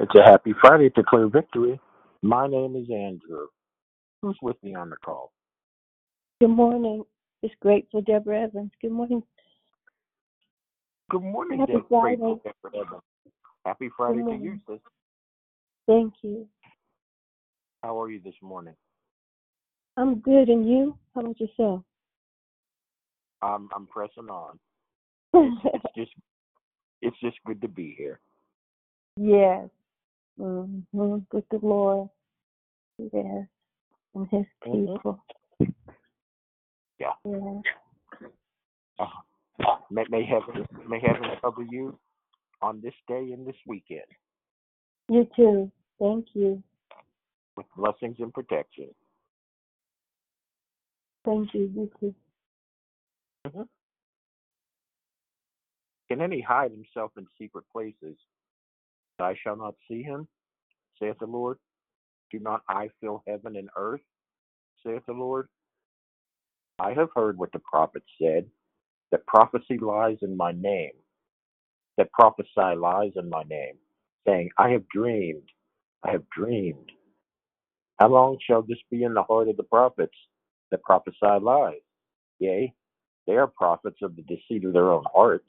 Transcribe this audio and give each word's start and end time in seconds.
It's 0.00 0.14
a 0.14 0.22
happy 0.22 0.54
Friday 0.60 0.90
to 0.90 1.02
clear 1.02 1.26
victory. 1.28 1.80
My 2.22 2.46
name 2.46 2.76
is 2.76 2.88
Andrew. 2.88 3.46
Who's 4.22 4.36
with 4.40 4.56
me 4.62 4.74
on 4.76 4.90
the 4.90 4.96
call? 4.96 5.32
Good 6.40 6.50
morning. 6.50 7.02
It's 7.42 7.54
Grateful 7.60 8.02
Deborah 8.02 8.42
Evans. 8.44 8.70
Good 8.80 8.92
morning. 8.92 9.24
Good 11.10 11.22
morning, 11.22 11.58
Happy 11.58 11.72
Deb. 11.72 11.88
Friday. 11.88 12.16
Grateful 12.16 12.40
Deborah 12.44 12.86
Evans. 12.86 13.02
Happy 13.64 13.88
Friday 13.96 14.22
to 14.22 14.36
you, 14.36 14.58
sis. 14.68 14.78
Thank 15.88 16.14
you. 16.22 16.46
How 17.82 18.00
are 18.00 18.10
you 18.10 18.20
this 18.20 18.34
morning? 18.40 18.74
I'm 19.96 20.20
good. 20.20 20.48
And 20.48 20.68
you? 20.68 20.96
How 21.14 21.22
about 21.22 21.40
yourself? 21.40 21.82
I'm 23.42 23.68
I'm 23.74 23.86
pressing 23.86 24.28
on. 24.28 24.58
It's 25.64 25.94
just 25.96 26.12
it's 27.02 27.20
just 27.20 27.36
good 27.46 27.60
to 27.62 27.68
be 27.68 27.94
here. 27.98 28.20
yes. 29.16 29.68
Hmm 30.38 30.80
With 31.32 31.48
the 31.50 31.58
Lord. 31.62 32.08
Yes. 32.98 33.46
And 34.14 34.28
his 34.30 34.46
Mhm. 34.66 34.94
people. 34.96 35.24
Yeah. 36.98 37.12
Yes. 37.24 37.62
Uh, 38.98 39.06
may, 39.90 40.04
may 40.10 40.24
heaven 40.24 40.66
may 40.88 40.98
heaven 41.00 41.36
cover 41.40 41.62
you 41.62 41.98
on 42.62 42.80
this 42.80 42.94
day 43.06 43.32
and 43.32 43.46
this 43.46 43.56
weekend 43.66 44.02
You 45.08 45.24
too. 45.36 45.70
Thank 45.98 46.34
you. 46.34 46.62
with 47.56 47.66
blessings 47.76 48.16
and 48.20 48.32
protection. 48.32 48.94
Thank 51.24 51.54
you. 51.54 51.62
You 51.74 51.90
too. 52.00 52.14
Can 56.08 56.20
any 56.22 56.40
hide 56.40 56.70
himself 56.72 57.12
in 57.18 57.26
secret 57.38 57.64
places? 57.72 58.16
I 59.20 59.34
shall 59.42 59.56
not 59.56 59.74
see 59.88 60.02
him, 60.02 60.28
saith 61.00 61.18
the 61.18 61.26
Lord. 61.26 61.58
Do 62.30 62.38
not 62.38 62.62
I 62.68 62.90
fill 63.00 63.22
heaven 63.26 63.56
and 63.56 63.68
earth, 63.76 64.02
saith 64.84 65.02
the 65.06 65.12
Lord? 65.12 65.48
I 66.78 66.92
have 66.92 67.08
heard 67.14 67.38
what 67.38 67.52
the 67.52 67.58
prophets 67.58 68.06
said, 68.20 68.46
that 69.10 69.26
prophecy 69.26 69.78
lies 69.78 70.18
in 70.22 70.36
my 70.36 70.52
name, 70.52 70.92
that 71.96 72.12
prophesy 72.12 72.76
lies 72.76 73.12
in 73.16 73.28
my 73.28 73.42
name, 73.44 73.74
saying, 74.26 74.50
I 74.58 74.70
have 74.70 74.88
dreamed, 74.88 75.48
I 76.04 76.12
have 76.12 76.28
dreamed. 76.30 76.92
How 77.98 78.08
long 78.08 78.38
shall 78.46 78.62
this 78.62 78.78
be 78.90 79.02
in 79.02 79.14
the 79.14 79.22
heart 79.24 79.48
of 79.48 79.56
the 79.56 79.64
prophets 79.64 80.14
that 80.70 80.82
prophesy 80.82 81.40
lies? 81.40 81.80
Yea, 82.38 82.72
they 83.26 83.36
are 83.36 83.48
prophets 83.48 83.98
of 84.02 84.14
the 84.14 84.22
deceit 84.22 84.64
of 84.64 84.72
their 84.72 84.92
own 84.92 85.04
heart, 85.12 85.44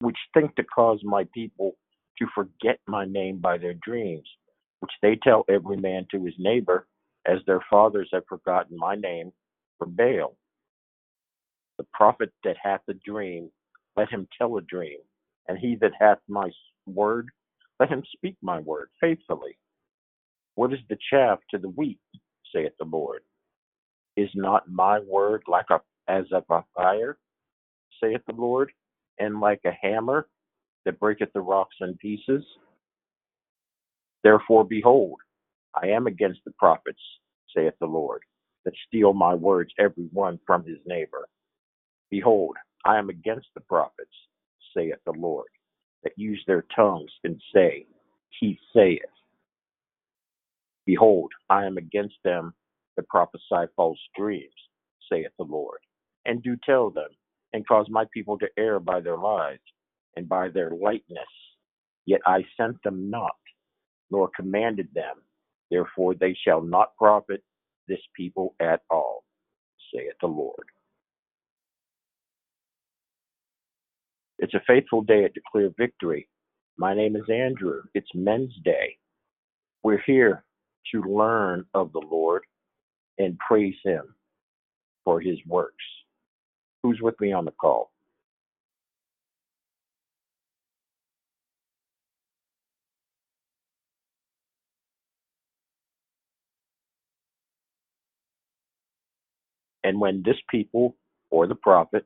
which 0.00 0.16
think 0.32 0.54
to 0.56 0.62
cause 0.62 1.00
my 1.02 1.26
people 1.34 1.76
to 2.18 2.26
forget 2.34 2.80
my 2.86 3.04
name 3.04 3.38
by 3.38 3.58
their 3.58 3.74
dreams, 3.74 4.28
which 4.80 4.92
they 5.02 5.16
tell 5.16 5.44
every 5.48 5.76
man 5.76 6.06
to 6.12 6.24
his 6.24 6.34
neighbor, 6.38 6.86
as 7.26 7.38
their 7.46 7.60
fathers 7.70 8.08
have 8.12 8.24
forgotten 8.28 8.76
my 8.78 8.94
name 8.96 9.32
for 9.78 9.86
Baal. 9.86 10.36
The 11.78 11.86
prophet 11.94 12.32
that 12.44 12.56
hath 12.62 12.82
a 12.88 12.94
dream, 12.94 13.50
let 13.96 14.10
him 14.10 14.28
tell 14.38 14.56
a 14.58 14.62
dream, 14.62 14.98
and 15.48 15.58
he 15.58 15.76
that 15.76 15.92
hath 15.98 16.18
my 16.28 16.50
word, 16.86 17.28
let 17.80 17.90
him 17.90 18.02
speak 18.16 18.36
my 18.42 18.60
word 18.60 18.90
faithfully. 19.00 19.58
What 20.56 20.72
is 20.72 20.80
the 20.88 20.98
chaff 21.10 21.40
to 21.50 21.58
the 21.58 21.70
wheat, 21.70 22.00
saith 22.54 22.72
the 22.78 22.86
Lord? 22.86 23.22
Is 24.16 24.30
not 24.34 24.70
my 24.70 25.00
word 25.00 25.44
like 25.48 25.66
a 25.70 25.80
as 26.08 26.24
of 26.32 26.44
a 26.50 26.64
fire, 26.76 27.18
saith 28.02 28.22
the 28.26 28.34
Lord, 28.34 28.72
and 29.18 29.40
like 29.40 29.60
a 29.66 29.72
hammer 29.82 30.28
that 30.88 30.98
breaketh 30.98 31.30
the 31.34 31.40
rocks 31.40 31.76
in 31.82 31.94
pieces? 31.98 32.42
Therefore, 34.24 34.64
behold, 34.64 35.18
I 35.74 35.88
am 35.88 36.06
against 36.06 36.40
the 36.46 36.52
prophets, 36.52 37.02
saith 37.54 37.74
the 37.78 37.86
Lord, 37.86 38.22
that 38.64 38.72
steal 38.86 39.12
my 39.12 39.34
words 39.34 39.70
every 39.78 40.08
one 40.14 40.40
from 40.46 40.64
his 40.64 40.78
neighbor. 40.86 41.28
Behold, 42.10 42.56
I 42.86 42.96
am 42.96 43.10
against 43.10 43.48
the 43.54 43.60
prophets, 43.60 44.14
saith 44.74 44.96
the 45.04 45.12
Lord, 45.12 45.48
that 46.04 46.14
use 46.16 46.42
their 46.46 46.64
tongues 46.74 47.10
and 47.22 47.38
say, 47.54 47.84
He 48.40 48.58
saith. 48.74 49.02
Behold, 50.86 51.30
I 51.50 51.66
am 51.66 51.76
against 51.76 52.16
them 52.24 52.54
that 52.96 53.08
prophesy 53.08 53.70
false 53.76 54.00
dreams, 54.16 54.54
saith 55.12 55.32
the 55.36 55.44
Lord, 55.44 55.80
and 56.24 56.42
do 56.42 56.56
tell 56.64 56.88
them, 56.88 57.10
and 57.52 57.68
cause 57.68 57.88
my 57.90 58.06
people 58.14 58.38
to 58.38 58.48
err 58.58 58.80
by 58.80 59.00
their 59.00 59.18
lies, 59.18 59.58
and 60.16 60.28
by 60.28 60.48
their 60.48 60.70
lightness. 60.70 61.28
Yet 62.06 62.20
I 62.26 62.44
sent 62.56 62.82
them 62.82 63.10
not, 63.10 63.36
nor 64.10 64.30
commanded 64.34 64.88
them. 64.94 65.16
Therefore 65.70 66.14
they 66.14 66.36
shall 66.44 66.62
not 66.62 66.96
profit 66.96 67.42
this 67.86 68.00
people 68.16 68.54
at 68.60 68.82
all, 68.90 69.24
saith 69.92 70.14
the 70.20 70.26
Lord. 70.26 70.66
It's 74.38 74.54
a 74.54 74.62
faithful 74.66 75.02
day 75.02 75.24
at 75.24 75.34
Declare 75.34 75.70
Victory. 75.76 76.28
My 76.76 76.94
name 76.94 77.16
is 77.16 77.28
Andrew. 77.28 77.82
It's 77.94 78.08
Men's 78.14 78.54
Day. 78.64 78.96
We're 79.82 80.02
here 80.06 80.44
to 80.92 81.02
learn 81.02 81.64
of 81.74 81.92
the 81.92 82.02
Lord 82.08 82.44
and 83.18 83.36
praise 83.38 83.74
Him 83.84 84.14
for 85.04 85.20
His 85.20 85.38
works. 85.46 85.84
Who's 86.82 87.00
with 87.02 87.20
me 87.20 87.32
on 87.32 87.44
the 87.44 87.50
call? 87.50 87.90
And 99.88 99.98
when 99.98 100.22
this 100.22 100.36
people, 100.50 100.96
or 101.30 101.46
the 101.46 101.54
prophet, 101.54 102.04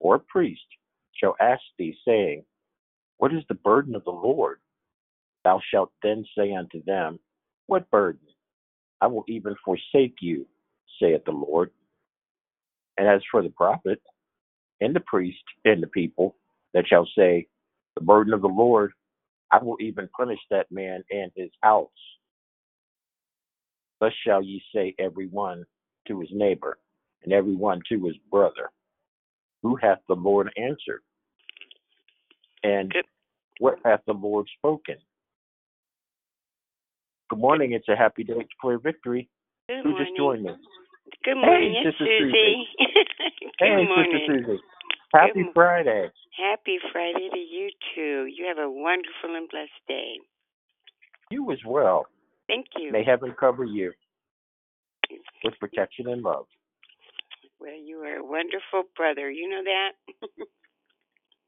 or 0.00 0.18
priest, 0.18 0.64
shall 1.14 1.36
ask 1.40 1.62
thee, 1.78 1.96
saying, 2.04 2.44
What 3.18 3.32
is 3.32 3.44
the 3.48 3.54
burden 3.54 3.94
of 3.94 4.02
the 4.04 4.10
Lord? 4.10 4.58
Thou 5.44 5.60
shalt 5.72 5.92
then 6.02 6.24
say 6.36 6.52
unto 6.54 6.82
them, 6.84 7.20
What 7.68 7.88
burden? 7.92 8.26
I 9.00 9.06
will 9.06 9.24
even 9.28 9.54
forsake 9.64 10.16
you, 10.20 10.44
saith 11.00 11.24
the 11.24 11.30
Lord. 11.30 11.70
And 12.98 13.06
as 13.06 13.22
for 13.30 13.44
the 13.44 13.50
prophet, 13.50 14.02
and 14.80 14.96
the 14.96 15.00
priest, 15.00 15.44
and 15.64 15.80
the 15.80 15.86
people, 15.86 16.36
that 16.74 16.88
shall 16.88 17.08
say, 17.16 17.46
The 17.94 18.02
burden 18.02 18.34
of 18.34 18.42
the 18.42 18.48
Lord, 18.48 18.92
I 19.52 19.62
will 19.62 19.76
even 19.80 20.08
punish 20.16 20.40
that 20.50 20.66
man 20.72 21.04
and 21.12 21.30
his 21.36 21.50
house. 21.62 21.90
Thus 24.00 24.12
shall 24.26 24.42
ye 24.42 24.62
say 24.74 24.94
every 24.98 25.28
one 25.28 25.64
to 26.08 26.20
his 26.20 26.30
neighbor, 26.32 26.78
and 27.24 27.32
every 27.32 27.54
one 27.54 27.80
to 27.88 28.04
his 28.04 28.16
brother, 28.30 28.70
Who 29.62 29.76
hath 29.76 29.98
the 30.08 30.14
Lord 30.14 30.50
answered? 30.56 31.02
And 32.62 32.90
Good. 32.90 33.04
what 33.58 33.78
hath 33.84 34.00
the 34.06 34.12
Lord 34.12 34.46
spoken? 34.58 34.96
Good 37.28 37.38
morning. 37.38 37.72
It's 37.72 37.88
a 37.88 37.96
happy 37.96 38.24
day 38.24 38.34
to 38.34 38.42
declare 38.44 38.78
victory. 38.78 39.28
Good 39.68 39.82
Who 39.84 39.90
morning. 39.90 40.06
just 40.06 40.16
joined 40.16 40.42
me? 40.44 40.50
Good 41.24 41.36
morning, 41.36 41.74
Hey, 41.84 41.90
Sister 41.90 42.06
Susie. 42.18 42.66
Good 42.78 43.50
hey, 43.60 43.84
morning. 43.86 44.12
Sister 44.26 44.42
Susie. 44.46 44.60
Happy 45.14 45.42
Good- 45.44 45.54
Friday. 45.54 46.08
Happy 46.38 46.78
Friday 46.92 47.28
to 47.32 47.38
you 47.38 47.68
too. 47.94 48.26
You 48.34 48.46
have 48.46 48.58
a 48.58 48.70
wonderful 48.70 49.34
and 49.36 49.48
blessed 49.48 49.70
day. 49.86 50.14
You 51.30 51.50
as 51.52 51.58
well. 51.66 52.06
Thank 52.46 52.66
you. 52.76 52.90
May 52.92 53.04
heaven 53.04 53.34
cover 53.38 53.64
you 53.64 53.92
with 55.44 55.54
protection 55.60 56.08
and 56.08 56.22
love. 56.22 56.46
Well, 57.60 57.78
you 57.78 57.98
are 57.98 58.16
a 58.16 58.24
wonderful 58.24 58.84
brother. 58.96 59.30
You 59.30 59.48
know 59.48 59.62
that? 59.64 60.46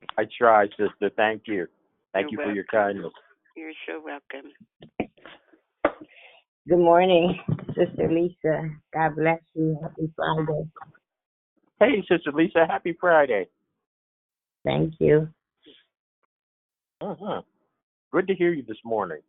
I 0.19 0.25
try, 0.39 0.67
sister. 0.69 1.11
Thank 1.17 1.45
you. 1.47 1.67
Thank 2.13 2.31
You're 2.31 2.43
you 2.43 2.49
for 2.51 2.55
your 2.55 2.65
kindness. 2.71 3.13
You're 3.57 3.73
so 3.89 4.03
welcome. 4.05 4.53
Good 6.69 6.79
morning, 6.79 7.39
Sister 7.69 8.11
Lisa. 8.11 8.71
God 8.93 9.17
bless 9.17 9.41
you. 9.55 9.79
Happy 9.83 10.13
Friday. 10.15 10.69
Hey, 11.81 12.05
Sister 12.09 12.31
Lisa. 12.33 12.67
Happy 12.69 12.97
Friday. 13.01 13.49
Thank 14.65 14.95
you. 15.01 15.29
Uh-huh. 17.01 17.43
Good 18.13 18.29
to 18.29 18.35
hear 18.35 18.53
you 18.53 18.63
this 18.69 18.77
morning. 18.85 19.23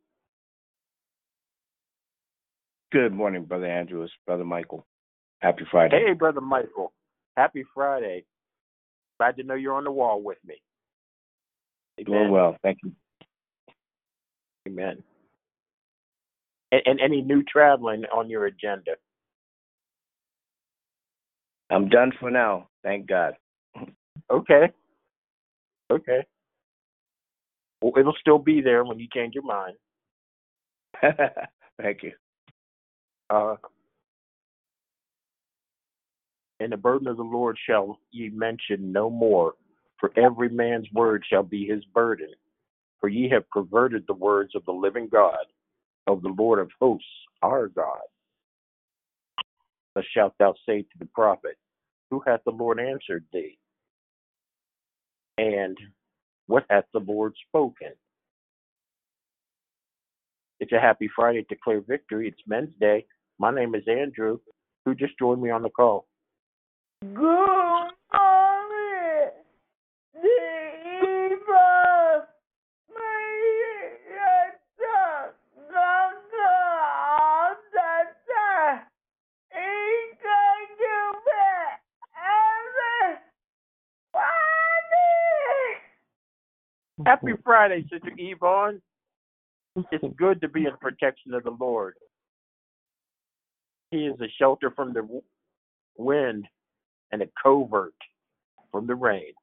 Good 2.91 3.13
morning, 3.13 3.45
Brother 3.45 3.65
Andrew. 3.65 4.03
It's 4.03 4.13
Brother 4.27 4.45
Michael. 4.45 4.85
Happy 5.43 5.65
Friday. 5.69 6.05
Hey, 6.07 6.13
Brother 6.13 6.39
Michael. 6.39 6.93
Happy 7.35 7.65
Friday. 7.73 8.23
Glad 9.19 9.35
to 9.35 9.43
know 9.43 9.55
you're 9.55 9.75
on 9.75 9.83
the 9.83 9.91
wall 9.91 10.23
with 10.23 10.37
me. 10.45 10.55
Doing 12.05 12.31
well. 12.31 12.55
Thank 12.63 12.77
you. 12.83 12.93
Amen. 14.67 15.03
And, 16.71 16.81
and 16.85 16.99
any 17.01 17.21
new 17.21 17.43
traveling 17.43 18.03
on 18.15 18.29
your 18.29 18.45
agenda? 18.45 18.91
I'm 21.69 21.89
done 21.89 22.13
for 22.19 22.31
now. 22.31 22.69
Thank 22.81 23.07
God. 23.07 23.33
Okay. 24.31 24.71
Okay. 25.91 26.25
Well, 27.81 27.93
it'll 27.97 28.15
still 28.19 28.39
be 28.39 28.61
there 28.61 28.85
when 28.85 28.97
you 28.97 29.07
change 29.13 29.35
your 29.35 29.43
mind. 29.43 29.75
Thank 31.81 32.03
you. 32.03 32.13
Uh, 33.29 33.55
and 36.63 36.71
the 36.71 36.77
burden 36.77 37.07
of 37.07 37.17
the 37.17 37.23
Lord 37.23 37.57
shall 37.67 37.99
ye 38.11 38.29
mention 38.29 38.93
no 38.93 39.09
more, 39.09 39.55
for 39.99 40.11
every 40.15 40.47
man's 40.47 40.87
word 40.93 41.25
shall 41.29 41.43
be 41.43 41.67
his 41.67 41.83
burden. 41.93 42.29
For 43.01 43.09
ye 43.09 43.29
have 43.29 43.49
perverted 43.49 44.05
the 44.07 44.13
words 44.13 44.55
of 44.55 44.63
the 44.63 44.71
living 44.71 45.09
God, 45.11 45.45
of 46.07 46.21
the 46.21 46.33
Lord 46.37 46.59
of 46.59 46.69
hosts, 46.79 47.05
our 47.41 47.67
God. 47.67 47.99
Thus 49.93 50.05
shalt 50.15 50.35
thou 50.39 50.53
say 50.65 50.83
to 50.83 50.97
the 50.99 51.05
prophet, 51.13 51.57
Who 52.09 52.23
hath 52.25 52.39
the 52.45 52.51
Lord 52.51 52.79
answered 52.79 53.25
thee? 53.33 53.57
And 55.37 55.77
what 56.47 56.65
hath 56.69 56.85
the 56.93 56.99
Lord 56.99 57.33
spoken? 57.49 57.91
It's 60.61 60.71
a 60.71 60.79
happy 60.79 61.09
Friday 61.13 61.41
to 61.41 61.47
declare 61.55 61.81
victory. 61.81 62.29
It's 62.29 62.47
Men's 62.47 62.73
Day. 62.79 63.05
My 63.37 63.53
name 63.53 63.75
is 63.75 63.83
Andrew. 63.85 64.39
Who 64.85 64.95
just 64.95 65.19
joined 65.19 65.41
me 65.41 65.49
on 65.49 65.61
the 65.61 65.69
call? 65.69 66.07
Good 67.03 67.17
morning. 67.17 67.91
Happy 87.05 87.33
Friday, 87.43 87.85
Sister 87.91 88.11
Yvonne. 88.17 88.81
It's 89.91 90.05
good 90.17 90.39
to 90.39 90.47
be 90.47 90.61
in 90.61 90.71
the 90.71 90.77
protection 90.77 91.33
of 91.33 91.43
the 91.43 91.51
Lord. 91.51 91.95
He 93.91 94.05
is 94.05 94.15
a 94.21 94.31
shelter 94.39 94.71
from 94.71 94.93
the 94.93 95.21
wind 95.97 96.47
and 97.13 97.21
a 97.21 97.27
covert 97.41 97.93
from 98.71 98.87
the 98.87 98.95
rain. 98.95 99.33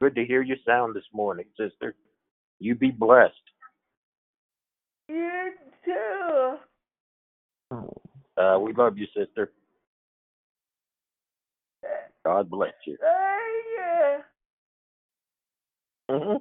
Good 0.00 0.14
to 0.16 0.26
hear 0.26 0.42
your 0.42 0.58
sound 0.64 0.94
this 0.94 1.06
morning, 1.12 1.46
sister. 1.58 1.94
You 2.60 2.74
be 2.74 2.90
blessed. 2.90 3.34
You 5.08 5.52
too. 5.84 6.56
Uh, 8.36 8.58
we 8.60 8.74
love 8.74 8.98
you, 8.98 9.06
sister. 9.16 9.52
God 12.26 12.50
bless 12.50 12.74
you. 12.86 12.98
Thank 13.00 14.20
you. 16.10 16.18
hmm 16.18 16.36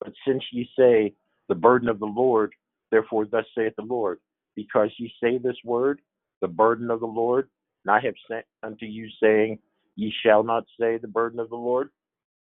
But 0.00 0.12
since 0.26 0.44
ye 0.52 0.68
say 0.78 1.14
the 1.48 1.54
burden 1.56 1.88
of 1.88 1.98
the 1.98 2.06
Lord, 2.06 2.52
therefore 2.92 3.26
thus 3.26 3.46
saith 3.58 3.74
the 3.76 3.82
Lord, 3.82 4.20
because 4.54 4.90
ye 4.98 5.12
say 5.20 5.38
this 5.38 5.56
word, 5.64 6.00
the 6.40 6.48
burden 6.48 6.90
of 6.92 7.00
the 7.00 7.06
Lord, 7.06 7.48
and 7.84 7.92
I 7.92 8.00
have 8.00 8.14
sent 8.30 8.44
unto 8.62 8.86
you, 8.86 9.08
saying, 9.20 9.58
Ye 9.96 10.12
shall 10.24 10.44
not 10.44 10.64
say 10.78 10.98
the 10.98 11.08
burden 11.08 11.40
of 11.40 11.50
the 11.50 11.56
Lord. 11.56 11.90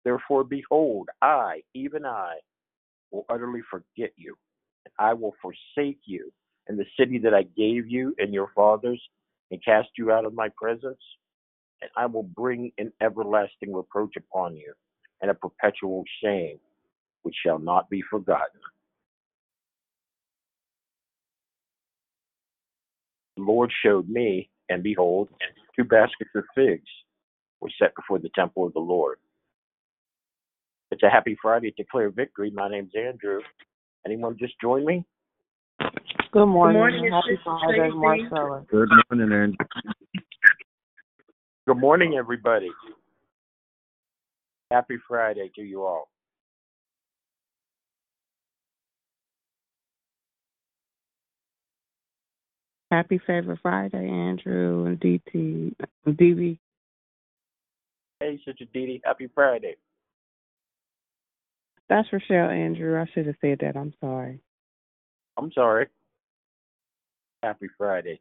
Therefore, 0.05 0.45
behold, 0.45 1.09
I, 1.21 1.61
even 1.75 2.07
I, 2.07 2.37
will 3.11 3.27
utterly 3.29 3.61
forget 3.71 4.13
you, 4.17 4.35
and 4.85 4.93
I 4.99 5.13
will 5.13 5.35
forsake 5.43 6.01
you 6.07 6.33
and 6.69 6.79
the 6.79 6.87
city 6.99 7.19
that 7.19 7.35
I 7.35 7.43
gave 7.57 7.89
you 7.89 8.15
and 8.19 8.35
your 8.35 8.51
fathers, 8.55 9.01
and 9.51 9.65
cast 9.65 9.89
you 9.97 10.11
out 10.11 10.25
of 10.25 10.35
my 10.35 10.49
presence, 10.61 11.01
and 11.81 11.91
I 11.97 12.07
will 12.07 12.25
bring 12.25 12.73
an 12.79 12.93
everlasting 13.01 13.73
reproach 13.73 14.17
upon 14.17 14.57
you, 14.57 14.73
and 15.21 15.31
a 15.31 15.35
perpetual 15.35 16.03
shame 16.23 16.59
which 17.23 17.37
shall 17.45 17.59
not 17.59 17.89
be 17.89 18.03
forgotten. 18.11 18.61
The 23.37 23.43
Lord 23.43 23.73
showed 23.85 24.09
me, 24.09 24.49
and 24.69 24.83
behold, 24.83 25.29
two 25.77 25.85
baskets 25.85 26.31
of 26.35 26.45
figs 26.55 26.89
were 27.61 27.71
set 27.79 27.95
before 27.95 28.19
the 28.19 28.31
temple 28.35 28.67
of 28.67 28.73
the 28.73 28.81
Lord. 28.81 29.19
It's 30.91 31.03
a 31.03 31.11
happy 31.11 31.37
Friday 31.41 31.71
to 31.71 31.83
declare 31.83 32.11
victory. 32.11 32.51
My 32.51 32.69
name's 32.69 32.93
Andrew. 32.97 33.41
Anyone 34.07 34.37
just 34.39 34.55
join 34.61 34.85
me? 34.87 35.05
Good 36.33 36.47
morning. 36.47 36.83
Good 36.83 37.11
morning, 37.11 37.13
Happy 37.13 37.39
Friday, 37.45 37.79
Tracy. 37.79 37.97
Marcella. 37.97 38.65
Good 38.71 38.89
morning, 39.11 39.33
Andrew. 39.33 39.57
Good 41.67 41.79
morning, 41.79 42.15
everybody. 42.17 42.71
Happy 44.71 44.97
Friday 45.09 45.51
to 45.57 45.63
you 45.63 45.85
all. 45.85 46.09
Happy 52.91 53.21
Favorite 53.27 53.59
Friday, 53.63 54.09
Andrew 54.09 54.87
and 54.87 55.01
DT, 55.01 55.75
um, 56.07 56.15
DB. 56.15 56.59
Hey, 58.21 58.41
Sister 58.45 58.65
Dee 58.73 58.87
Dee, 58.87 59.03
happy 59.05 59.29
Friday. 59.35 59.77
That's 61.89 62.09
Rochelle, 62.13 62.51
Andrew. 62.51 63.01
I 63.01 63.07
should 63.13 63.27
have 63.27 63.37
said 63.41 63.59
that. 63.61 63.77
I'm 63.77 63.93
sorry. 64.01 64.41
I'm 65.37 65.53
sorry. 65.53 65.87
Happy 67.43 67.67
Friday. 67.77 68.21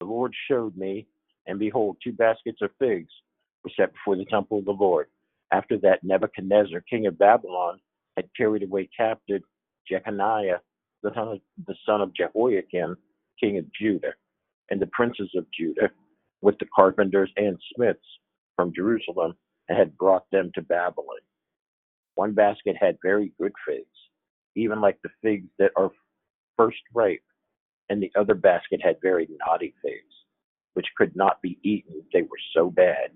The 0.00 0.06
Lord 0.06 0.32
showed 0.48 0.76
me, 0.76 1.06
and 1.46 1.58
behold, 1.58 1.96
two 2.02 2.12
baskets 2.12 2.62
of 2.62 2.70
figs 2.78 3.12
were 3.64 3.70
set 3.76 3.92
before 3.92 4.16
the 4.16 4.26
temple 4.26 4.58
of 4.58 4.64
the 4.64 4.72
Lord. 4.72 5.06
After 5.52 5.78
that, 5.78 6.02
Nebuchadnezzar, 6.02 6.82
king 6.90 7.06
of 7.06 7.18
Babylon, 7.18 7.80
had 8.16 8.28
carried 8.36 8.62
away 8.62 8.88
captive 8.96 9.42
Jeconiah, 9.88 10.60
the 11.02 11.12
son 11.14 11.28
of, 11.28 11.40
the 11.66 11.76
son 11.86 12.00
of 12.00 12.14
Jehoiakim, 12.14 12.96
king 13.38 13.58
of 13.58 13.64
Judah, 13.72 14.14
and 14.70 14.80
the 14.80 14.88
princes 14.88 15.30
of 15.36 15.46
Judah, 15.56 15.90
with 16.42 16.58
the 16.58 16.66
carpenters 16.74 17.30
and 17.36 17.58
smiths 17.74 18.00
from 18.56 18.72
Jerusalem, 18.74 19.34
and 19.68 19.78
had 19.78 19.96
brought 19.96 20.24
them 20.32 20.50
to 20.54 20.62
Babylon. 20.62 21.18
One 22.14 22.32
basket 22.32 22.76
had 22.80 22.98
very 23.02 23.32
good 23.40 23.52
figs, 23.66 23.86
even 24.56 24.80
like 24.80 24.98
the 25.02 25.10
figs 25.22 25.48
that 25.58 25.72
are 25.76 25.90
first 26.56 26.78
ripe, 26.94 27.22
and 27.88 28.02
the 28.02 28.12
other 28.18 28.34
basket 28.34 28.80
had 28.82 28.96
very 29.02 29.28
naughty 29.46 29.74
figs, 29.82 30.14
which 30.74 30.86
could 30.96 31.14
not 31.14 31.40
be 31.42 31.58
eaten, 31.62 32.02
they 32.12 32.22
were 32.22 32.40
so 32.54 32.70
bad. 32.70 33.10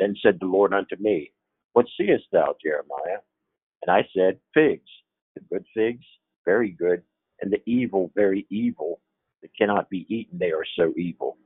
Then 0.00 0.16
said 0.22 0.38
the 0.40 0.46
Lord 0.48 0.74
unto 0.74 0.96
me, 1.00 1.32
What 1.74 1.86
seest 1.98 2.24
thou, 2.32 2.56
Jeremiah? 2.64 3.20
And 3.82 3.90
I 3.90 4.08
said, 4.16 4.40
Figs, 4.54 4.90
the 5.36 5.42
good 5.52 5.66
figs, 5.74 6.04
very 6.46 6.70
good, 6.70 7.02
and 7.42 7.52
the 7.52 7.62
evil, 7.66 8.12
very 8.16 8.46
evil, 8.50 9.00
that 9.42 9.56
cannot 9.58 9.90
be 9.90 10.06
eaten, 10.14 10.38
they 10.38 10.52
are 10.52 10.66
so 10.76 10.94
evil. 10.98 11.38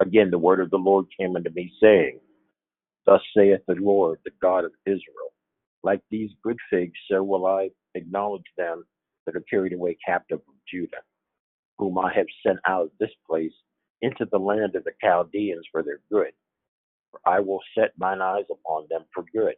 Again, 0.00 0.30
the 0.30 0.38
word 0.38 0.60
of 0.60 0.70
the 0.70 0.78
Lord 0.78 1.06
came 1.18 1.36
unto 1.36 1.50
me, 1.50 1.72
saying, 1.82 2.20
Thus 3.06 3.22
saith 3.36 3.60
the 3.68 3.76
Lord, 3.76 4.20
the 4.24 4.32
God 4.42 4.64
of 4.64 4.72
Israel, 4.86 5.32
like 5.82 6.02
these 6.10 6.30
good 6.42 6.58
figs, 6.70 6.94
so 7.10 7.22
will 7.22 7.46
I 7.46 7.70
acknowledge 7.94 8.44
them 8.58 8.84
that 9.26 9.36
are 9.36 9.44
carried 9.50 9.74
away 9.74 9.98
captive 10.06 10.40
of 10.40 10.54
Judah, 10.70 11.02
whom 11.78 11.98
I 11.98 12.12
have 12.14 12.26
sent 12.46 12.60
out 12.66 12.84
of 12.84 12.90
this 13.00 13.10
place 13.28 13.52
into 14.02 14.26
the 14.30 14.38
land 14.38 14.76
of 14.76 14.84
the 14.84 14.92
Chaldeans 15.02 15.66
for 15.72 15.82
their 15.82 16.00
good. 16.10 16.32
For 17.14 17.30
I 17.30 17.40
will 17.40 17.60
set 17.78 17.92
mine 17.98 18.22
eyes 18.22 18.46
upon 18.50 18.86
them 18.90 19.04
for 19.14 19.24
good. 19.34 19.54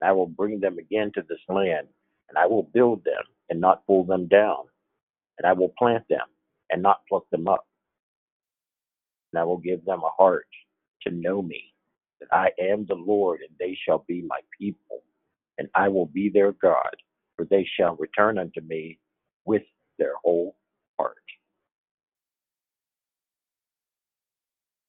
And 0.00 0.10
I 0.10 0.12
will 0.12 0.26
bring 0.28 0.60
them 0.60 0.78
again 0.78 1.12
to 1.14 1.22
this 1.28 1.40
land, 1.48 1.88
and 2.28 2.38
I 2.38 2.46
will 2.46 2.64
build 2.64 3.04
them 3.04 3.24
and 3.50 3.60
not 3.60 3.86
pull 3.86 4.04
them 4.04 4.28
down, 4.28 4.64
and 5.38 5.46
I 5.46 5.54
will 5.54 5.72
plant 5.78 6.04
them 6.10 6.26
and 6.70 6.82
not 6.82 7.02
pluck 7.08 7.24
them 7.32 7.48
up. 7.48 7.66
And 9.32 9.40
I 9.40 9.44
will 9.44 9.58
give 9.58 9.84
them 9.84 10.02
a 10.04 10.10
heart 10.22 10.48
to 11.02 11.12
know 11.12 11.42
me, 11.42 11.74
that 12.20 12.28
I 12.32 12.50
am 12.60 12.86
the 12.86 12.96
Lord, 12.96 13.40
and 13.40 13.50
they 13.58 13.78
shall 13.86 14.04
be 14.08 14.22
my 14.22 14.40
people, 14.60 15.02
and 15.58 15.68
I 15.74 15.88
will 15.88 16.06
be 16.06 16.30
their 16.30 16.52
God, 16.52 16.96
for 17.36 17.46
they 17.46 17.68
shall 17.78 17.96
return 17.96 18.38
unto 18.38 18.60
me 18.62 18.98
with 19.46 19.62
their 19.98 20.14
whole 20.24 20.56
heart. 20.98 21.16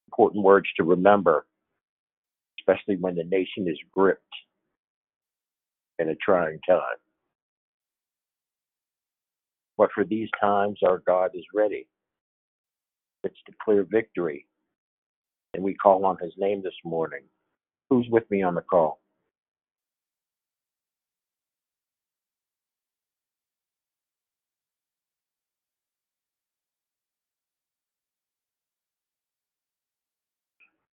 Important 0.07 0.43
words 0.43 0.69
to 0.77 0.83
remember, 0.83 1.45
especially 2.69 2.97
when 2.97 3.15
the 3.15 3.23
nation 3.23 3.67
is 3.67 3.77
gripped 3.91 4.21
in 5.99 6.09
a 6.09 6.15
trying 6.15 6.59
time. 6.67 6.81
But 9.77 9.89
for 9.95 10.03
these 10.03 10.29
times, 10.39 10.79
our 10.85 10.99
God 11.05 11.31
is 11.33 11.43
ready. 11.53 11.87
It's 13.23 13.35
declare 13.45 13.83
victory. 13.83 14.45
And 15.53 15.63
we 15.63 15.73
call 15.75 16.05
on 16.05 16.17
his 16.21 16.33
name 16.37 16.61
this 16.63 16.73
morning. 16.85 17.23
Who's 17.89 18.07
with 18.09 18.29
me 18.29 18.43
on 18.43 18.55
the 18.55 18.61
call? 18.61 18.99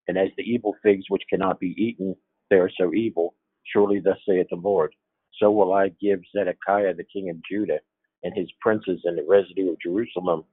And 0.08 0.18
as 0.18 0.30
the 0.38 0.44
evil 0.44 0.76
figs 0.84 1.06
which 1.10 1.24
cannot 1.30 1.60
be 1.60 1.76
eaten, 1.78 2.16
they 2.50 2.58
are 2.58 2.72
so 2.78 2.94
evil. 2.94 3.36
Surely 3.66 4.00
thus 4.00 4.18
saith 4.28 4.48
the 4.50 4.58
Lord. 4.58 4.94
So 5.40 5.52
will 5.52 5.74
I 5.74 5.90
give 6.02 6.22
Zedekiah 6.36 6.94
the 6.94 7.06
king 7.12 7.30
of 7.30 7.38
Judah 7.50 7.80
and 8.24 8.34
his 8.36 8.50
princes 8.62 9.02
and 9.06 9.18
the 9.18 9.26
residue 9.28 9.72
of 9.72 9.82
Jerusalem 9.82 10.44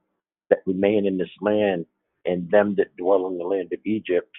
that 0.49 0.59
remain 0.65 1.05
in 1.05 1.17
this 1.17 1.29
land 1.41 1.85
and 2.25 2.49
them 2.51 2.75
that 2.77 2.95
dwell 2.97 3.27
in 3.27 3.37
the 3.37 3.43
land 3.43 3.71
of 3.73 3.79
Egypt. 3.85 4.31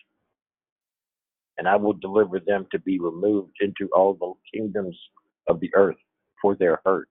And 1.59 1.69
I 1.69 1.77
will 1.77 1.93
deliver 1.95 2.41
them 2.41 2.67
to 2.73 2.79
be 2.81 2.99
removed 2.99 3.57
into 3.61 3.89
all 3.95 4.15
the 4.15 4.59
kingdoms 4.59 4.99
of 5.49 5.61
the 5.61 5.71
earth 5.75 5.97
for 6.43 6.57
their 6.57 6.81
hurt, 6.85 7.09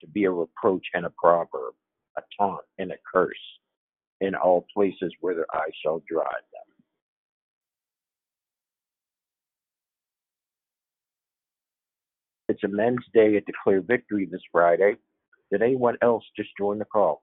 to 0.00 0.06
be 0.08 0.24
a 0.24 0.30
reproach 0.30 0.86
and 0.94 1.06
a 1.06 1.12
proverb, 1.18 1.74
a 2.16 2.22
taunt 2.38 2.62
and 2.78 2.92
a 2.92 2.96
curse 3.12 3.36
in 4.20 4.34
all 4.34 4.66
places 4.74 5.12
whither 5.20 5.46
I 5.52 5.66
shall 5.82 6.02
drive 6.10 6.26
them. 6.52 6.74
It's 12.48 12.62
a 12.64 12.68
men's 12.68 13.04
day 13.14 13.36
at 13.36 13.46
Declare 13.46 13.82
Victory 13.82 14.28
this 14.30 14.42
Friday. 14.52 14.96
Did 15.50 15.62
anyone 15.62 15.96
else 16.02 16.24
just 16.36 16.50
join 16.58 16.78
the 16.78 16.84
call? 16.84 17.22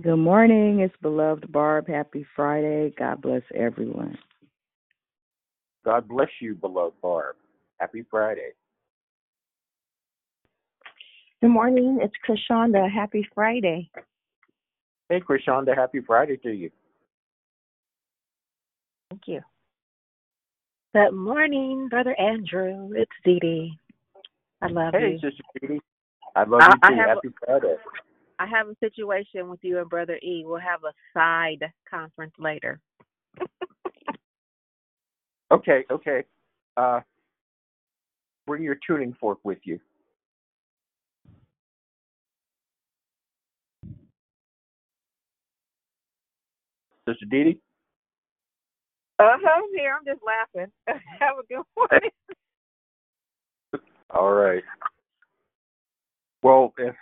Good 0.00 0.16
morning. 0.16 0.80
It's 0.80 0.94
beloved 1.02 1.50
Barb. 1.50 1.88
Happy 1.88 2.24
Friday. 2.36 2.92
God 2.96 3.20
bless 3.20 3.42
everyone. 3.54 4.16
God 5.84 6.08
bless 6.08 6.28
you, 6.40 6.54
beloved 6.54 7.00
Barb. 7.02 7.36
Happy 7.80 8.04
Friday. 8.10 8.50
Good 11.40 11.50
morning. 11.50 12.00
It's 12.00 12.14
Krishanda. 12.26 12.90
Happy 12.90 13.26
Friday. 13.34 13.90
Hey, 15.08 15.20
Krishanda, 15.20 15.74
happy 15.74 16.00
Friday 16.06 16.36
to 16.38 16.50
you. 16.50 16.70
Thank 19.10 19.22
you. 19.26 19.40
Good 20.98 21.14
morning, 21.14 21.86
Brother 21.88 22.18
Andrew. 22.18 22.90
It's 22.96 23.12
Dee 23.24 23.38
Dee. 23.38 23.78
I 24.60 24.66
love 24.66 24.94
Hey, 24.94 25.12
you. 25.12 25.18
Sister 25.20 25.44
Judy. 25.60 25.80
I 26.34 26.42
love 26.42 26.60
I- 26.60 26.72
you 26.72 26.78
I 26.82 26.88
too. 26.88 26.96
have 26.96 27.08
happy 27.10 27.28
Friday. 27.44 27.76
I 28.40 28.46
have 28.46 28.66
a 28.66 28.74
situation 28.80 29.48
with 29.48 29.62
you 29.62 29.78
and 29.78 29.88
Brother 29.88 30.16
E. 30.16 30.42
We'll 30.44 30.58
have 30.58 30.82
a 30.82 30.92
side 31.14 31.72
conference 31.88 32.34
later. 32.38 32.80
Okay, 35.52 35.84
okay. 35.90 36.24
Uh, 36.76 37.00
bring 38.46 38.62
your 38.62 38.76
tuning 38.86 39.14
fork 39.20 39.38
with 39.44 39.58
you. 39.62 39.78
Sister 47.08 47.24
Dee 47.30 47.44
Dee? 47.44 47.60
Uh 49.18 49.36
huh. 49.42 49.62
Here, 49.76 49.96
I'm 49.98 50.04
just 50.04 50.20
laughing. 50.24 50.70
have 51.20 51.38
a 51.38 51.46
good 51.48 51.64
morning. 51.76 52.10
All 54.10 54.32
right. 54.32 54.62
Well, 56.42 56.72
if 56.78 56.94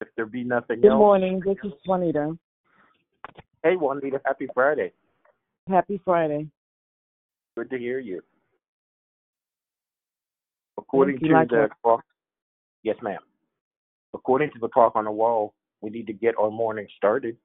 if 0.00 0.08
there 0.16 0.26
be 0.26 0.44
nothing 0.44 0.80
Good 0.80 0.92
else, 0.92 0.98
morning. 0.98 1.42
This 1.44 1.56
is 1.62 1.72
Juanita. 1.86 2.38
hey 3.62 3.76
Juanita, 3.76 4.20
happy 4.24 4.48
Friday. 4.54 4.92
Happy 5.68 6.00
Friday. 6.04 6.48
Good 7.56 7.68
to 7.70 7.78
hear 7.78 7.98
you. 7.98 8.22
According 10.78 11.18
you, 11.20 11.28
to 11.28 11.34
like 11.34 11.48
the 11.50 11.56
what? 11.56 11.70
clock, 11.82 12.04
yes, 12.82 12.96
ma'am. 13.02 13.18
According 14.14 14.52
to 14.52 14.58
the 14.58 14.68
clock 14.68 14.92
on 14.94 15.04
the 15.04 15.10
wall, 15.10 15.52
we 15.82 15.90
need 15.90 16.06
to 16.06 16.12
get 16.14 16.34
our 16.40 16.50
morning 16.50 16.86
started. 16.96 17.36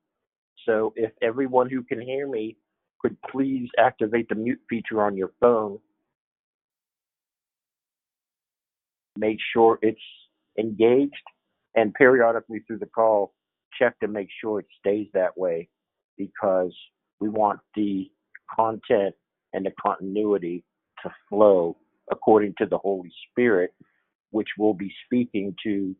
So, 0.65 0.93
if 0.95 1.11
everyone 1.21 1.69
who 1.69 1.83
can 1.83 1.99
hear 1.99 2.27
me 2.27 2.55
could 3.03 3.17
please 3.29 3.69
activate 3.77 4.29
the 4.29 4.35
mute 4.35 4.61
feature 4.69 5.03
on 5.03 5.17
your 5.17 5.31
phone, 5.39 5.77
make 9.17 9.37
sure 9.53 9.77
it's 9.81 9.99
engaged, 10.57 11.13
and 11.75 11.93
periodically 11.93 12.61
through 12.65 12.79
the 12.79 12.85
call, 12.85 13.33
check 13.77 13.99
to 13.99 14.07
make 14.07 14.29
sure 14.39 14.59
it 14.59 14.67
stays 14.79 15.07
that 15.13 15.37
way 15.37 15.67
because 16.17 16.73
we 17.19 17.27
want 17.27 17.59
the 17.75 18.09
content 18.55 19.15
and 19.53 19.65
the 19.65 19.71
continuity 19.81 20.63
to 21.01 21.11
flow 21.29 21.75
according 22.11 22.53
to 22.57 22.65
the 22.65 22.77
Holy 22.77 23.11
Spirit, 23.29 23.73
which 24.31 24.49
will 24.57 24.73
be 24.73 24.93
speaking 25.05 25.55
to 25.63 25.95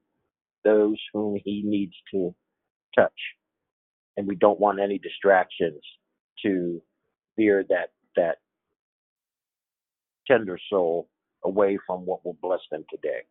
those 0.63 0.97
whom 1.13 1.37
He 1.43 1.63
needs 1.65 1.93
to 2.11 2.33
touch. 2.95 3.11
And 4.15 4.27
we 4.27 4.35
don't 4.35 4.59
want 4.59 4.79
any 4.79 4.99
distractions 4.99 5.81
to 6.45 6.81
veer 7.37 7.63
that 7.69 7.91
that 8.15 8.37
tender 10.27 10.59
soul 10.69 11.09
away 11.43 11.77
from 11.85 12.05
what 12.05 12.23
will 12.25 12.37
bless 12.41 12.61
them 12.71 12.85
today. 12.89 13.21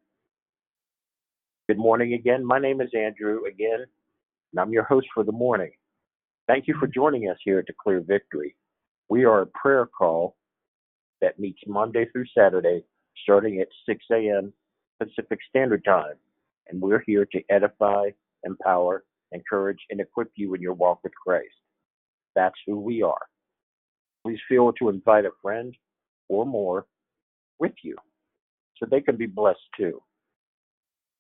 Good 1.69 1.79
morning 1.79 2.15
again. 2.15 2.45
My 2.45 2.59
name 2.59 2.81
is 2.81 2.91
Andrew 2.97 3.45
again, 3.47 3.81
and 4.53 4.61
I'm 4.61 4.73
your 4.73 4.85
host 4.85 5.07
for 5.15 5.25
the 5.25 5.33
morning. 5.33 5.71
Thank 6.49 6.67
you 6.67 6.75
for 6.79 6.87
joining 6.87 7.31
us 7.31 7.39
here 7.45 7.61
at 7.61 7.67
Declare 7.67 8.01
Victory. 8.01 8.57
We 9.09 9.25
are 9.25 9.43
a 9.43 9.47
prayer 9.47 9.87
call 9.87 10.37
that 11.21 11.39
meets 11.39 11.61
Monday 11.67 12.07
through 12.13 12.27
Saturday, 12.37 12.83
starting 13.23 13.61
at 13.61 13.69
6 13.87 14.05
a.m. 14.13 14.53
Pacific 15.01 15.39
Standard 15.49 15.85
Time. 15.85 16.15
And 16.69 16.81
we're 16.81 17.03
here 17.07 17.27
to 17.33 17.43
edify, 17.49 18.11
empower, 18.45 19.05
encourage, 19.31 19.79
and 19.91 20.01
equip 20.01 20.31
you 20.35 20.55
in 20.55 20.61
your 20.61 20.75
walk 20.75 21.01
with 21.05 21.13
Christ. 21.15 21.55
That's 22.35 22.57
who 22.67 22.81
we 22.81 23.03
are. 23.03 23.32
Please 24.25 24.39
feel 24.49 24.73
to 24.75 24.89
invite 24.89 25.25
a 25.25 25.31
friend 25.41 25.75
or 26.29 26.47
more 26.47 26.87
with 27.59 27.73
you 27.83 27.97
so 28.77 28.87
they 28.87 29.01
can 29.01 29.17
be 29.17 29.27
blessed 29.27 29.61
too. 29.77 30.01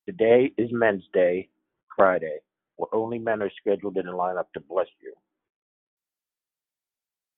Today 0.07 0.53
is 0.57 0.69
Men's 0.73 1.05
Day, 1.13 1.49
Friday, 1.97 2.39
where 2.77 2.93
only 2.95 3.19
men 3.19 3.43
are 3.43 3.51
scheduled 3.61 3.97
in 3.97 4.09
a 4.09 4.13
lineup 4.13 4.47
to 4.55 4.61
bless 4.61 4.89
you. 5.01 5.15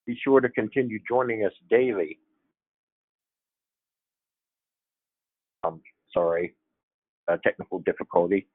Be 0.06 0.18
sure 0.22 0.40
to 0.40 0.48
continue 0.50 0.98
joining 1.08 1.44
us 1.44 1.52
daily. 1.70 2.18
I'm 5.64 5.80
sorry, 6.12 6.54
uh, 7.26 7.38
technical 7.42 7.80
difficulty. 7.80 8.46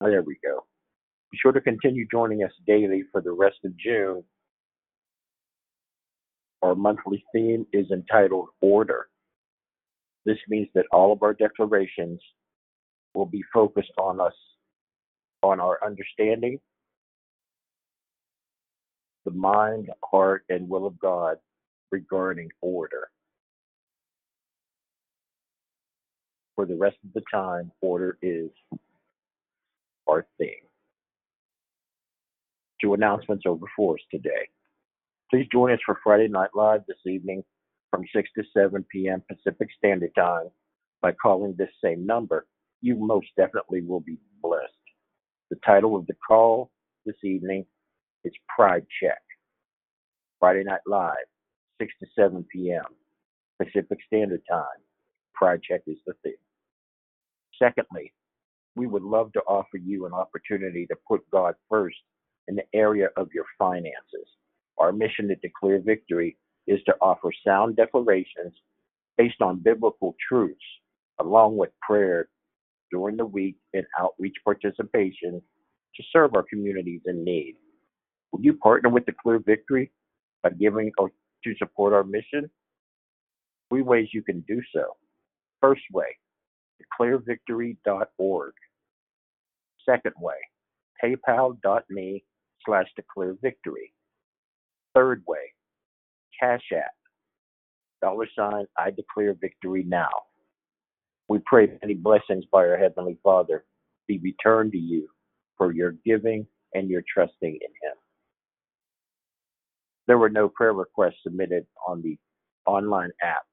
There 0.00 0.22
we 0.22 0.38
go. 0.42 0.64
Be 1.36 1.40
sure 1.42 1.52
to 1.52 1.60
continue 1.60 2.06
joining 2.10 2.44
us 2.44 2.52
daily 2.66 3.02
for 3.12 3.20
the 3.20 3.30
rest 3.30 3.56
of 3.62 3.76
June. 3.76 4.24
Our 6.62 6.74
monthly 6.74 7.22
theme 7.34 7.66
is 7.74 7.90
entitled 7.90 8.48
Order. 8.62 9.08
This 10.24 10.38
means 10.48 10.68
that 10.74 10.86
all 10.92 11.12
of 11.12 11.22
our 11.22 11.34
declarations 11.34 12.22
will 13.14 13.26
be 13.26 13.42
focused 13.52 13.92
on 13.98 14.18
us, 14.18 14.32
on 15.42 15.60
our 15.60 15.78
understanding, 15.84 16.58
the 19.26 19.32
mind, 19.32 19.90
heart, 20.10 20.42
and 20.48 20.66
will 20.66 20.86
of 20.86 20.98
God 20.98 21.36
regarding 21.92 22.48
order. 22.62 23.10
For 26.54 26.64
the 26.64 26.76
rest 26.76 26.96
of 27.04 27.12
the 27.12 27.22
time, 27.30 27.72
order 27.82 28.16
is 28.22 28.48
our 30.08 30.26
theme. 30.38 30.65
Two 32.80 32.94
announcements 32.94 33.44
over 33.46 33.66
for 33.76 33.94
us 33.94 34.00
today. 34.10 34.48
Please 35.30 35.46
join 35.50 35.72
us 35.72 35.80
for 35.84 35.98
Friday 36.04 36.28
Night 36.28 36.50
Live 36.54 36.82
this 36.86 36.98
evening 37.06 37.42
from 37.90 38.04
6 38.14 38.28
to 38.36 38.44
7 38.54 38.84
p.m. 38.92 39.22
Pacific 39.28 39.68
Standard 39.78 40.14
Time 40.14 40.48
by 41.00 41.12
calling 41.12 41.54
this 41.56 41.70
same 41.82 42.06
number. 42.06 42.46
You 42.82 42.96
most 42.96 43.28
definitely 43.36 43.82
will 43.82 44.00
be 44.00 44.18
blessed. 44.42 44.72
The 45.50 45.56
title 45.64 45.96
of 45.96 46.06
the 46.06 46.16
call 46.26 46.70
this 47.06 47.16
evening 47.24 47.64
is 48.24 48.32
Pride 48.54 48.86
Check. 49.02 49.22
Friday 50.38 50.64
Night 50.64 50.80
Live, 50.86 51.14
6 51.80 51.92
to 52.00 52.06
7 52.14 52.44
p.m. 52.52 52.84
Pacific 53.62 53.98
Standard 54.06 54.42
Time. 54.50 54.64
Pride 55.34 55.62
Check 55.62 55.82
is 55.86 55.98
the 56.06 56.12
theme. 56.22 56.34
Secondly, 57.58 58.12
we 58.74 58.86
would 58.86 59.02
love 59.02 59.32
to 59.32 59.40
offer 59.40 59.78
you 59.78 60.06
an 60.06 60.12
opportunity 60.12 60.86
to 60.86 60.96
put 61.08 61.28
God 61.30 61.54
first 61.70 61.96
in 62.48 62.56
the 62.56 62.64
area 62.74 63.08
of 63.16 63.28
your 63.34 63.44
finances. 63.58 64.28
Our 64.78 64.92
mission 64.92 65.28
to 65.28 65.36
declare 65.36 65.80
victory 65.80 66.36
is 66.66 66.80
to 66.86 66.94
offer 67.00 67.30
sound 67.46 67.76
declarations 67.76 68.54
based 69.16 69.40
on 69.40 69.60
biblical 69.60 70.14
truths, 70.28 70.60
along 71.20 71.56
with 71.56 71.70
prayer 71.80 72.28
during 72.90 73.16
the 73.16 73.26
week 73.26 73.56
and 73.74 73.84
outreach 73.98 74.36
participation 74.44 75.42
to 75.96 76.02
serve 76.12 76.34
our 76.34 76.44
communities 76.44 77.00
in 77.06 77.24
need. 77.24 77.56
Will 78.32 78.40
you 78.42 78.54
partner 78.54 78.90
with 78.90 79.06
Declare 79.06 79.40
Victory 79.40 79.90
by 80.42 80.50
giving 80.50 80.92
to 80.98 81.54
support 81.58 81.92
our 81.92 82.04
mission? 82.04 82.50
Three 83.70 83.82
ways 83.82 84.08
you 84.12 84.22
can 84.22 84.40
do 84.46 84.60
so. 84.74 84.96
First 85.60 85.82
way, 85.92 86.06
declarevictory.org. 87.00 88.52
Second 89.88 90.14
way, 90.20 90.34
paypal.me 91.02 92.24
slash 92.66 92.88
declare 92.96 93.34
victory. 93.40 93.92
Third 94.94 95.22
way, 95.26 95.52
Cash 96.38 96.64
App, 96.76 96.92
dollar 98.02 98.26
sign, 98.36 98.66
I 98.76 98.90
declare 98.90 99.34
victory 99.40 99.84
now. 99.86 100.10
We 101.28 101.40
pray 101.44 101.68
many 101.82 101.94
blessings 101.94 102.44
by 102.52 102.60
our 102.60 102.76
Heavenly 102.76 103.18
Father 103.22 103.64
be 104.06 104.18
returned 104.18 104.72
to 104.72 104.78
you 104.78 105.08
for 105.56 105.72
your 105.72 105.94
giving 106.04 106.46
and 106.74 106.88
your 106.88 107.02
trusting 107.12 107.34
in 107.42 107.50
Him. 107.52 107.96
There 110.06 110.18
were 110.18 110.30
no 110.30 110.48
prayer 110.48 110.72
requests 110.72 111.22
submitted 111.24 111.66
on 111.86 112.02
the 112.02 112.16
online 112.66 113.10
app, 113.22 113.44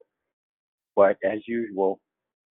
but 0.96 1.18
as 1.24 1.40
usual, 1.48 2.00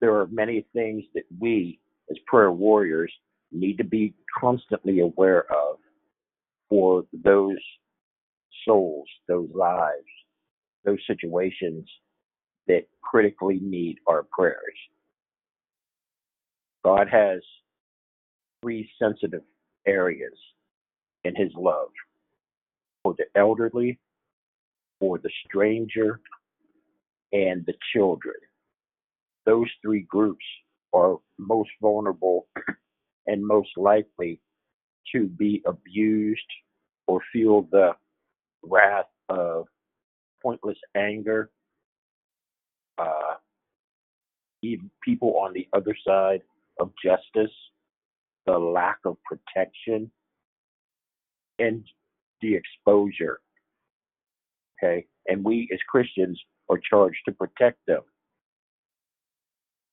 there 0.01 0.17
are 0.19 0.27
many 0.27 0.67
things 0.73 1.05
that 1.15 1.25
we 1.39 1.79
as 2.11 2.17
prayer 2.27 2.51
warriors 2.51 3.13
need 3.53 3.79
to 3.79 3.85
be 3.85 4.15
constantly 4.39 5.01
aware 5.01 5.51
of 5.53 5.77
for 6.75 7.05
those 7.23 7.57
souls, 8.67 9.07
those 9.29 9.49
lives, 9.55 10.11
those 10.85 10.99
situations 11.07 11.89
that 12.67 12.83
critically 13.01 13.61
need 13.63 13.99
our 14.09 14.27
prayers. 14.37 14.59
God 16.85 17.07
has 17.09 17.39
three 18.61 18.91
sensitive 19.01 19.43
areas 19.87 20.33
in 21.23 21.37
His 21.37 21.53
love 21.57 21.91
for 23.05 23.15
the 23.19 23.27
elderly, 23.39 24.01
for 24.99 25.19
the 25.19 25.31
stranger, 25.47 26.19
and 27.33 27.65
the 27.67 27.75
children. 27.95 28.35
Those 29.47 29.69
three 29.81 30.07
groups 30.09 30.45
are 30.93 31.19
most 31.39 31.71
vulnerable 31.81 32.49
and 33.29 33.47
most 33.47 33.71
likely 33.77 34.41
to 35.13 35.29
be 35.29 35.63
abused 35.67 36.41
or 37.07 37.21
feel 37.33 37.63
the 37.71 37.93
wrath 38.63 39.07
of 39.29 39.67
pointless 40.43 40.79
anger, 40.97 41.51
uh, 42.99 43.35
even 44.63 44.91
people 45.03 45.39
on 45.39 45.53
the 45.53 45.69
other 45.73 45.97
side 46.07 46.43
of 46.81 46.91
justice, 47.03 47.53
the 48.47 48.59
lack 48.59 48.99
of 49.05 49.17
protection, 49.25 50.11
and 51.59 51.85
the 52.41 52.55
exposure. 52.55 53.41
Okay, 54.83 55.07
and 55.29 55.45
we 55.45 55.69
as 55.73 55.79
Christians 55.89 56.41
are 56.69 56.79
charged 56.79 57.21
to 57.27 57.33
protect 57.33 57.79
them 57.87 58.03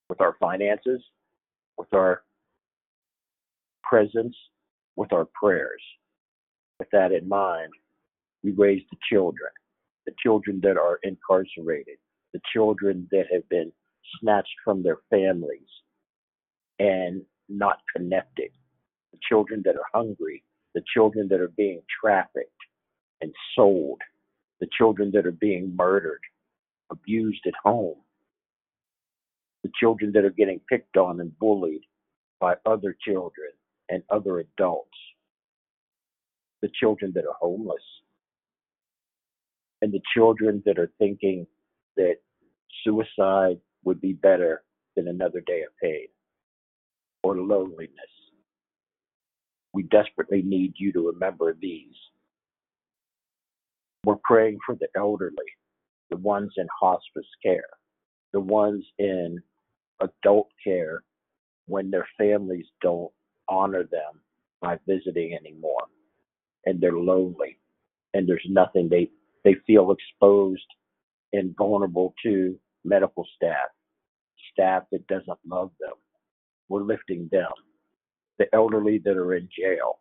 with 0.10 0.22
our 0.22 0.36
finances, 0.40 1.02
with 1.78 1.94
our 1.94 2.24
presence, 3.84 4.36
with 4.96 5.14
our 5.14 5.28
prayers. 5.34 5.82
With 6.82 6.90
that 6.94 7.12
in 7.12 7.30
mind, 7.30 7.72
we 8.44 8.54
raise 8.54 8.82
the 8.90 8.98
children, 9.08 9.52
the 10.08 10.16
children 10.18 10.60
that 10.64 10.78
are 10.78 10.98
incarcerated, 11.04 11.98
the 12.34 12.42
children 12.52 13.08
that 13.12 13.26
have 13.32 13.48
been 13.50 13.72
snatched 14.20 14.56
from 14.66 14.82
their 14.82 14.98
families 15.12 15.68
and 16.80 17.22
not 17.48 17.82
connected, 17.96 18.50
the 19.12 19.20
children 19.30 19.62
that 19.64 19.76
are 19.76 19.86
hungry, 19.94 20.44
the 20.74 20.82
children 20.92 21.28
that 21.28 21.40
are 21.40 21.54
being 21.56 21.84
trafficked 22.02 22.50
and 23.22 23.32
sold, 23.56 24.02
the 24.60 24.68
children 24.76 25.12
that 25.14 25.28
are 25.28 25.32
being 25.32 25.76
murdered, 25.76 26.22
abused 26.90 27.46
at 27.46 27.54
home, 27.64 27.98
the 29.62 29.72
children 29.80 30.12
that 30.14 30.26
are 30.26 30.32
getting 30.32 30.60
picked 30.68 30.98
on 30.98 31.20
and 31.20 31.38
bullied 31.38 31.84
by 32.40 32.56
other 32.66 32.98
children 33.08 33.52
and 33.90 34.02
other 34.10 34.40
adults, 34.40 34.98
the 36.62 36.70
children 36.80 37.12
that 37.16 37.26
are 37.26 37.36
homeless, 37.40 37.82
and 39.82 39.92
the 39.92 40.02
children 40.16 40.62
that 40.66 40.78
are 40.78 40.92
thinking 41.00 41.48
that 41.98 42.16
suicide 42.84 43.58
would 43.84 44.00
be 44.00 44.14
better 44.14 44.64
than 44.96 45.08
another 45.08 45.42
day 45.42 45.62
of 45.64 45.76
pain 45.82 46.08
or 47.24 47.38
loneliness. 47.38 47.90
We 49.74 49.84
desperately 49.84 50.42
need 50.42 50.74
you 50.78 50.92
to 50.94 51.08
remember 51.08 51.56
these. 51.60 51.96
We're 54.04 54.18
praying 54.24 54.60
for 54.66 54.76
the 54.76 54.88
elderly, 54.96 55.36
the 56.10 56.18
ones 56.18 56.52
in 56.58 56.68
hospice 56.80 57.28
care, 57.44 57.70
the 58.34 58.40
ones 58.40 58.84
in 59.00 59.40
adult 60.02 60.50
care 60.64 61.04
when 61.68 61.90
their 61.92 62.08
families 62.18 62.66
don't 62.82 63.12
honor 63.48 63.84
them 63.84 64.22
by 64.62 64.78
visiting 64.88 65.34
anymore 65.34 65.88
and 66.66 66.82
they're 66.82 66.94
lonely 66.94 67.58
and 68.14 68.28
there's 68.28 68.46
nothing. 68.50 68.90
They 68.90 69.10
they 69.44 69.56
feel 69.68 69.92
exposed 69.92 70.66
and 71.34 71.56
vulnerable 71.58 72.14
to 72.24 72.58
medical 72.86 73.28
staff 73.36 73.70
staff 74.54 74.84
that 74.92 75.08
doesn't 75.08 75.40
love 75.48 75.72
them. 75.80 75.94
We're 76.70 76.84
lifting 76.84 77.30
them. 77.32 77.52
The 78.40 78.48
elderly 78.54 79.00
that 79.06 79.18
are 79.18 79.36
in 79.36 79.50
jail 79.58 80.00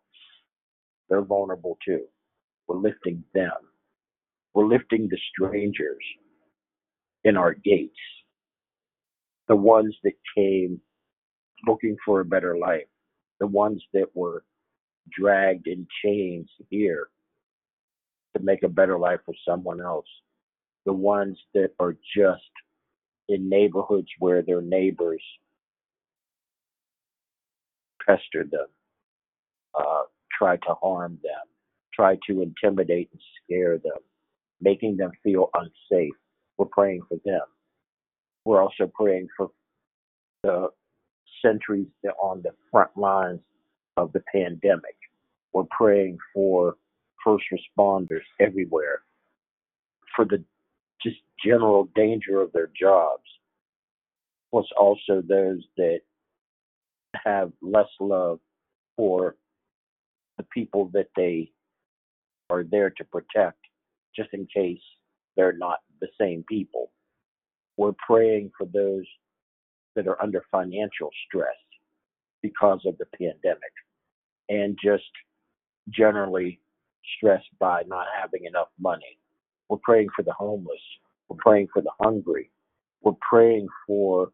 they're 1.09 1.23
vulnerable 1.23 1.77
too. 1.85 2.05
We're 2.67 2.77
lifting 2.79 3.23
them. 3.35 3.51
We're 4.53 4.67
lifting 4.67 5.09
the 5.09 5.19
strangers 5.33 6.03
in 7.23 7.37
our 7.37 7.53
gates. 7.53 7.99
The 9.47 9.55
ones 9.55 9.95
that 10.03 10.13
came 10.37 10.81
looking 11.67 11.97
for 12.05 12.21
a 12.21 12.25
better 12.25 12.57
life. 12.57 12.87
The 13.39 13.47
ones 13.47 13.83
that 13.93 14.07
were 14.15 14.43
dragged 15.09 15.67
in 15.67 15.87
chains 16.03 16.49
here 16.69 17.09
to 18.35 18.43
make 18.43 18.63
a 18.63 18.69
better 18.69 18.97
life 18.97 19.19
for 19.25 19.33
someone 19.47 19.81
else. 19.81 20.07
The 20.85 20.93
ones 20.93 21.37
that 21.53 21.71
are 21.79 21.95
just 22.15 22.41
in 23.29 23.49
neighborhoods 23.49 24.07
where 24.19 24.41
their 24.41 24.61
neighbors 24.61 25.23
pester 28.05 28.43
them, 28.49 28.67
uh, 29.77 30.03
try 30.37 30.57
to 30.57 30.73
harm 30.81 31.19
them, 31.23 31.47
try 31.93 32.17
to 32.27 32.41
intimidate 32.41 33.09
and 33.11 33.21
scare 33.43 33.77
them, 33.77 34.01
making 34.59 34.97
them 34.97 35.11
feel 35.23 35.49
unsafe. 35.53 36.13
We're 36.57 36.65
praying 36.65 37.01
for 37.07 37.17
them. 37.25 37.41
We're 38.45 38.61
also 38.61 38.91
praying 38.93 39.27
for 39.37 39.51
the 40.43 40.69
sentries 41.43 41.87
that 42.03 42.13
are 42.21 42.31
on 42.31 42.41
the 42.41 42.51
front 42.71 42.91
lines 42.97 43.39
of 43.97 44.11
the 44.13 44.23
pandemic. 44.33 44.95
We're 45.53 45.63
praying 45.69 46.17
for 46.33 46.75
first 47.23 47.45
responders 47.51 48.23
everywhere, 48.39 49.01
for 50.15 50.25
the 50.25 50.43
just 51.03 51.17
general 51.43 51.89
danger 51.95 52.41
of 52.41 52.51
their 52.53 52.69
jobs, 52.79 53.23
plus 54.49 54.65
also 54.77 55.21
those 55.27 55.63
that 55.77 55.99
have 57.25 57.51
less 57.61 57.89
love 57.99 58.39
for 58.95 59.35
the 60.37 60.43
people 60.53 60.89
that 60.93 61.07
they 61.15 61.51
are 62.49 62.63
there 62.63 62.89
to 62.89 63.03
protect, 63.05 63.59
just 64.15 64.29
in 64.33 64.47
case 64.53 64.81
they're 65.35 65.57
not 65.57 65.79
the 65.99 66.07
same 66.19 66.43
people. 66.47 66.91
We're 67.77 67.93
praying 68.05 68.51
for 68.57 68.65
those 68.65 69.05
that 69.95 70.07
are 70.07 70.21
under 70.21 70.43
financial 70.51 71.09
stress 71.27 71.55
because 72.41 72.81
of 72.85 72.97
the 72.97 73.05
pandemic 73.17 73.73
and 74.49 74.77
just 74.83 75.03
generally 75.89 76.59
stressed 77.17 77.49
by 77.59 77.83
not 77.87 78.07
having 78.19 78.45
enough 78.45 78.69
money. 78.79 79.17
We're 79.69 79.77
praying 79.77 80.09
for 80.15 80.23
the 80.23 80.33
homeless. 80.33 80.81
We're 81.29 81.37
praying 81.37 81.69
for 81.73 81.81
the 81.81 81.91
hungry. 81.99 82.51
We're 83.01 83.13
praying 83.29 83.67
for 83.87 84.31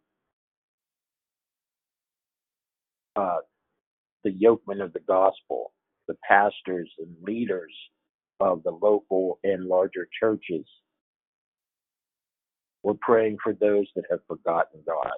uh, 3.15 3.37
the 4.23 4.31
yokemen 4.31 4.83
of 4.83 4.93
the 4.93 4.99
gospel, 5.07 5.73
the 6.07 6.15
pastors 6.27 6.89
and 6.99 7.15
leaders 7.21 7.73
of 8.39 8.63
the 8.63 8.71
local 8.71 9.39
and 9.43 9.65
larger 9.65 10.07
churches. 10.19 10.65
We're 12.83 12.95
praying 13.01 13.37
for 13.43 13.53
those 13.53 13.87
that 13.95 14.05
have 14.09 14.19
forgotten 14.27 14.81
God, 14.85 15.11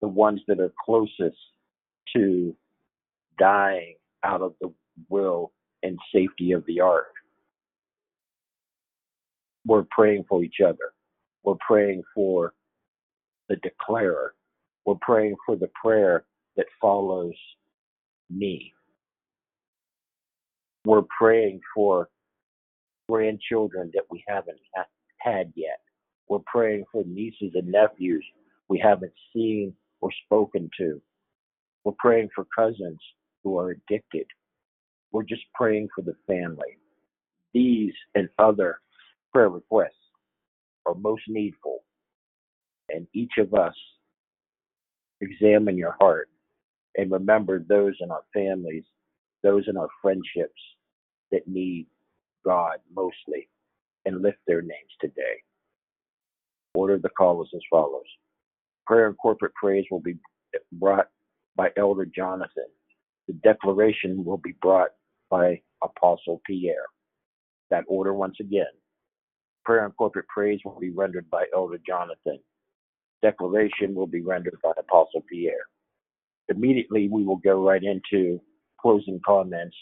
the 0.00 0.08
ones 0.08 0.40
that 0.48 0.60
are 0.60 0.72
closest 0.84 1.36
to 2.16 2.56
dying 3.38 3.94
out 4.24 4.42
of 4.42 4.54
the 4.60 4.72
will 5.08 5.52
and 5.82 5.98
safety 6.14 6.52
of 6.52 6.64
the 6.66 6.80
ark. 6.80 7.12
We're 9.66 9.86
praying 9.90 10.24
for 10.28 10.42
each 10.42 10.60
other. 10.64 10.92
We're 11.44 11.56
praying 11.66 12.02
for 12.14 12.54
the 13.48 13.56
declarer. 13.56 14.34
We're 14.84 14.96
praying 15.00 15.36
for 15.46 15.56
the 15.56 15.70
prayer 15.82 16.24
that 16.56 16.66
follows 16.80 17.34
me. 18.30 18.72
We're 20.84 21.04
praying 21.18 21.60
for 21.74 22.08
grandchildren 23.08 23.90
that 23.94 24.04
we 24.10 24.24
haven't 24.28 24.58
ha- 24.76 24.86
had 25.18 25.52
yet. 25.54 25.80
We're 26.28 26.40
praying 26.46 26.84
for 26.90 27.04
nieces 27.06 27.52
and 27.54 27.68
nephews 27.68 28.24
we 28.68 28.78
haven't 28.78 29.12
seen 29.34 29.74
or 30.00 30.10
spoken 30.24 30.70
to. 30.78 31.00
We're 31.84 31.92
praying 31.98 32.30
for 32.34 32.46
cousins 32.56 33.00
who 33.44 33.58
are 33.58 33.70
addicted. 33.72 34.26
we're 35.12 35.22
just 35.24 35.42
praying 35.54 35.88
for 35.94 36.02
the 36.02 36.16
family. 36.26 36.78
These 37.54 37.94
and 38.14 38.28
other 38.38 38.80
prayer 39.32 39.48
requests 39.50 39.92
are 40.86 40.94
most 40.94 41.22
needful. 41.28 41.84
And 42.90 43.06
each 43.14 43.32
of 43.38 43.54
us 43.54 43.74
examine 45.20 45.76
your 45.78 45.96
heart 46.00 46.28
and 46.96 47.10
remember 47.10 47.64
those 47.68 47.94
in 48.00 48.10
our 48.10 48.24
families, 48.34 48.84
those 49.42 49.64
in 49.68 49.76
our 49.76 49.88
friendships 50.02 50.60
that 51.30 51.48
need 51.48 51.86
God 52.44 52.78
mostly, 52.94 53.48
and 54.04 54.22
lift 54.22 54.38
their 54.46 54.62
names 54.62 54.92
today. 55.00 55.42
Order 56.74 56.98
the 56.98 57.10
call 57.10 57.42
is 57.42 57.48
as 57.54 57.62
follows. 57.70 58.02
Prayer 58.86 59.06
and 59.06 59.16
corporate 59.18 59.54
praise 59.54 59.84
will 59.90 60.00
be 60.00 60.16
brought 60.72 61.08
by 61.56 61.70
Elder 61.78 62.06
Jonathan. 62.06 62.66
The 63.28 63.34
declaration 63.34 64.24
will 64.24 64.38
be 64.38 64.54
brought 64.62 64.90
by 65.30 65.62
Apostle 65.82 66.42
Pierre. 66.46 66.86
That 67.70 67.84
order 67.88 68.14
once 68.14 68.36
again. 68.40 68.66
Prayer 69.64 69.84
and 69.84 69.96
corporate 69.96 70.28
praise 70.28 70.60
will 70.64 70.78
be 70.80 70.90
rendered 70.90 71.30
by 71.30 71.46
Elder 71.54 71.78
Jonathan. 71.86 72.40
Declaration 73.22 73.94
will 73.94 74.06
be 74.08 74.22
rendered 74.22 74.58
by 74.62 74.72
Apostle 74.78 75.24
Pierre. 75.30 75.66
Immediately, 76.48 77.08
we 77.10 77.24
will 77.24 77.36
go 77.38 77.62
right 77.66 77.82
into 77.82 78.40
closing 78.80 79.20
comments, 79.26 79.76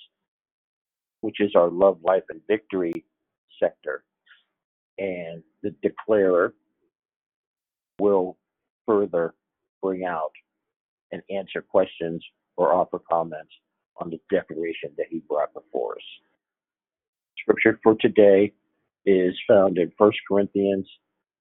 which 1.23 1.41
is 1.41 1.53
our 1.57 1.71
love, 1.71 1.99
life, 2.05 2.25
and 2.31 2.41
victory 2.49 3.05
sector. 3.63 4.05
And 4.99 5.43
the 5.63 5.75
declarer 5.83 6.55
will 8.01 8.39
further 8.87 9.35
bring 9.83 10.05
out 10.05 10.33
and 11.13 11.23
answer 11.31 11.63
questions 11.63 12.25
or 12.57 12.75
offer 12.75 13.01
comments 13.11 13.53
on 14.01 14.11
the 14.11 14.19
declaration 14.31 14.91
that 14.97 15.07
he 15.11 15.23
brought 15.29 15.53
before 15.55 15.95
us. 15.97 16.03
Scripture 17.39 17.79
for 17.83 17.97
today 17.97 18.53
is 19.07 19.35
found 19.49 19.79
in 19.79 19.93
1 19.97 20.13
Corinthians 20.29 20.89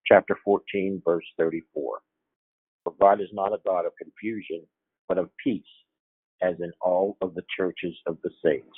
chapter 0.05 0.37
14 0.43 1.01
verse 1.05 1.25
34. 1.37 1.99
For 2.83 2.93
God 2.99 3.21
is 3.21 3.29
not 3.33 3.53
a 3.53 3.59
God 3.65 3.85
of 3.85 3.93
confusion, 4.01 4.63
but 5.07 5.17
of 5.17 5.29
peace, 5.43 5.63
as 6.41 6.55
in 6.59 6.71
all 6.81 7.17
of 7.21 7.35
the 7.35 7.43
churches 7.57 7.95
of 8.07 8.17
the 8.23 8.31
saints. 8.43 8.77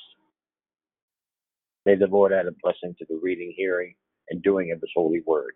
May 1.86 1.96
the 1.96 2.08
Lord 2.08 2.34
add 2.34 2.48
a 2.48 2.52
blessing 2.64 2.96
to 3.00 3.06
the 3.10 3.20
reading, 3.22 3.54
hearing, 3.56 3.96
and 4.30 4.44
doing 4.44 4.72
of 4.72 4.82
his 4.82 4.92
holy 4.96 5.22
word. 5.26 5.54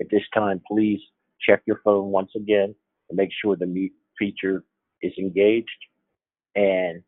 At 0.00 0.06
this 0.10 0.22
time, 0.34 0.62
please 0.66 1.00
check 1.46 1.62
your 1.66 1.80
phone 1.84 2.10
once 2.10 2.30
again 2.36 2.74
and 3.10 3.16
make 3.16 3.30
sure 3.42 3.56
the 3.56 3.66
mute 3.66 3.92
feature 4.18 4.64
is 5.02 5.12
engaged 5.18 5.68
and 6.54 7.02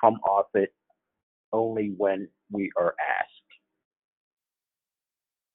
come 0.00 0.14
off 0.26 0.46
it 0.54 0.72
only 1.52 1.92
when 1.96 2.28
we 2.50 2.70
are 2.76 2.94
asked. 3.18 3.28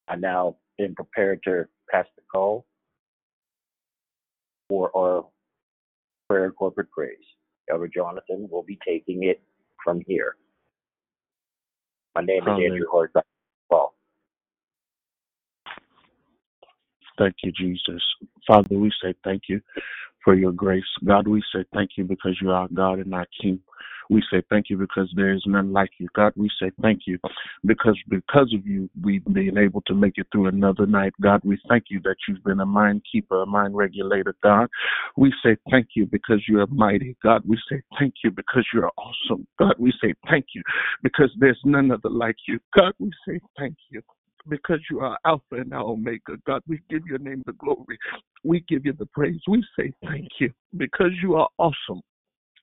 I 0.07 0.15
now 0.15 0.57
am 0.79 0.95
prepared 0.95 1.41
to 1.43 1.65
pass 1.89 2.05
the 2.15 2.23
call 2.31 2.65
for 4.69 4.91
our 4.95 5.25
prayer 6.29 6.45
and 6.45 6.55
corporate 6.55 6.91
praise. 6.91 7.17
Elder 7.69 7.87
Jonathan 7.87 8.47
will 8.51 8.63
be 8.63 8.77
taking 8.87 9.23
it 9.23 9.41
from 9.83 10.01
here. 10.07 10.35
My 12.13 12.21
name 12.21 12.43
is 12.43 12.45
Hallelujah. 12.45 12.71
Andrew 12.71 12.87
Hart. 12.91 13.11
Paul. 13.69 13.95
Thank 17.17 17.35
you, 17.43 17.51
Jesus. 17.51 18.01
Father, 18.47 18.77
we 18.77 18.91
say 19.01 19.13
thank 19.23 19.43
you 19.47 19.61
for 20.23 20.35
your 20.35 20.51
grace. 20.51 20.83
God, 21.05 21.27
we 21.27 21.41
say 21.53 21.63
thank 21.73 21.91
you 21.97 22.03
because 22.03 22.37
you 22.41 22.51
are 22.51 22.67
God 22.73 22.99
and 22.99 23.13
our 23.13 23.27
King. 23.41 23.59
We 24.09 24.21
say 24.31 24.43
thank 24.49 24.69
you 24.69 24.77
because 24.77 25.11
there 25.15 25.33
is 25.33 25.43
none 25.47 25.73
like 25.73 25.89
you. 25.97 26.07
God, 26.15 26.33
we 26.35 26.49
say 26.61 26.71
thank 26.81 27.01
you 27.07 27.17
because 27.65 27.97
because 28.09 28.53
of 28.53 28.65
you 28.67 28.89
we've 29.01 29.25
been 29.25 29.57
able 29.57 29.81
to 29.87 29.95
make 29.95 30.13
it 30.17 30.27
through 30.31 30.47
another 30.47 30.85
night. 30.85 31.13
God, 31.21 31.41
we 31.43 31.57
thank 31.67 31.85
you 31.89 31.99
that 32.03 32.17
you've 32.27 32.43
been 32.43 32.59
a 32.59 32.65
mind 32.65 33.01
keeper, 33.11 33.41
a 33.41 33.45
mind 33.47 33.75
regulator. 33.75 34.35
God, 34.43 34.67
we 35.17 35.33
say 35.43 35.57
thank 35.71 35.87
you 35.95 36.05
because 36.05 36.43
you 36.47 36.59
are 36.59 36.67
mighty. 36.67 37.17
God, 37.23 37.41
we 37.47 37.57
say 37.69 37.81
thank 37.97 38.13
you 38.23 38.31
because 38.31 38.67
you 38.73 38.83
are 38.83 38.91
awesome. 38.97 39.47
God, 39.57 39.73
we 39.79 39.91
say 40.01 40.13
thank 40.29 40.47
you 40.53 40.61
because 41.01 41.31
there's 41.39 41.59
none 41.65 41.91
other 41.91 42.09
like 42.09 42.37
you. 42.47 42.59
God, 42.77 42.93
we 42.99 43.11
say 43.27 43.39
thank 43.57 43.75
you 43.89 44.01
because 44.47 44.79
you 44.89 44.99
are 44.99 45.17
Alpha 45.25 45.43
and 45.51 45.73
Omega. 45.73 46.37
God, 46.45 46.61
we 46.67 46.81
give 46.89 47.05
your 47.07 47.19
name 47.19 47.43
the 47.45 47.53
glory. 47.53 47.97
We 48.43 48.63
give 48.67 48.85
you 48.85 48.93
the 48.93 49.07
praise. 49.07 49.39
We 49.47 49.63
say 49.77 49.91
thank 50.05 50.27
you 50.39 50.51
because 50.77 51.11
you 51.21 51.35
are 51.35 51.47
awesome. 51.57 52.01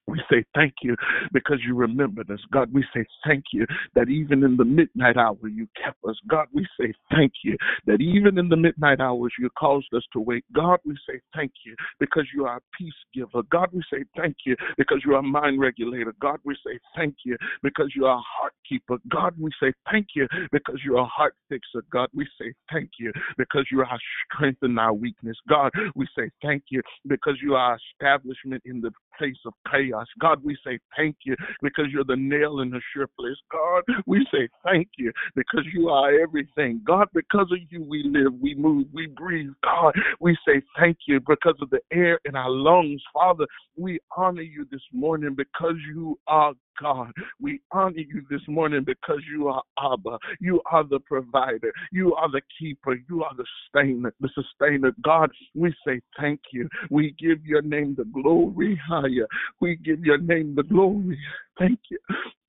We 0.07 0.21
say 0.31 0.45
thank 0.55 0.75
you 0.83 0.97
because 1.33 1.59
you 1.67 1.75
remembered 1.77 2.31
us. 2.31 2.41
God, 2.53 2.73
we 2.73 2.85
say 2.95 3.05
thank 3.25 3.45
you 3.53 3.67
that 3.95 4.09
even 4.09 4.43
in 4.43 4.57
the 4.57 4.65
midnight 4.65 5.17
hour 5.17 5.37
you 5.49 5.69
kept 5.83 5.99
us. 6.09 6.17
God, 6.29 6.47
we 6.53 6.67
say 6.79 6.93
thank 7.11 7.33
you 7.45 7.57
that 7.87 8.01
even 8.01 8.39
in 8.39 8.49
the 8.49 8.57
midnight 8.57 9.01
hours 9.01 9.33
you 9.39 9.49
caused 9.59 9.93
us 9.95 10.03
to 10.13 10.21
wake. 10.21 10.45
God, 10.53 10.81
we 10.85 10.97
say 11.09 11.21
thank 11.35 11.53
you 11.65 11.77
because 12.01 12.27
you 12.35 12.47
are 12.47 12.57
a 12.57 12.77
peace 12.77 12.93
giver. 13.15 13.43
God, 13.51 13.69
we 13.73 13.83
say 13.93 14.05
thank 14.17 14.37
you 14.45 14.57
because 14.77 15.03
you 15.07 15.15
are 15.15 15.21
a 15.21 15.23
mind 15.23 15.61
regulator. 15.61 16.15
God, 16.21 16.41
we 16.45 16.57
say 16.67 16.79
thank 16.97 17.15
you 17.25 17.37
because 17.63 17.93
you 17.95 18.07
are 18.07 18.19
a 18.19 18.41
heart 18.41 18.55
keeper. 18.69 18.97
God, 19.09 19.35
we 19.39 19.51
say 19.61 19.73
thank 19.91 20.09
you 20.17 20.27
because 20.51 20.81
you 20.85 20.97
are 20.97 21.05
a 21.05 21.09
heart 21.09 21.35
fixer. 21.49 21.85
God, 21.93 22.09
we 22.13 22.27
say 22.41 22.53
thank 22.73 22.91
you 22.99 23.13
because 23.39 23.67
you 23.71 23.81
are 23.81 23.87
our 23.87 23.99
strength 24.27 24.63
in 24.63 24.79
our 24.79 24.93
weakness. 24.93 25.37
God, 25.49 25.71
we 25.95 26.09
say 26.19 26.31
thank 26.43 26.65
you 26.71 26.83
because 27.07 27.39
you 27.43 27.55
are 27.55 27.79
establishment 27.95 28.63
in 28.65 28.81
the 28.81 28.91
place 29.19 29.37
of 29.47 29.55
chaos. 29.71 30.07
God, 30.21 30.43
we 30.45 30.57
say 30.65 30.79
thank 30.97 31.17
you 31.25 31.37
because 31.63 31.87
you're 31.91 32.05
the 32.05 32.17
nail 32.17 32.61
in 32.61 32.71
the 32.71 32.81
sure 32.93 33.09
place. 33.19 33.37
God, 33.51 33.83
we 34.07 34.27
say 34.33 34.49
thank 34.65 34.89
you 34.99 35.13
because 35.35 35.65
you 35.73 35.89
are 35.89 36.19
everything. 36.21 36.81
God, 36.87 37.09
because 37.15 37.51
of 37.53 37.59
you 37.71 37.83
we 37.83 38.03
live, 38.05 38.35
we 38.41 38.55
move, 38.55 38.87
we 38.93 39.07
breathe. 39.07 39.53
God, 39.65 39.95
we 40.21 40.37
say 40.47 40.63
thank 40.79 40.99
you 41.07 41.21
because 41.21 41.57
of 41.61 41.71
the 41.71 41.81
air 41.93 42.19
in 42.25 42.37
our 42.37 42.51
lungs. 42.51 43.03
Father, 43.13 43.47
we 43.77 43.99
honor 44.17 44.43
you 44.43 44.67
this 44.71 44.83
morning 44.93 45.35
because 45.37 45.77
you 45.95 46.19
are 46.27 46.53
God. 46.81 47.13
We 47.41 47.61
honor 47.71 47.99
you 47.99 48.23
this 48.31 48.41
morning 48.49 48.85
because 48.85 49.21
you 49.31 49.49
are 49.49 49.63
Abba. 49.79 50.19
You 50.41 50.61
are 50.71 50.85
the 50.85 51.01
provider. 51.01 51.73
You 51.93 52.15
are 52.15 52.31
the 52.31 52.43
keeper. 52.59 52.97
You 53.09 53.25
are 53.25 53.35
the 53.37 53.45
sustainer. 53.73 54.13
The 54.21 54.31
sustainer. 54.35 54.93
God, 55.03 55.31
we 55.55 55.75
say 55.87 56.01
thank 56.19 56.41
you. 56.53 56.69
We 56.91 57.15
give 57.19 57.45
your 57.45 57.63
name 57.63 57.95
the 57.97 58.05
glory 58.05 58.81
higher. 58.87 59.27
We 59.61 59.77
give 59.77 60.05
your 60.05 60.19
name 60.19 60.55
the 60.55 60.65
glory. 60.65 61.19
Thank 61.59 61.81
you. 61.91 61.99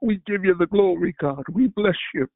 We 0.01 0.21
give 0.25 0.43
you 0.43 0.55
the 0.57 0.67
glory, 0.67 1.15
God. 1.19 1.43
We 1.51 1.67
bless 1.67 1.95
you. 2.13 2.27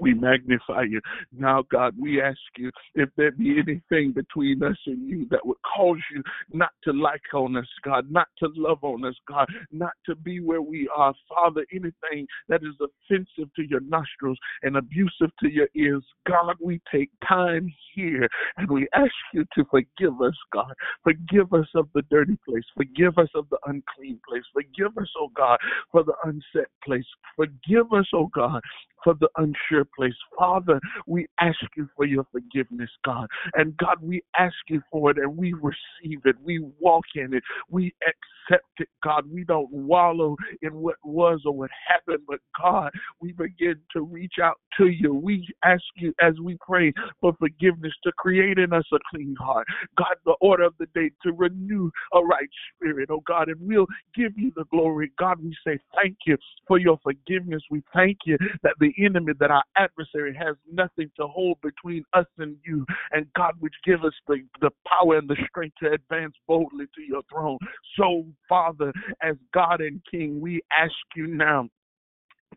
We 0.00 0.14
magnify 0.14 0.82
you. 0.82 1.00
Now, 1.36 1.64
God, 1.70 1.94
we 1.98 2.20
ask 2.20 2.38
you 2.56 2.70
if 2.94 3.08
there 3.16 3.32
be 3.32 3.58
anything 3.58 4.12
between 4.12 4.62
us 4.62 4.76
and 4.86 5.08
you 5.08 5.26
that 5.30 5.44
would 5.44 5.56
cause 5.76 5.98
you 6.14 6.22
not 6.52 6.70
to 6.84 6.92
like 6.92 7.22
on 7.34 7.56
us, 7.56 7.66
God, 7.84 8.10
not 8.10 8.28
to 8.38 8.48
love 8.54 8.82
on 8.82 9.04
us, 9.04 9.14
God, 9.28 9.46
not 9.72 9.92
to 10.06 10.14
be 10.14 10.40
where 10.40 10.62
we 10.62 10.88
are. 10.94 11.14
Father, 11.28 11.64
anything 11.72 12.26
that 12.48 12.62
is 12.62 12.74
offensive 12.80 13.52
to 13.54 13.62
your 13.68 13.80
nostrils 13.80 14.38
and 14.62 14.76
abusive 14.76 15.30
to 15.40 15.48
your 15.50 15.68
ears, 15.74 16.04
God, 16.28 16.56
we 16.60 16.80
take 16.92 17.10
time 17.26 17.72
here 17.94 18.28
and 18.56 18.70
we 18.70 18.86
ask 18.94 19.12
you 19.32 19.44
to 19.54 19.64
forgive 19.70 20.20
us, 20.20 20.36
God. 20.52 20.72
Forgive 21.02 21.52
us 21.52 21.66
of 21.74 21.88
the 21.94 22.02
dirty 22.10 22.38
place. 22.48 22.64
Forgive 22.76 23.18
us 23.18 23.28
of 23.34 23.48
the 23.50 23.58
unclean 23.66 24.20
place. 24.28 24.44
Forgive 24.52 24.96
us, 24.98 25.08
oh 25.18 25.30
God, 25.34 25.58
for 25.90 26.04
the 26.04 26.14
unset 26.24 26.70
place. 26.84 27.06
Forgive 27.36 27.92
us, 27.92 28.06
oh 28.12 28.28
God, 28.34 28.60
for 29.02 29.14
the 29.14 29.28
unsure 29.36 29.85
place. 29.96 30.14
Father, 30.38 30.80
we 31.06 31.26
ask 31.40 31.58
you 31.76 31.88
for 31.96 32.04
your 32.04 32.26
forgiveness, 32.32 32.90
God. 33.04 33.26
And 33.54 33.76
God, 33.76 33.98
we 34.00 34.22
ask 34.38 34.54
you 34.68 34.82
for 34.90 35.10
it 35.10 35.18
and 35.18 35.36
we 35.36 35.52
receive 35.52 36.20
it. 36.24 36.36
We 36.42 36.60
walk 36.80 37.04
in 37.14 37.34
it. 37.34 37.42
We 37.70 37.94
accept 38.06 38.66
it, 38.78 38.88
God. 39.02 39.24
We 39.30 39.44
don't 39.44 39.70
wallow 39.70 40.36
in 40.62 40.74
what 40.74 40.96
was 41.04 41.42
or 41.44 41.52
what 41.52 41.70
happened, 41.86 42.24
but 42.28 42.40
God, 42.60 42.90
we 43.20 43.32
begin 43.32 43.76
to 43.92 44.02
reach 44.02 44.34
out 44.42 44.56
to 44.78 44.88
you. 44.88 45.14
We 45.14 45.46
ask 45.64 45.82
you 45.96 46.12
as 46.20 46.34
we 46.42 46.56
pray 46.66 46.92
for 47.20 47.34
forgiveness 47.38 47.92
to 48.04 48.12
create 48.18 48.58
in 48.58 48.72
us 48.72 48.84
a 48.92 48.98
clean 49.10 49.34
heart. 49.38 49.66
God, 49.96 50.16
the 50.24 50.36
order 50.40 50.64
of 50.64 50.74
the 50.78 50.86
day 50.94 51.10
to 51.22 51.32
renew 51.32 51.90
a 52.14 52.20
right 52.20 52.48
spirit, 52.74 53.08
oh 53.10 53.22
God, 53.26 53.48
and 53.48 53.60
we'll 53.60 53.86
give 54.14 54.32
you 54.36 54.52
the 54.56 54.64
glory. 54.70 55.12
God, 55.18 55.42
we 55.42 55.56
say 55.66 55.78
thank 56.02 56.16
you 56.26 56.36
for 56.66 56.78
your 56.78 56.98
forgiveness. 57.02 57.62
We 57.70 57.82
thank 57.94 58.18
you 58.26 58.38
that 58.62 58.74
the 58.80 58.92
enemy, 59.02 59.32
that 59.40 59.50
our 59.50 59.64
adversary 59.76 60.34
has 60.38 60.56
nothing 60.70 61.10
to 61.18 61.26
hold 61.26 61.58
between 61.62 62.04
us 62.12 62.26
and 62.38 62.56
you. 62.64 62.84
And 63.12 63.26
God, 63.36 63.54
which 63.60 63.74
give 63.84 64.04
us 64.04 64.14
the, 64.26 64.38
the 64.60 64.70
power 64.86 65.18
and 65.18 65.28
the 65.28 65.36
strength 65.48 65.76
to 65.82 65.92
advance 65.92 66.34
boldly 66.46 66.86
to 66.94 67.02
your 67.02 67.22
throne. 67.30 67.58
So, 67.98 68.24
Father, 68.48 68.92
as 69.22 69.36
God 69.52 69.80
and 69.80 70.00
King, 70.10 70.40
we 70.40 70.60
ask 70.76 70.92
you 71.14 71.26
now 71.26 71.68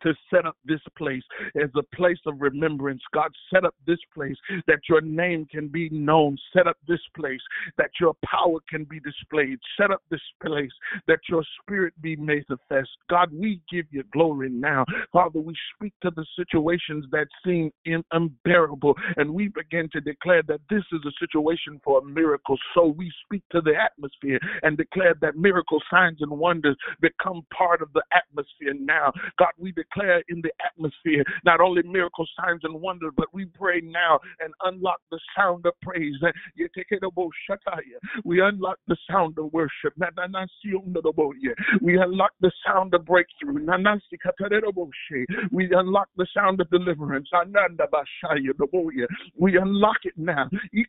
to 0.02 0.14
set 0.32 0.46
up 0.46 0.56
this 0.64 0.80
place 0.96 1.22
as 1.62 1.70
a 1.76 1.96
place 1.96 2.18
of 2.26 2.40
remembrance. 2.40 3.02
God, 3.12 3.30
set 3.52 3.64
up 3.64 3.74
this 3.86 3.98
place 4.14 4.36
that 4.66 4.80
your 4.88 5.00
name 5.00 5.46
can 5.50 5.68
be 5.68 5.88
known. 5.90 6.36
Set 6.52 6.66
up 6.66 6.76
this 6.88 7.00
place 7.16 7.40
that 7.78 7.90
your 8.00 8.14
power 8.24 8.58
can 8.68 8.84
be 8.84 9.00
displayed. 9.00 9.58
Set 9.78 9.90
up 9.90 10.02
this 10.10 10.20
place 10.44 10.70
that 11.06 11.20
your 11.28 11.44
spirit 11.60 11.94
be 12.00 12.16
manifest. 12.16 12.90
God, 13.08 13.30
we 13.32 13.60
give 13.70 13.86
you 13.90 14.02
glory 14.12 14.48
now. 14.48 14.84
Father, 15.12 15.40
we 15.40 15.54
speak 15.76 15.92
to 16.02 16.10
the 16.10 16.24
situations 16.36 17.04
that 17.12 17.26
seem 17.44 17.70
unbearable 18.12 18.94
and 19.16 19.32
we 19.32 19.48
begin 19.48 19.88
to 19.92 20.00
declare 20.00 20.42
that 20.48 20.60
this 20.70 20.82
is 20.92 21.00
a 21.06 21.12
situation 21.18 21.80
for 21.84 21.98
a 21.98 22.04
miracle. 22.04 22.56
So 22.74 22.86
we 22.86 23.10
speak 23.24 23.42
to 23.52 23.60
the 23.60 23.74
atmosphere 23.76 24.38
and 24.62 24.76
declare 24.76 25.14
that 25.20 25.36
miracle 25.36 25.80
signs 25.90 26.18
and 26.20 26.30
wonders 26.30 26.76
become 27.00 27.42
part 27.56 27.82
of 27.82 27.92
the 27.92 28.02
atmosphere 28.14 28.74
now. 28.78 29.12
God, 29.38 29.50
we 29.58 29.72
declare 29.72 29.89
in 30.28 30.40
the 30.42 30.50
atmosphere 30.64 31.24
not 31.44 31.60
only 31.60 31.82
miracle 31.82 32.26
signs 32.38 32.60
and 32.64 32.80
wonders, 32.80 33.12
but 33.16 33.26
we 33.32 33.44
pray 33.46 33.80
now 33.82 34.18
and 34.40 34.52
unlock 34.64 35.00
the 35.10 35.18
sound 35.36 35.66
of 35.66 35.72
praise. 35.82 36.14
We 38.24 38.40
unlock 38.40 38.78
the 38.88 38.96
sound 39.10 39.38
of 39.38 39.52
worship. 39.52 39.94
We 41.80 41.98
unlock 41.98 42.32
the 42.40 42.52
sound 42.66 42.94
of 42.94 43.04
breakthrough. 43.04 43.66
We 45.50 45.68
unlock 45.74 46.08
the 46.16 46.26
sound 46.34 46.60
of 46.60 46.70
deliverance. 46.70 47.28
We 49.38 49.56
unlock 49.56 49.98
it 50.04 50.14
now. 50.16 50.48
We 50.72 50.86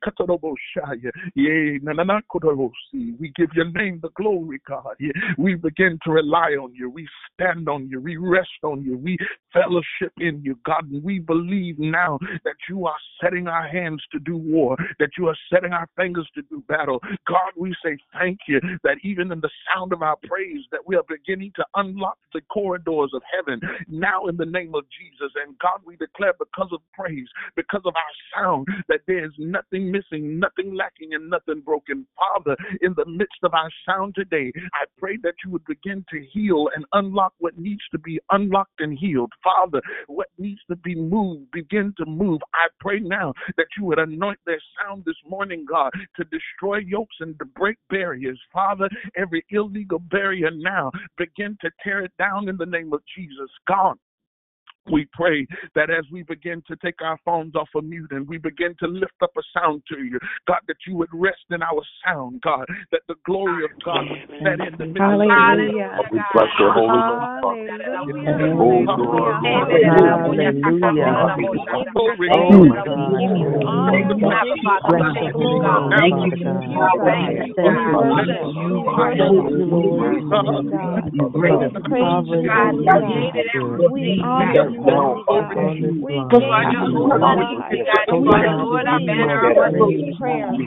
give 3.36 3.50
your 3.56 3.72
name 3.72 4.00
the 4.02 4.10
glory, 4.16 4.62
God. 4.68 4.96
We 5.38 5.56
begin 5.56 6.00
to 6.04 6.12
rely 6.12 6.52
on 6.52 6.74
you. 6.74 6.90
We 6.90 7.08
stand 7.34 7.70
on 7.70 7.88
you. 7.88 8.00
We 8.02 8.18
rest 8.18 8.50
on 8.64 8.84
you. 8.84 8.91
We 8.98 9.18
fellowship 9.54 10.14
in 10.20 10.42
you, 10.44 10.58
God. 10.66 10.90
And 10.92 11.04
we 11.04 11.20
believe 11.20 11.80
now 11.80 12.20
that 12.44 12.56
you 12.70 12.86
are 12.88 12.98
setting 13.22 13.48
our 13.48 13.68
hands 13.68 14.04
to 14.12 14.20
do 14.20 14.38
war, 14.38 14.78
that 15.00 15.12
you 15.18 15.28
are 15.28 15.38
setting 15.54 15.74
our 15.74 15.88
fingers 15.96 16.30
to 16.36 16.42
do 16.44 16.64
battle. 16.68 17.00
God, 17.28 17.52
we 17.58 17.76
say 17.84 17.98
thank 18.14 18.40
you 18.48 18.60
that 18.84 18.98
even 19.04 19.32
in 19.32 19.42
the 19.42 19.50
sound 19.74 19.94
of 19.94 20.02
our 20.02 20.18
praise, 20.28 20.64
that 20.72 20.82
we 20.86 20.96
are 20.96 21.04
beginning 21.08 21.52
to 21.56 21.66
unlock 21.76 22.18
the 22.34 22.42
corridors 22.52 23.12
of 23.14 23.22
heaven 23.36 23.60
now 23.88 24.26
in 24.28 24.38
the 24.38 24.46
name 24.46 24.74
of 24.76 24.84
Jesus. 24.98 25.32
And 25.46 25.58
God, 25.60 25.80
we 25.86 25.96
declare 25.98 26.34
because 26.38 26.70
of 26.72 26.80
praise, 26.94 27.28
because 27.56 27.82
of 27.86 27.94
our 27.96 28.42
sound, 28.42 28.68
that 28.88 29.02
there 29.08 29.26
is 29.26 29.32
nothing 29.38 29.92
missing, 29.92 30.40
nothing 30.40 30.76
lacking, 30.76 31.14
and 31.14 31.30
nothing 31.30 31.62
broken. 31.62 32.06
Father, 32.18 32.56
in 32.82 32.94
the 32.96 33.06
midst 33.06 33.40
of 33.44 33.54
our 33.54 33.70
sound 33.88 34.16
today, 34.16 34.52
I 34.74 34.86
pray 34.98 35.18
that 35.24 35.34
you 35.44 35.52
would 35.52 35.66
begin 35.66 36.06
to 36.10 36.26
heal 36.32 36.70
and 36.76 36.86
unlock 36.94 37.34
what 37.40 37.58
needs 37.58 37.82
to 37.92 38.00
be 38.00 38.20
unlocked 38.32 38.71
and 38.80 38.98
healed. 38.98 39.32
Father, 39.44 39.82
what 40.08 40.28
needs 40.38 40.62
to 40.70 40.76
be 40.78 40.96
moved, 40.96 41.52
begin 41.52 41.94
to 41.98 42.06
move. 42.06 42.42
I 42.54 42.68
pray 42.80 43.00
now 43.00 43.34
that 43.58 43.68
you 43.78 43.86
would 43.86 44.00
anoint 44.00 44.40
their 44.46 44.62
sound 44.80 45.04
this 45.06 45.16
morning, 45.28 45.66
God, 45.70 45.92
to 46.18 46.24
destroy 46.26 46.78
yokes 46.78 47.16
and 47.20 47.38
to 47.40 47.46
break 47.46 47.78
barriers. 47.90 48.40
Father, 48.54 48.90
every 49.16 49.46
illegal 49.50 50.00
barrier 50.00 50.50
now, 50.54 50.92
begin 51.18 51.58
to 51.62 51.70
tear 51.84 52.04
it 52.04 52.12
down 52.18 52.50
in 52.50 52.58
the 52.58 52.66
name 52.66 52.94
of 52.94 53.02
Jesus. 53.16 53.50
God, 53.68 53.98
we 54.90 55.08
pray 55.14 55.46
that 55.76 55.90
as 55.90 56.06
we 56.12 56.24
begin 56.24 56.64
to 56.68 56.76
take 56.78 57.02
our 57.02 57.18
phones 57.24 57.56
off 57.56 57.70
of 57.76 57.84
mute 57.84 58.12
and 58.12 58.28
we 58.28 58.38
begin 58.38 58.76
to 58.80 58.88
lift 58.88 59.14
up 59.22 59.32
a 59.38 59.42
sound 59.54 59.84
to 59.90 60.00
you, 60.00 60.20
God, 60.48 60.60
that 60.68 60.78
you 60.88 60.96
would 60.96 61.10
rest 61.14 61.46
in 61.52 61.62
our 61.62 61.82
sound, 62.06 62.42
God, 62.42 62.66
that 62.92 63.02
the 63.08 63.16
glory 63.26 63.66
of 63.66 63.72
God 63.84 64.06
would 64.10 64.20
set 64.44 64.60
in 64.60 64.78
the 64.78 64.86
midst 64.86 65.02
of 65.02 65.08
Hallelujah. 65.08 66.00
We 66.12 66.20
bless 66.34 66.48
your 66.60 66.74
holy 66.74 66.98
name. 66.98 67.22
Hallelujah. 67.32 68.52
Oh, 68.58 68.82
Lord. 84.80 85.22
We 86.08 86.20
honor 86.64 86.84
you, 86.84 86.88
Lord 86.92 87.16
God. 88.44 88.70
We 88.70 88.84
give 88.86 89.02
you 89.04 89.18
glory. 89.38 89.96
We 89.96 90.06
prayer. 90.18 90.58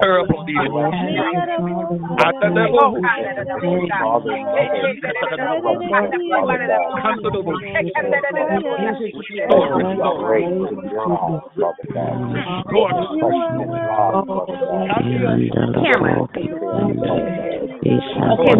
Terrible 0.00 0.44
Okay, 2.10 2.18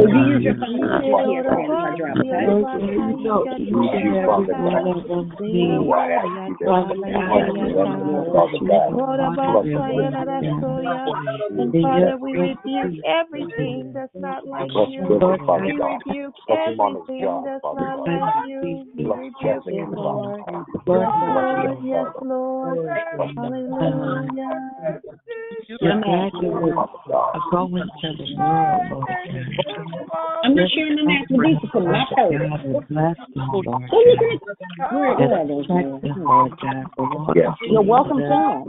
you 0.08 0.26
use 0.26 0.44
your 0.44 0.54
phone 0.54 0.80
Father, 11.82 12.16
we 12.20 12.32
rebuke 12.32 13.04
every 13.06 13.39
everything 13.40 13.92
that's 13.94 14.12
not 14.18 14.46
like 14.46 14.70
you. 14.88 15.02
We 15.02 15.16
rebuke 15.16 16.34
everything 16.48 17.42
that's 17.44 17.64
not 17.64 17.98
like 18.06 18.34
you. 18.46 18.60
We 18.96 19.04
rebuke 19.04 19.64
it, 19.66 19.88
ah, 19.88 20.00
Lord. 20.00 20.44
Yes, 20.48 21.06
Lord. 21.24 21.78
Yes, 21.82 22.06
Lord. 22.22 22.88
Hallelujah. 23.38 24.60
I'm 30.42 30.54
not 30.54 30.70
sure 30.70 30.86
I'm 30.90 31.08
asking 31.08 31.40
these 31.42 31.60
to 31.60 31.68
put 31.68 31.84
my 31.84 32.04
You're 37.70 37.82
welcome 37.82 38.18
to 38.18 38.60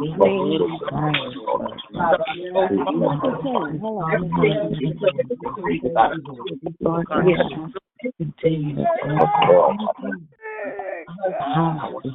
Lord, 6.80 7.06
yes. 7.28 7.40
Continue 8.18 8.76
to 8.76 8.84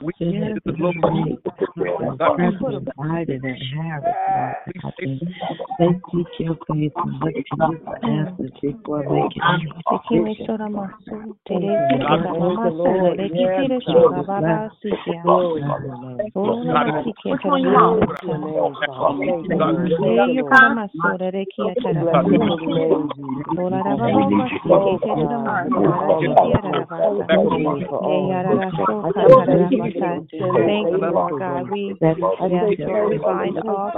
we 0.02 0.12
need 0.20 0.58
the 0.64 0.72
Lord. 0.78 0.96
You 28.86 28.95
Thank 30.66 30.88
you, 30.92 31.30
God. 31.38 31.70
We, 31.70 31.96
we 33.10 33.18
bind 33.18 33.58
all. 33.68 33.92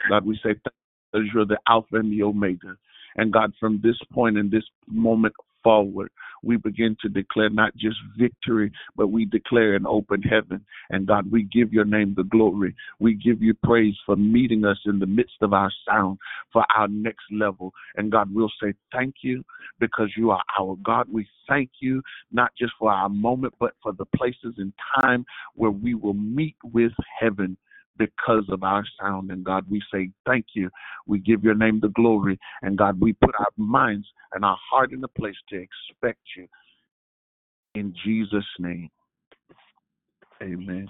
God, 0.09 0.25
we 0.25 0.37
say 0.37 0.51
thank 0.51 0.65
you 0.65 0.73
because 1.13 1.29
you're 1.35 1.45
the 1.45 1.59
Alpha 1.69 1.97
and 1.97 2.13
the 2.13 2.23
Omega. 2.23 2.77
And 3.17 3.33
God, 3.33 3.53
from 3.59 3.81
this 3.83 3.97
point 4.13 4.39
and 4.39 4.51
this 4.51 4.65
moment 4.87 5.35
forward, 5.63 6.11
we 6.43 6.57
begin 6.57 6.97
to 7.03 7.09
declare 7.09 7.51
not 7.51 7.75
just 7.77 7.97
victory, 8.17 8.73
but 8.97 9.09
we 9.09 9.25
declare 9.25 9.75
an 9.75 9.87
open 9.87 10.23
heaven. 10.23 10.65
And 10.91 11.07
God, 11.07 11.31
we 11.31 11.45
give 11.45 11.73
your 11.73 11.85
name 11.85 12.15
the 12.17 12.25
glory. 12.25 12.75
We 12.99 13.15
give 13.15 13.43
you 13.43 13.55
praise 13.55 13.97
for 14.07 14.17
meeting 14.17 14.65
us 14.65 14.79
in 14.87 14.99
the 14.99 15.07
midst 15.07 15.37
of 15.41 15.53
our 15.53 15.71
sound 15.87 16.19
for 16.53 16.65
our 16.77 16.89
next 16.89 17.25
level. 17.31 17.73
And 17.97 18.13
God, 18.13 18.33
we'll 18.33 18.53
say 18.63 18.75
thank 18.93 19.17
you 19.23 19.45
because 19.81 20.11
you 20.17 20.31
are 20.31 20.43
our 20.59 20.77
God. 20.85 21.07
We 21.11 21.27
thank 21.49 21.71
you 21.81 22.03
not 22.33 22.53
just 22.59 22.73
for 22.79 22.91
our 22.91 23.09
moment, 23.09 23.55
but 23.59 23.75
for 23.83 23.93
the 23.93 24.07
places 24.17 24.55
and 24.59 24.73
time 25.01 25.25
where 25.55 25.71
we 25.71 25.95
will 25.95 26.15
meet 26.15 26.57
with 26.73 26.93
heaven 27.21 27.57
because 27.99 28.45
of 28.49 28.63
our 28.63 28.85
sound. 29.01 29.31
And 29.31 29.45
God, 29.45 29.65
we 29.69 29.83
say 29.93 30.11
thank 30.27 30.47
you. 30.55 30.71
We 31.07 31.19
give 31.19 31.43
your 31.43 31.55
name 31.55 31.81
the 31.81 31.89
glory. 31.89 32.39
And 32.63 32.79
God, 32.79 33.01
we 33.01 33.13
put 33.15 33.35
our 33.39 33.53
minds 33.57 34.07
and 34.33 34.45
our 34.45 34.59
heart 34.71 34.93
in 34.93 35.03
a 35.05 35.09
place 35.09 35.37
to 35.51 35.57
expect 35.57 36.21
you. 36.37 36.47
In 37.75 37.95
Jesus' 38.05 38.45
name. 38.59 38.89
Amen. 40.43 40.89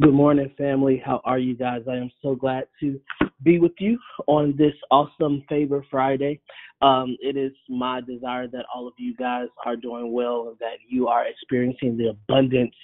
Good 0.00 0.14
morning, 0.14 0.50
family. 0.56 1.02
How 1.04 1.20
are 1.26 1.38
you 1.38 1.54
guys? 1.54 1.82
I 1.86 1.96
am 1.96 2.10
so 2.22 2.34
glad 2.34 2.64
to 2.80 2.98
be 3.42 3.58
with 3.58 3.74
you 3.78 3.98
on 4.28 4.54
this 4.56 4.72
awesome 4.90 5.44
Favor 5.46 5.84
Friday. 5.90 6.40
Um, 6.80 7.18
it 7.20 7.36
is 7.36 7.52
my 7.68 8.00
desire 8.00 8.48
that 8.48 8.64
all 8.74 8.88
of 8.88 8.94
you 8.96 9.14
guys 9.14 9.48
are 9.66 9.76
doing 9.76 10.10
well 10.10 10.48
and 10.48 10.58
that 10.58 10.78
you 10.88 11.08
are 11.08 11.26
experiencing 11.26 11.98
the 11.98 12.10
abundance 12.10 12.74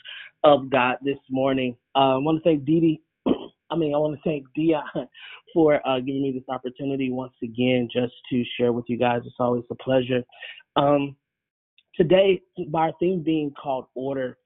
of 0.44 0.68
God 0.68 0.98
this 1.02 1.16
morning. 1.30 1.74
Uh, 1.94 2.16
I 2.16 2.18
want 2.18 2.42
to 2.42 2.44
thank 2.44 2.66
Dee 2.66 2.80
Dee. 2.80 3.02
I 3.70 3.76
mean, 3.76 3.94
I 3.94 3.98
want 3.98 4.14
to 4.14 4.20
thank 4.22 4.44
Dia 4.54 4.84
for 5.54 5.80
uh, 5.88 6.00
giving 6.00 6.20
me 6.20 6.32
this 6.32 6.54
opportunity 6.54 7.10
once 7.10 7.34
again 7.42 7.88
just 7.90 8.12
to 8.30 8.44
share 8.58 8.74
with 8.74 8.84
you 8.88 8.98
guys. 8.98 9.22
It's 9.24 9.36
always 9.38 9.64
a 9.70 9.74
pleasure. 9.76 10.22
Um, 10.76 11.16
today, 11.94 12.42
by 12.68 12.80
our 12.80 12.92
theme 13.00 13.22
being 13.22 13.54
called 13.58 13.86
order, 13.94 14.36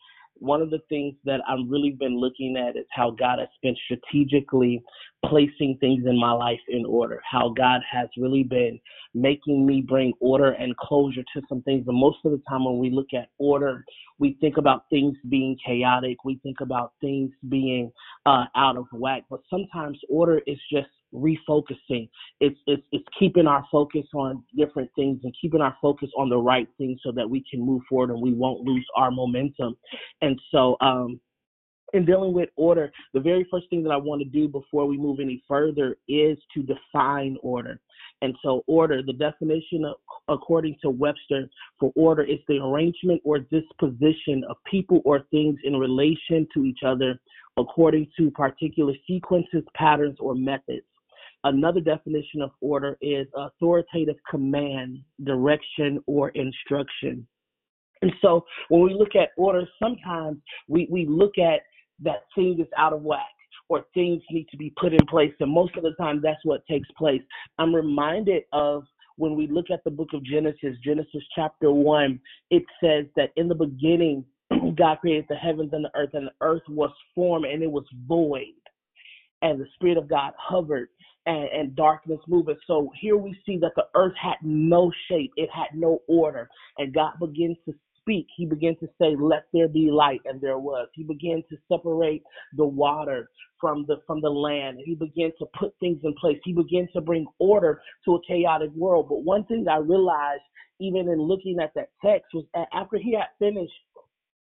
one 0.41 0.63
of 0.63 0.71
the 0.71 0.81
things 0.89 1.15
that 1.25 1.41
I've 1.49 1.69
really 1.69 1.91
been 1.91 2.19
looking 2.19 2.57
at 2.57 2.77
is 2.77 2.87
how 2.91 3.11
God 3.11 3.39
has 3.39 3.49
been 3.63 3.77
strategically 3.85 4.83
placing 5.25 5.77
things 5.81 6.05
in 6.07 6.19
my 6.19 6.33
life 6.33 6.61
in 6.69 6.85
order, 6.87 7.23
how 7.31 7.51
God 7.57 7.83
has 7.91 8.09
really 8.17 8.43
been 8.43 8.81
making 9.15 9.67
me 9.67 9.83
bring 9.83 10.13
order 10.21 10.53
and 10.53 10.77
closure 10.77 11.23
to 11.35 11.43
some 11.49 11.63
things. 11.63 11.85
But 11.85 11.93
most 11.93 12.19
of 12.25 12.33
the 12.33 12.43
time, 12.49 12.65
when 12.65 12.79
we 12.79 12.91
look 12.91 13.09
at 13.15 13.29
order, 13.39 13.85
we 14.19 14.37
think 14.41 14.57
about 14.57 14.89
things 14.91 15.17
being 15.29 15.57
chaotic, 15.65 16.25
we 16.25 16.41
think 16.43 16.61
about 16.61 16.93
things 17.01 17.31
being 17.49 17.93
uh, 18.27 18.45
out 18.57 18.77
of 18.77 18.87
whack, 18.93 19.25
but 19.31 19.41
sometimes 19.51 19.99
order 20.09 20.41
is 20.47 20.59
just 20.73 20.89
refocusing. 21.15 22.09
It's, 22.41 22.59
it's 22.67 22.83
it's 22.93 23.05
keeping 23.19 23.47
our 23.47 23.65
focus 23.71 24.07
on 24.15 24.43
different 24.57 24.91
things 24.95 25.21
and 25.25 25.35
keeping 25.41 25.61
our 25.61 25.77
focus 25.81 26.11
on 26.17 26.29
the 26.29 26.39
right 26.39 26.69
things 26.79 27.01
so 27.03 27.13
that 27.13 27.29
we 27.29 27.45
can 27.51 27.61
move 27.61 27.83
forward 27.89 28.11
and 28.11 28.21
we 28.21 28.33
won't 28.33 28.61
lose 28.61 28.87
our 28.97 29.11
momentum. 29.11 29.77
And 30.23 30.41
so 30.51 30.77
um 30.81 31.21
in 31.93 32.05
dealing 32.05 32.33
with 32.33 32.49
order, 32.57 32.93
the 33.15 33.21
very 33.21 33.47
first 33.51 33.69
thing 33.69 33.83
that 33.83 33.91
I 33.91 33.97
want 33.97 34.23
to 34.23 34.29
do 34.29 34.49
before 34.49 34.87
we 34.87 34.97
move 34.97 35.19
any 35.21 35.43
further 35.49 35.97
is 36.09 36.39
to 36.55 36.63
define 36.63 37.37
order. 37.43 37.81
And 38.23 38.37
so, 38.43 38.63
order, 38.67 39.03
the 39.03 39.15
definition 39.15 39.85
of, 39.85 39.97
according 40.29 40.77
to 40.83 40.91
Webster 40.91 41.49
for 41.79 41.91
order 41.97 42.23
is 42.23 42.39
the 42.49 42.59
arrangement 42.59 43.21
or 43.25 43.39
disposition 43.39 44.45
of 44.49 44.57
people 44.71 45.01
or 45.05 45.25
things 45.31 45.59
in 45.65 45.77
relation 45.77 46.47
to 46.55 46.65
each 46.65 46.81
other 46.87 47.19
according 47.57 48.09
to 48.17 48.31
particular 48.31 48.95
sequences, 49.07 49.65
patterns, 49.75 50.17
or 50.21 50.35
methods. 50.35 50.85
Another 51.45 51.81
definition 51.81 52.43
of 52.43 52.51
order 52.61 52.99
is 53.01 53.27
authoritative 53.35 54.17
command, 54.31 54.99
direction, 55.25 56.03
or 56.07 56.31
instruction. 56.31 57.27
And 58.03 58.13
so 58.23 58.45
when 58.69 58.83
we 58.83 58.95
look 58.95 59.15
at 59.15 59.31
order, 59.37 59.67
sometimes 59.83 60.39
we, 60.69 60.87
we 60.91 61.07
look 61.07 61.39
at 61.39 61.61
that 62.03 62.25
thing 62.35 62.59
is 62.61 62.67
out 62.77 62.93
of 62.93 63.03
whack 63.03 63.25
or 63.69 63.85
things 63.95 64.23
need 64.31 64.49
to 64.51 64.57
be 64.57 64.73
put 64.81 64.93
in 64.93 65.07
place. 65.09 65.33
And 65.41 65.51
most 65.51 65.77
of 65.77 65.83
the 65.83 65.93
time, 65.93 66.21
that's 66.23 66.45
what 66.45 66.67
takes 66.67 66.89
place. 66.99 67.23
I'm 67.59 67.75
reminded 67.75 68.43
of 68.53 68.85
when 69.17 69.37
we 69.37 69.47
look 69.47 69.71
at 69.71 69.85
the 69.85 69.91
book 69.91 70.09
of 70.15 70.25
Genesis, 70.25 70.77
Genesis 70.83 71.23
chapter 71.35 71.71
1, 71.71 72.19
it 72.51 72.65
says 72.83 73.05
that 73.17 73.31
in 73.37 73.49
the 73.49 73.55
beginning, 73.55 74.25
God 74.77 74.99
created 75.01 75.27
the 75.29 75.37
heavens 75.37 75.71
and 75.73 75.85
the 75.85 75.91
earth, 75.95 76.11
and 76.15 76.27
the 76.27 76.33
earth 76.41 76.63
was 76.69 76.91
formed 77.15 77.45
and 77.45 77.63
it 77.63 77.71
was 77.71 77.85
void. 78.07 78.55
And 79.43 79.61
the 79.61 79.67
Spirit 79.75 79.99
of 79.99 80.09
God 80.09 80.33
hovered 80.39 80.89
and, 81.27 81.49
and 81.49 81.77
darkness 81.77 82.21
moving. 82.27 82.57
So 82.67 82.91
here 83.01 83.17
we 83.17 83.39
see 83.47 83.59
that 83.59 83.73
the 83.77 83.85
earth 83.95 84.15
had 84.21 84.37
no 84.43 84.91
shape, 85.09 85.33
it 85.37 85.51
had 85.51 85.79
no 85.79 86.03
order. 86.09 86.49
And 86.79 86.95
God 86.95 87.13
begins 87.21 87.57
to 87.67 87.75
speak, 88.01 88.27
he 88.37 88.47
began 88.47 88.77
to 88.77 88.89
say, 89.01 89.15
Let 89.19 89.45
there 89.53 89.69
be 89.69 89.91
light, 89.91 90.21
and 90.25 90.41
there 90.41 90.59
was. 90.59 90.89
He 90.95 91.05
began 91.05 91.43
to 91.51 91.57
separate 91.71 92.23
the 92.57 92.65
water 92.65 93.29
from 93.61 93.85
the 93.87 93.97
from 94.07 94.21
the 94.21 94.31
land. 94.31 94.79
He 94.85 94.95
began 94.95 95.31
to 95.39 95.47
put 95.59 95.75
things 95.81 96.01
in 96.05 96.15
place. 96.15 96.39
He 96.45 96.53
began 96.53 96.89
to 96.95 97.01
bring 97.01 97.27
order 97.39 97.83
to 98.05 98.15
a 98.15 98.27
chaotic 98.27 98.71
world. 98.75 99.09
But 99.09 99.23
one 99.23 99.45
thing 99.45 99.67
I 99.69 99.79
realized, 99.79 100.43
even 100.81 101.09
in 101.09 101.21
looking 101.21 101.59
at 101.61 101.75
that 101.75 101.91
text, 102.05 102.29
was 102.33 102.45
that 102.55 102.69
after 102.73 102.97
he 102.97 103.15
had 103.15 103.29
finished 103.39 103.73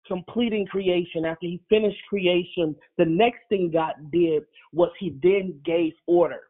completing 0.08 0.66
creation, 0.66 1.26
after 1.26 1.48
he 1.48 1.62
finished 1.70 1.98
creation, 2.08 2.76
the 2.98 3.06
next 3.06 3.40
thing 3.50 3.72
God 3.74 3.94
did 4.12 4.44
was 4.72 4.90
he 5.00 5.18
then 5.22 5.60
gave 5.66 5.94
order 6.06 6.42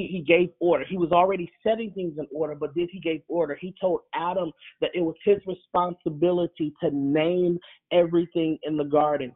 he, 0.00 0.06
he 0.06 0.20
gave 0.20 0.50
order. 0.60 0.84
He 0.88 0.96
was 0.96 1.12
already 1.12 1.50
setting 1.62 1.90
things 1.92 2.14
in 2.18 2.26
order, 2.32 2.54
but 2.54 2.74
then 2.74 2.88
he 2.90 3.00
gave 3.00 3.22
order. 3.28 3.56
He 3.60 3.74
told 3.80 4.00
Adam 4.14 4.52
that 4.80 4.90
it 4.94 5.00
was 5.00 5.14
his 5.24 5.38
responsibility 5.46 6.72
to 6.82 6.90
name 6.92 7.58
everything 7.92 8.58
in 8.62 8.76
the 8.76 8.84
garden. 8.84 9.34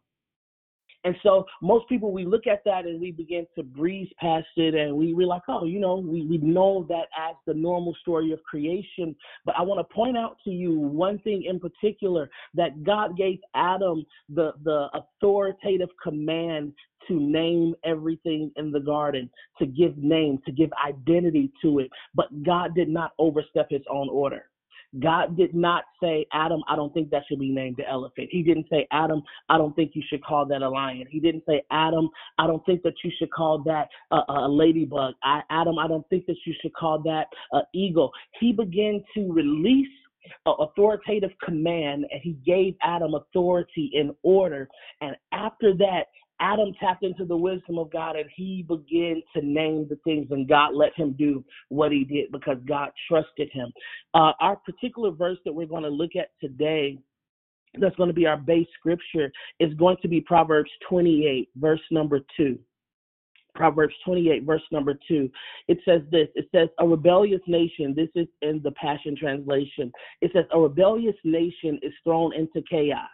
And 1.04 1.14
so 1.22 1.44
most 1.60 1.88
people, 1.88 2.12
we 2.12 2.24
look 2.24 2.46
at 2.46 2.64
that 2.64 2.86
and 2.86 3.00
we 3.00 3.12
begin 3.12 3.46
to 3.56 3.62
breeze 3.62 4.08
past 4.18 4.46
it 4.56 4.74
and 4.74 4.96
we, 4.96 5.12
we're 5.12 5.26
like, 5.26 5.42
oh, 5.48 5.64
you 5.64 5.78
know, 5.78 5.96
we, 5.96 6.26
we 6.26 6.38
know 6.38 6.86
that 6.88 7.06
as 7.18 7.36
the 7.46 7.54
normal 7.54 7.94
story 8.00 8.32
of 8.32 8.42
creation. 8.42 9.14
But 9.44 9.54
I 9.58 9.62
want 9.62 9.86
to 9.86 9.94
point 9.94 10.16
out 10.16 10.38
to 10.44 10.50
you 10.50 10.78
one 10.78 11.18
thing 11.18 11.44
in 11.44 11.60
particular 11.60 12.30
that 12.54 12.82
God 12.84 13.16
gave 13.18 13.38
Adam 13.54 14.04
the, 14.30 14.52
the 14.64 14.88
authoritative 14.94 15.90
command 16.02 16.72
to 17.08 17.20
name 17.20 17.74
everything 17.84 18.50
in 18.56 18.72
the 18.72 18.80
garden, 18.80 19.28
to 19.58 19.66
give 19.66 19.98
name, 19.98 20.38
to 20.46 20.52
give 20.52 20.70
identity 20.86 21.52
to 21.60 21.80
it. 21.80 21.90
But 22.14 22.42
God 22.42 22.74
did 22.74 22.88
not 22.88 23.12
overstep 23.18 23.68
his 23.70 23.82
own 23.90 24.08
order. 24.08 24.46
God 25.00 25.36
did 25.36 25.54
not 25.54 25.84
say, 26.02 26.26
Adam, 26.32 26.62
I 26.68 26.76
don't 26.76 26.92
think 26.94 27.10
that 27.10 27.22
should 27.28 27.40
be 27.40 27.50
named 27.50 27.76
the 27.78 27.88
elephant. 27.88 28.28
He 28.30 28.42
didn't 28.42 28.66
say, 28.70 28.86
Adam, 28.92 29.22
I 29.48 29.58
don't 29.58 29.74
think 29.74 29.92
you 29.94 30.02
should 30.08 30.22
call 30.24 30.46
that 30.46 30.62
a 30.62 30.68
lion. 30.68 31.06
He 31.10 31.20
didn't 31.20 31.44
say, 31.48 31.62
Adam, 31.70 32.08
I 32.38 32.46
don't 32.46 32.64
think 32.66 32.82
that 32.82 32.94
you 33.02 33.10
should 33.18 33.32
call 33.32 33.62
that 33.64 33.88
a, 34.12 34.20
a 34.28 34.48
ladybug. 34.48 35.14
I, 35.22 35.42
Adam, 35.50 35.78
I 35.78 35.88
don't 35.88 36.08
think 36.08 36.26
that 36.26 36.36
you 36.46 36.54
should 36.60 36.74
call 36.74 37.00
that 37.02 37.26
an 37.52 37.62
eagle. 37.74 38.10
He 38.40 38.52
began 38.52 39.02
to 39.14 39.32
release 39.32 39.88
authoritative 40.46 41.30
command 41.42 42.06
and 42.10 42.20
he 42.22 42.32
gave 42.46 42.74
Adam 42.82 43.14
authority 43.14 43.90
in 43.94 44.14
order. 44.22 44.68
And 45.00 45.16
after 45.32 45.74
that, 45.74 46.04
Adam 46.40 46.72
tapped 46.80 47.04
into 47.04 47.24
the 47.24 47.36
wisdom 47.36 47.78
of 47.78 47.90
God 47.92 48.16
and 48.16 48.28
he 48.34 48.64
began 48.66 49.22
to 49.34 49.44
name 49.44 49.86
the 49.88 49.98
things, 50.04 50.26
and 50.30 50.48
God 50.48 50.74
let 50.74 50.94
him 50.94 51.14
do 51.18 51.44
what 51.68 51.92
he 51.92 52.04
did 52.04 52.32
because 52.32 52.58
God 52.66 52.90
trusted 53.08 53.50
him. 53.52 53.72
Uh, 54.14 54.32
our 54.40 54.56
particular 54.56 55.10
verse 55.10 55.38
that 55.44 55.52
we're 55.52 55.66
going 55.66 55.84
to 55.84 55.88
look 55.88 56.16
at 56.18 56.30
today, 56.40 56.98
that's 57.80 57.96
going 57.96 58.08
to 58.08 58.14
be 58.14 58.26
our 58.26 58.36
base 58.36 58.66
scripture, 58.78 59.32
is 59.60 59.72
going 59.74 59.96
to 60.02 60.08
be 60.08 60.20
Proverbs 60.20 60.70
28, 60.88 61.48
verse 61.56 61.80
number 61.90 62.20
2. 62.36 62.58
Proverbs 63.54 63.94
28, 64.04 64.42
verse 64.42 64.62
number 64.72 64.98
2. 65.06 65.30
It 65.68 65.78
says 65.84 66.02
this 66.10 66.26
It 66.34 66.48
says, 66.52 66.68
A 66.80 66.88
rebellious 66.88 67.42
nation, 67.46 67.94
this 67.94 68.08
is 68.16 68.26
in 68.42 68.60
the 68.64 68.72
Passion 68.72 69.16
Translation. 69.16 69.92
It 70.20 70.32
says, 70.32 70.44
A 70.52 70.58
rebellious 70.58 71.14
nation 71.22 71.78
is 71.82 71.92
thrown 72.02 72.34
into 72.34 72.62
chaos 72.68 73.08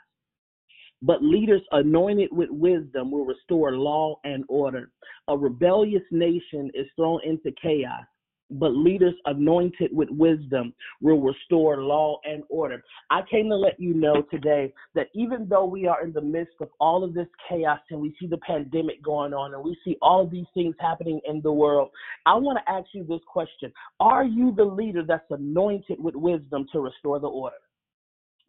but 1.03 1.23
leaders 1.23 1.63
anointed 1.73 2.29
with 2.33 2.51
wisdom 2.51 3.11
will 3.11 3.25
restore 3.25 3.73
law 3.73 4.21
and 4.25 4.45
order. 4.49 4.91
A 5.29 5.37
rebellious 5.37 6.03
nation 6.11 6.71
is 6.75 6.87
thrown 6.97 7.21
into 7.25 7.53
chaos, 7.63 8.05
but 8.51 8.75
leaders 8.75 9.15
anointed 9.27 9.91
with 9.93 10.11
wisdom 10.11 10.75
will 11.01 11.21
restore 11.21 11.83
law 11.83 12.19
and 12.25 12.43
order. 12.49 12.83
I 13.11 13.23
came 13.31 13.49
to 13.49 13.57
let 13.57 13.79
you 13.79 13.95
know 13.95 14.23
today 14.31 14.73
that 14.95 15.09
even 15.15 15.49
though 15.49 15.65
we 15.65 15.87
are 15.87 16.03
in 16.03 16.13
the 16.13 16.21
midst 16.21 16.57
of 16.61 16.69
all 16.81 17.05
of 17.05 17.15
this 17.15 17.29
chaos 17.49 17.79
and 17.91 18.01
we 18.01 18.15
see 18.21 18.27
the 18.27 18.39
pandemic 18.39 19.03
going 19.03 19.33
on 19.33 19.55
and 19.55 19.63
we 19.63 19.77
see 19.85 19.97
all 20.03 20.25
of 20.25 20.31
these 20.31 20.47
things 20.53 20.75
happening 20.81 21.21
in 21.27 21.41
the 21.43 21.53
world, 21.53 21.91
I 22.27 22.35
want 22.35 22.59
to 22.59 22.73
ask 22.73 22.89
you 22.93 23.05
this 23.05 23.21
question 23.27 23.73
Are 24.01 24.25
you 24.25 24.53
the 24.55 24.65
leader 24.65 25.05
that's 25.07 25.31
anointed 25.31 26.03
with 26.03 26.15
wisdom 26.15 26.67
to 26.73 26.81
restore 26.81 27.21
the 27.21 27.29
order? 27.29 27.57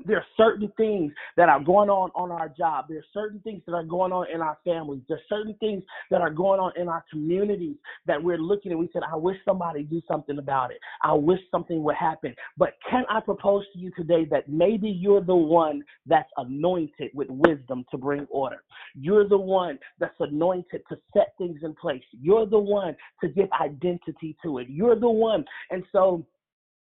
There 0.06 0.18
are 0.18 0.26
certain 0.38 0.72
things 0.78 1.12
that 1.38 1.50
are 1.50 1.64
going 1.64 1.90
on 1.90 2.12
on 2.16 2.32
our 2.32 2.50
job. 2.50 2.86
There 2.90 3.00
are 3.00 3.06
certain 3.14 3.40
things 3.42 3.62
that 3.66 3.74
are 3.74 3.84
going 3.84 4.12
on 4.12 4.28
in 4.34 4.42
our 4.42 4.58
families. 4.66 5.02
There 5.08 5.18
are 5.18 5.30
certain 5.30 5.56
things 5.60 5.84
that 6.10 6.22
are 6.22 6.30
going 6.30 6.60
on 6.60 6.72
in 6.80 6.88
our 6.88 7.04
communities 7.12 7.76
that 8.06 8.22
we're 8.22 8.38
looking 8.38 8.72
at. 8.72 8.78
We 8.78 8.90
said, 8.94 9.04
I 9.12 9.16
wish 9.16 9.38
somebody 9.46 9.84
do 9.84 10.02
something 10.08 10.38
about 10.38 10.72
it. 10.72 10.80
I 11.04 11.14
wish 11.14 11.40
something 11.52 11.84
would 11.84 11.96
happen. 11.96 12.36
But 12.58 12.74
can 12.90 13.04
I 13.10 13.20
propose 13.20 13.66
to 13.74 13.80
you 13.80 13.92
today 13.98 14.26
that 14.32 14.50
maybe 14.50 14.90
you're 14.90 15.24
the 15.24 15.36
one 15.36 15.84
that's 16.06 16.30
anointed 16.38 17.12
with 17.14 17.30
wisdom 17.30 17.86
to 17.92 17.98
bring 17.98 18.26
order? 18.30 18.64
You're 18.96 19.28
the 19.28 19.38
one 19.38 19.80
that's 20.00 20.16
anointed 20.20 20.82
to 20.90 20.98
set 21.14 21.34
things 21.38 21.60
in 21.64 21.76
place. 21.76 22.04
You're 22.12 22.46
the 22.46 22.60
one 22.60 22.96
to 23.22 23.30
give 23.30 23.50
identity 23.60 24.36
to 24.44 24.60
it. 24.60 24.68
You're 24.70 25.00
the 25.00 25.10
one. 25.10 25.46
And 25.70 25.84
so 25.92 26.26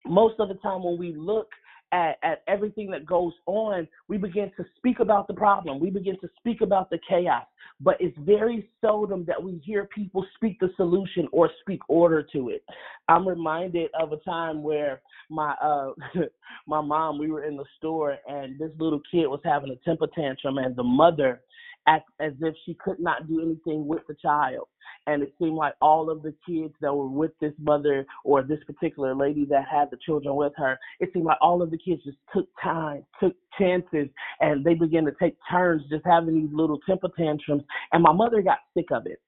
most 0.05 0.35
of 0.39 0.49
the 0.49 0.55
time 0.55 0.83
when 0.83 0.97
we 0.97 1.13
look 1.15 1.49
at, 1.95 2.17
at 2.23 2.43
everything 2.47 2.91
that 2.91 3.05
goes 3.05 3.31
on, 3.45 3.87
we 4.09 4.17
begin 4.17 4.51
to 4.57 4.65
speak 4.75 4.99
about 4.99 5.27
the 5.27 5.33
problem. 5.33 5.79
We 5.79 5.89
begin 5.89 6.19
to 6.19 6.29
speak 6.37 6.59
about 6.59 6.89
the 6.89 6.99
chaos. 7.07 7.45
But 7.79 7.95
it's 7.99 8.17
very 8.19 8.69
seldom 8.81 9.23
that 9.25 9.41
we 9.41 9.61
hear 9.63 9.85
people 9.95 10.25
speak 10.35 10.59
the 10.59 10.69
solution 10.75 11.27
or 11.31 11.49
speak 11.61 11.79
order 11.87 12.21
to 12.33 12.49
it. 12.49 12.63
I'm 13.07 13.27
reminded 13.27 13.89
of 13.99 14.11
a 14.11 14.17
time 14.17 14.61
where 14.61 15.01
my 15.29 15.53
uh 15.63 15.91
my 16.67 16.81
mom, 16.81 17.17
we 17.17 17.31
were 17.31 17.45
in 17.45 17.55
the 17.55 17.65
store 17.77 18.17
and 18.27 18.59
this 18.59 18.71
little 18.77 19.01
kid 19.09 19.27
was 19.27 19.41
having 19.45 19.71
a 19.71 19.75
temper 19.77 20.07
tantrum 20.13 20.57
and 20.57 20.75
the 20.75 20.83
mother 20.83 21.41
act 21.87 22.09
as 22.19 22.33
if 22.41 22.55
she 22.65 22.73
could 22.75 22.99
not 22.99 23.27
do 23.27 23.41
anything 23.41 23.87
with 23.87 24.01
the 24.07 24.15
child. 24.15 24.67
And 25.07 25.21
it 25.21 25.33
seemed 25.39 25.55
like 25.55 25.73
all 25.81 26.09
of 26.09 26.23
the 26.23 26.33
kids 26.47 26.73
that 26.81 26.93
were 26.93 27.07
with 27.07 27.31
this 27.39 27.53
mother 27.59 28.05
or 28.23 28.43
this 28.43 28.59
particular 28.65 29.15
lady 29.15 29.45
that 29.45 29.65
had 29.69 29.89
the 29.91 29.97
children 30.05 30.35
with 30.35 30.53
her, 30.57 30.77
it 30.99 31.09
seemed 31.13 31.25
like 31.25 31.37
all 31.41 31.61
of 31.61 31.71
the 31.71 31.77
kids 31.77 32.03
just 32.03 32.17
took 32.33 32.47
time, 32.61 33.05
took 33.19 33.35
chances, 33.57 34.07
and 34.39 34.63
they 34.63 34.73
began 34.73 35.05
to 35.05 35.13
take 35.19 35.35
turns 35.49 35.83
just 35.89 36.05
having 36.05 36.35
these 36.35 36.53
little 36.53 36.79
temper 36.87 37.09
tantrums. 37.17 37.63
And 37.91 38.03
my 38.03 38.11
mother 38.13 38.41
got 38.41 38.59
sick 38.75 38.87
of 38.91 39.05
it. 39.05 39.19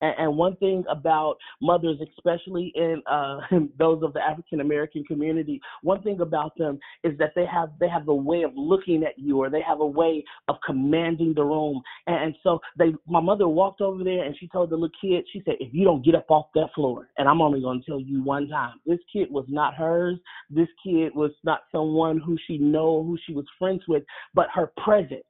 And, 0.00 0.14
and 0.18 0.36
one 0.36 0.56
thing 0.56 0.84
about 0.90 1.36
mothers, 1.60 1.98
especially 2.16 2.72
in 2.74 3.02
uh, 3.10 3.38
those 3.78 4.02
of 4.02 4.12
the 4.12 4.20
African 4.20 4.60
American 4.60 5.04
community, 5.04 5.60
one 5.82 6.02
thing 6.02 6.20
about 6.20 6.56
them 6.56 6.78
is 7.04 7.16
that 7.18 7.32
they 7.34 7.46
have 7.46 7.70
they 7.80 7.88
have 7.88 8.08
a 8.08 8.14
way 8.14 8.42
of 8.42 8.52
looking 8.54 9.04
at 9.04 9.18
you, 9.18 9.38
or 9.38 9.50
they 9.50 9.62
have 9.62 9.80
a 9.80 9.86
way 9.86 10.24
of 10.48 10.56
commanding 10.64 11.32
the 11.34 11.44
room. 11.44 11.80
And, 12.06 12.24
and 12.26 12.34
so 12.42 12.60
they, 12.78 12.94
my 13.06 13.20
mother 13.20 13.48
walked 13.48 13.80
over 13.80 14.02
there 14.04 14.24
and 14.24 14.36
she 14.38 14.48
told 14.48 14.70
the 14.70 14.76
little 14.76 14.90
kid, 15.00 15.24
she 15.32 15.42
said, 15.44 15.54
"If 15.60 15.72
you 15.72 15.84
don't 15.84 16.04
get 16.04 16.14
up 16.14 16.30
off 16.30 16.46
that 16.54 16.68
floor," 16.74 17.08
and 17.18 17.28
I'm 17.28 17.40
only 17.40 17.60
going 17.60 17.80
to 17.80 17.86
tell 17.86 18.00
you 18.00 18.22
one 18.22 18.48
time, 18.48 18.80
this 18.86 18.98
kid 19.12 19.30
was 19.30 19.46
not 19.48 19.74
hers. 19.74 20.18
This 20.50 20.68
kid 20.84 21.14
was 21.14 21.32
not 21.44 21.62
someone 21.72 22.18
who 22.18 22.36
she 22.46 22.58
know, 22.58 23.02
who 23.02 23.18
she 23.26 23.34
was 23.34 23.46
friends 23.58 23.82
with, 23.88 24.02
but 24.34 24.46
her 24.54 24.72
presence 24.84 25.24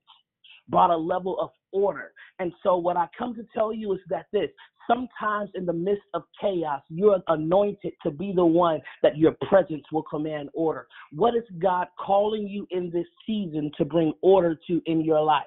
brought 0.68 0.90
a 0.90 0.96
level 0.96 1.38
of 1.40 1.50
order. 1.72 2.12
And 2.38 2.52
so, 2.62 2.76
what 2.76 2.96
I 2.96 3.08
come 3.18 3.34
to 3.34 3.46
tell 3.54 3.72
you 3.72 3.92
is 3.92 4.00
that 4.08 4.26
this 4.32 4.50
sometimes 4.86 5.50
in 5.54 5.66
the 5.66 5.72
midst 5.72 6.04
of 6.14 6.22
chaos, 6.40 6.82
you're 6.88 7.20
anointed 7.28 7.92
to 8.02 8.10
be 8.10 8.32
the 8.34 8.44
one 8.44 8.80
that 9.02 9.16
your 9.16 9.36
presence 9.48 9.84
will 9.92 10.02
command 10.04 10.48
order. 10.54 10.86
What 11.12 11.34
is 11.34 11.42
God 11.58 11.88
calling 11.98 12.46
you 12.48 12.66
in 12.70 12.90
this 12.90 13.06
season 13.26 13.70
to 13.78 13.84
bring 13.84 14.12
order 14.22 14.58
to 14.68 14.80
in 14.86 15.04
your 15.04 15.22
life? 15.22 15.44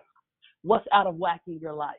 What's 0.63 0.86
out 0.93 1.07
of 1.07 1.15
whack 1.15 1.41
in 1.47 1.59
your 1.59 1.74
life? 1.74 1.95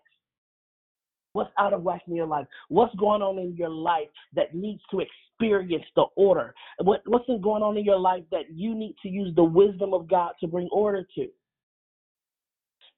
What's 1.33 1.51
out 1.59 1.73
of 1.73 1.83
whack 1.83 2.03
in 2.09 2.17
your 2.17 2.27
life? 2.27 2.47
What's 2.69 2.95
going 2.97 3.23
on 3.23 3.39
in 3.39 3.57
your 3.57 3.69
life 3.69 4.09
that 4.35 4.55
needs 4.55 4.83
to 4.91 5.01
experience 5.01 5.85
the 5.95 6.05
order? 6.17 6.55
What, 6.83 7.03
what's 7.07 7.27
going 7.27 7.63
on 7.63 7.77
in 7.77 7.85
your 7.85 8.01
life 8.01 8.25
that 8.33 8.51
you 8.53 8.75
need 8.75 8.97
to 9.03 9.09
use 9.09 9.35
the 9.37 9.45
wisdom 9.45 9.95
of 9.95 10.09
God 10.09 10.33
to 10.41 10.49
bring 10.49 10.69
order 10.73 11.07
to? 11.15 11.29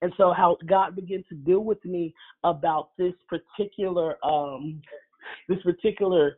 And 0.03 0.13
so 0.17 0.33
how 0.37 0.59
God 0.67 0.97
began 0.97 1.25
to 1.29 1.35
deal 1.35 1.61
with 1.61 1.83
me 1.85 2.15
about 2.45 2.91
this 2.99 3.15
particular 3.29 4.17
um 4.25 4.83
this 5.49 5.63
particular 5.63 6.37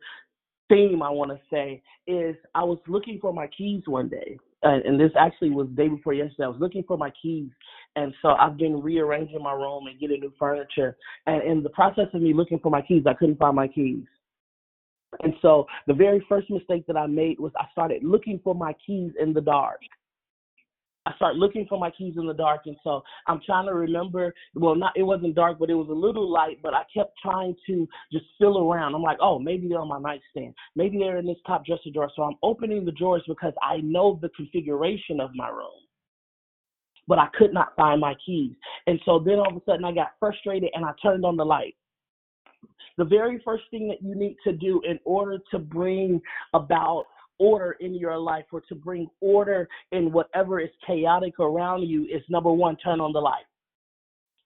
theme 0.69 1.01
I 1.01 1.09
want 1.09 1.31
to 1.31 1.39
say 1.51 1.81
is 2.07 2.35
I 2.53 2.63
was 2.63 2.79
looking 2.87 3.19
for 3.19 3.33
my 3.33 3.47
keys 3.47 3.83
one 3.85 4.09
day. 4.09 4.37
And 4.63 4.99
this 4.99 5.11
actually 5.15 5.51
was 5.51 5.67
day 5.75 5.87
before 5.87 6.13
yesterday. 6.13 6.45
I 6.45 6.47
was 6.47 6.59
looking 6.59 6.83
for 6.87 6.97
my 6.97 7.11
keys, 7.21 7.51
and 7.95 8.11
so 8.23 8.29
I've 8.29 8.57
been 8.57 8.81
rearranging 8.81 9.43
my 9.43 9.53
room 9.53 9.85
and 9.85 9.99
getting 9.99 10.21
new 10.21 10.33
furniture. 10.39 10.97
And 11.27 11.43
in 11.43 11.61
the 11.61 11.69
process 11.69 12.07
of 12.15 12.21
me 12.23 12.33
looking 12.33 12.57
for 12.57 12.71
my 12.71 12.81
keys, 12.81 13.03
I 13.05 13.13
couldn't 13.13 13.37
find 13.37 13.55
my 13.55 13.67
keys. 13.67 14.05
And 15.21 15.35
so 15.43 15.67
the 15.85 15.93
very 15.93 16.25
first 16.27 16.49
mistake 16.49 16.87
that 16.87 16.97
I 16.97 17.05
made 17.05 17.39
was 17.39 17.51
I 17.55 17.65
started 17.73 18.03
looking 18.03 18.39
for 18.43 18.55
my 18.55 18.73
keys 18.85 19.11
in 19.19 19.33
the 19.33 19.41
dark. 19.41 19.81
I 21.05 21.13
start 21.15 21.35
looking 21.35 21.67
for 21.67 21.79
my 21.79 21.91
keys 21.91 22.15
in 22.17 22.25
the 22.25 22.33
dark, 22.33 22.61
and 22.65 22.75
so 22.83 23.03
I'm 23.27 23.39
trying 23.45 23.67
to 23.67 23.73
remember. 23.73 24.33
Well, 24.55 24.75
not 24.75 24.93
it 24.95 25.03
wasn't 25.03 25.35
dark, 25.35 25.59
but 25.59 25.69
it 25.69 25.75
was 25.75 25.89
a 25.89 25.93
little 25.93 26.31
light. 26.31 26.59
But 26.63 26.73
I 26.73 26.81
kept 26.93 27.13
trying 27.21 27.55
to 27.67 27.87
just 28.11 28.25
feel 28.39 28.57
around. 28.57 28.95
I'm 28.95 29.03
like, 29.03 29.19
oh, 29.21 29.37
maybe 29.37 29.67
they're 29.67 29.79
on 29.79 29.87
my 29.87 29.99
nightstand. 29.99 30.55
Maybe 30.75 30.97
they're 30.97 31.17
in 31.17 31.27
this 31.27 31.37
top 31.45 31.65
dresser 31.65 31.91
drawer. 31.93 32.09
So 32.15 32.23
I'm 32.23 32.37
opening 32.41 32.85
the 32.85 32.91
drawers 32.91 33.23
because 33.27 33.53
I 33.61 33.77
know 33.77 34.19
the 34.21 34.29
configuration 34.29 35.19
of 35.19 35.29
my 35.35 35.49
room. 35.49 35.69
But 37.07 37.19
I 37.19 37.27
could 37.37 37.53
not 37.53 37.75
find 37.75 38.01
my 38.01 38.15
keys, 38.25 38.53
and 38.87 38.99
so 39.05 39.19
then 39.19 39.35
all 39.35 39.49
of 39.49 39.55
a 39.55 39.61
sudden 39.63 39.85
I 39.85 39.91
got 39.91 40.13
frustrated 40.19 40.71
and 40.73 40.83
I 40.83 40.89
turned 41.03 41.23
on 41.23 41.37
the 41.37 41.45
light. 41.45 41.75
The 42.97 43.05
very 43.05 43.39
first 43.45 43.65
thing 43.69 43.87
that 43.89 44.01
you 44.01 44.15
need 44.15 44.37
to 44.43 44.53
do 44.53 44.81
in 44.89 44.97
order 45.05 45.37
to 45.51 45.59
bring 45.59 46.19
about 46.55 47.05
order 47.39 47.75
in 47.79 47.95
your 47.95 48.17
life 48.17 48.45
or 48.51 48.61
to 48.61 48.75
bring 48.75 49.07
order 49.21 49.67
in 49.91 50.11
whatever 50.11 50.59
is 50.59 50.69
chaotic 50.85 51.39
around 51.39 51.83
you 51.83 52.03
is 52.05 52.21
number 52.29 52.51
one, 52.51 52.77
turn 52.77 52.99
on 52.99 53.13
the 53.13 53.19
light. 53.19 53.45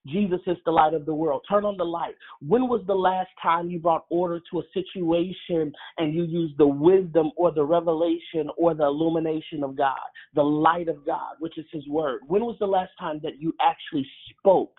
Jesus 0.07 0.39
is 0.47 0.57
the 0.65 0.71
light 0.71 0.93
of 0.93 1.05
the 1.05 1.13
world. 1.13 1.41
Turn 1.49 1.65
on 1.65 1.77
the 1.77 1.83
light. 1.83 2.15
When 2.41 2.67
was 2.67 2.81
the 2.87 2.95
last 2.95 3.29
time 3.41 3.69
you 3.69 3.79
brought 3.79 4.05
order 4.09 4.39
to 4.51 4.59
a 4.59 4.63
situation 4.73 5.73
and 5.97 6.13
you 6.13 6.23
used 6.23 6.57
the 6.57 6.67
wisdom 6.67 7.31
or 7.35 7.51
the 7.51 7.63
revelation 7.63 8.49
or 8.57 8.73
the 8.73 8.85
illumination 8.85 9.63
of 9.63 9.77
God, 9.77 9.97
the 10.35 10.43
light 10.43 10.87
of 10.87 11.05
God, 11.05 11.35
which 11.39 11.57
is 11.57 11.65
His 11.71 11.87
Word? 11.87 12.21
When 12.27 12.43
was 12.43 12.55
the 12.59 12.65
last 12.65 12.91
time 12.99 13.19
that 13.23 13.41
you 13.41 13.53
actually 13.61 14.07
spoke 14.29 14.73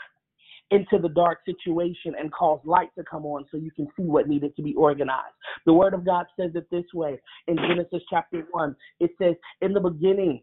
into 0.70 0.98
the 1.00 1.08
dark 1.08 1.38
situation 1.44 2.14
and 2.18 2.32
cause 2.32 2.60
light 2.64 2.90
to 2.96 3.04
come 3.04 3.26
on 3.26 3.44
so 3.50 3.56
you 3.56 3.70
can 3.70 3.86
see 3.96 4.04
what 4.04 4.28
needed 4.28 4.54
to 4.56 4.62
be 4.62 4.74
organized. 4.74 5.34
The 5.66 5.72
word 5.72 5.94
of 5.94 6.04
God 6.04 6.26
says 6.38 6.52
it 6.54 6.68
this 6.70 6.84
way 6.94 7.20
in 7.48 7.56
Genesis 7.56 8.02
chapter 8.08 8.46
1. 8.50 8.76
It 9.00 9.10
says, 9.20 9.34
In 9.60 9.72
the 9.72 9.80
beginning, 9.80 10.42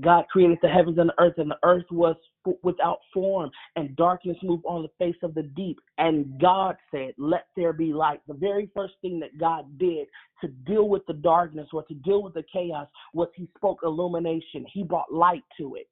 God 0.00 0.24
created 0.30 0.58
the 0.62 0.68
heavens 0.68 0.98
and 0.98 1.10
the 1.10 1.22
earth, 1.22 1.34
and 1.38 1.50
the 1.50 1.58
earth 1.64 1.84
was 1.90 2.16
without 2.62 2.98
form, 3.12 3.50
and 3.76 3.96
darkness 3.96 4.36
moved 4.42 4.64
on 4.66 4.82
the 4.82 5.04
face 5.04 5.16
of 5.22 5.34
the 5.34 5.42
deep. 5.42 5.78
And 5.98 6.40
God 6.40 6.76
said, 6.90 7.14
Let 7.18 7.46
there 7.56 7.72
be 7.72 7.92
light. 7.92 8.20
The 8.28 8.34
very 8.34 8.70
first 8.74 8.94
thing 9.02 9.20
that 9.20 9.38
God 9.38 9.78
did 9.78 10.06
to 10.40 10.48
deal 10.48 10.88
with 10.88 11.02
the 11.06 11.14
darkness 11.14 11.68
or 11.72 11.82
to 11.84 11.94
deal 11.94 12.22
with 12.22 12.34
the 12.34 12.44
chaos 12.52 12.88
was 13.12 13.28
He 13.34 13.48
spoke 13.56 13.80
illumination, 13.82 14.64
He 14.72 14.82
brought 14.82 15.12
light 15.12 15.44
to 15.58 15.74
it. 15.74 15.88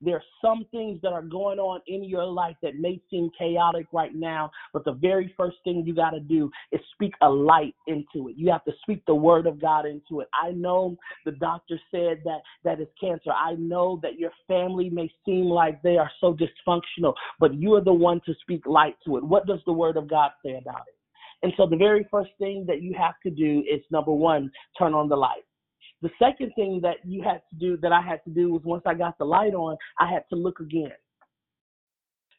There's 0.00 0.22
some 0.42 0.66
things 0.70 1.00
that 1.02 1.12
are 1.12 1.22
going 1.22 1.58
on 1.58 1.80
in 1.86 2.04
your 2.04 2.24
life 2.24 2.56
that 2.62 2.76
may 2.76 3.00
seem 3.10 3.30
chaotic 3.38 3.86
right 3.92 4.14
now, 4.14 4.50
but 4.72 4.84
the 4.84 4.92
very 4.92 5.34
first 5.36 5.56
thing 5.64 5.84
you 5.84 5.94
got 5.94 6.10
to 6.10 6.20
do 6.20 6.50
is 6.72 6.80
speak 6.94 7.12
a 7.22 7.28
light 7.28 7.74
into 7.86 8.28
it. 8.28 8.36
You 8.36 8.50
have 8.50 8.64
to 8.64 8.72
speak 8.82 9.04
the 9.06 9.14
word 9.14 9.46
of 9.46 9.60
God 9.60 9.86
into 9.86 10.20
it. 10.20 10.28
I 10.40 10.52
know 10.52 10.96
the 11.24 11.32
doctor 11.32 11.78
said 11.90 12.22
that 12.24 12.40
that 12.64 12.80
is 12.80 12.88
cancer. 13.00 13.30
I 13.30 13.54
know 13.54 14.00
that 14.02 14.18
your 14.18 14.32
family 14.48 14.88
may 14.88 15.10
seem 15.24 15.44
like 15.46 15.82
they 15.82 15.98
are 15.98 16.10
so 16.20 16.34
dysfunctional, 16.34 17.14
but 17.38 17.54
you 17.54 17.74
are 17.74 17.84
the 17.84 17.92
one 17.92 18.20
to 18.26 18.34
speak 18.40 18.66
light 18.66 18.96
to 19.06 19.16
it. 19.18 19.24
What 19.24 19.46
does 19.46 19.60
the 19.66 19.72
word 19.72 19.96
of 19.96 20.08
God 20.08 20.30
say 20.44 20.56
about 20.56 20.82
it? 20.88 20.94
And 21.42 21.52
so 21.56 21.66
the 21.66 21.76
very 21.76 22.06
first 22.10 22.30
thing 22.38 22.64
that 22.68 22.82
you 22.82 22.94
have 22.98 23.14
to 23.22 23.30
do 23.30 23.64
is 23.70 23.80
number 23.90 24.12
one, 24.12 24.50
turn 24.78 24.94
on 24.94 25.08
the 25.08 25.16
light. 25.16 25.44
The 26.02 26.10
second 26.18 26.52
thing 26.54 26.80
that 26.82 26.96
you 27.04 27.22
had 27.22 27.42
to 27.50 27.56
do, 27.56 27.76
that 27.78 27.92
I 27.92 28.00
had 28.00 28.24
to 28.24 28.30
do, 28.30 28.52
was 28.52 28.62
once 28.64 28.82
I 28.86 28.94
got 28.94 29.18
the 29.18 29.24
light 29.24 29.54
on, 29.54 29.76
I 29.98 30.10
had 30.10 30.24
to 30.30 30.36
look 30.36 30.60
again. 30.60 30.92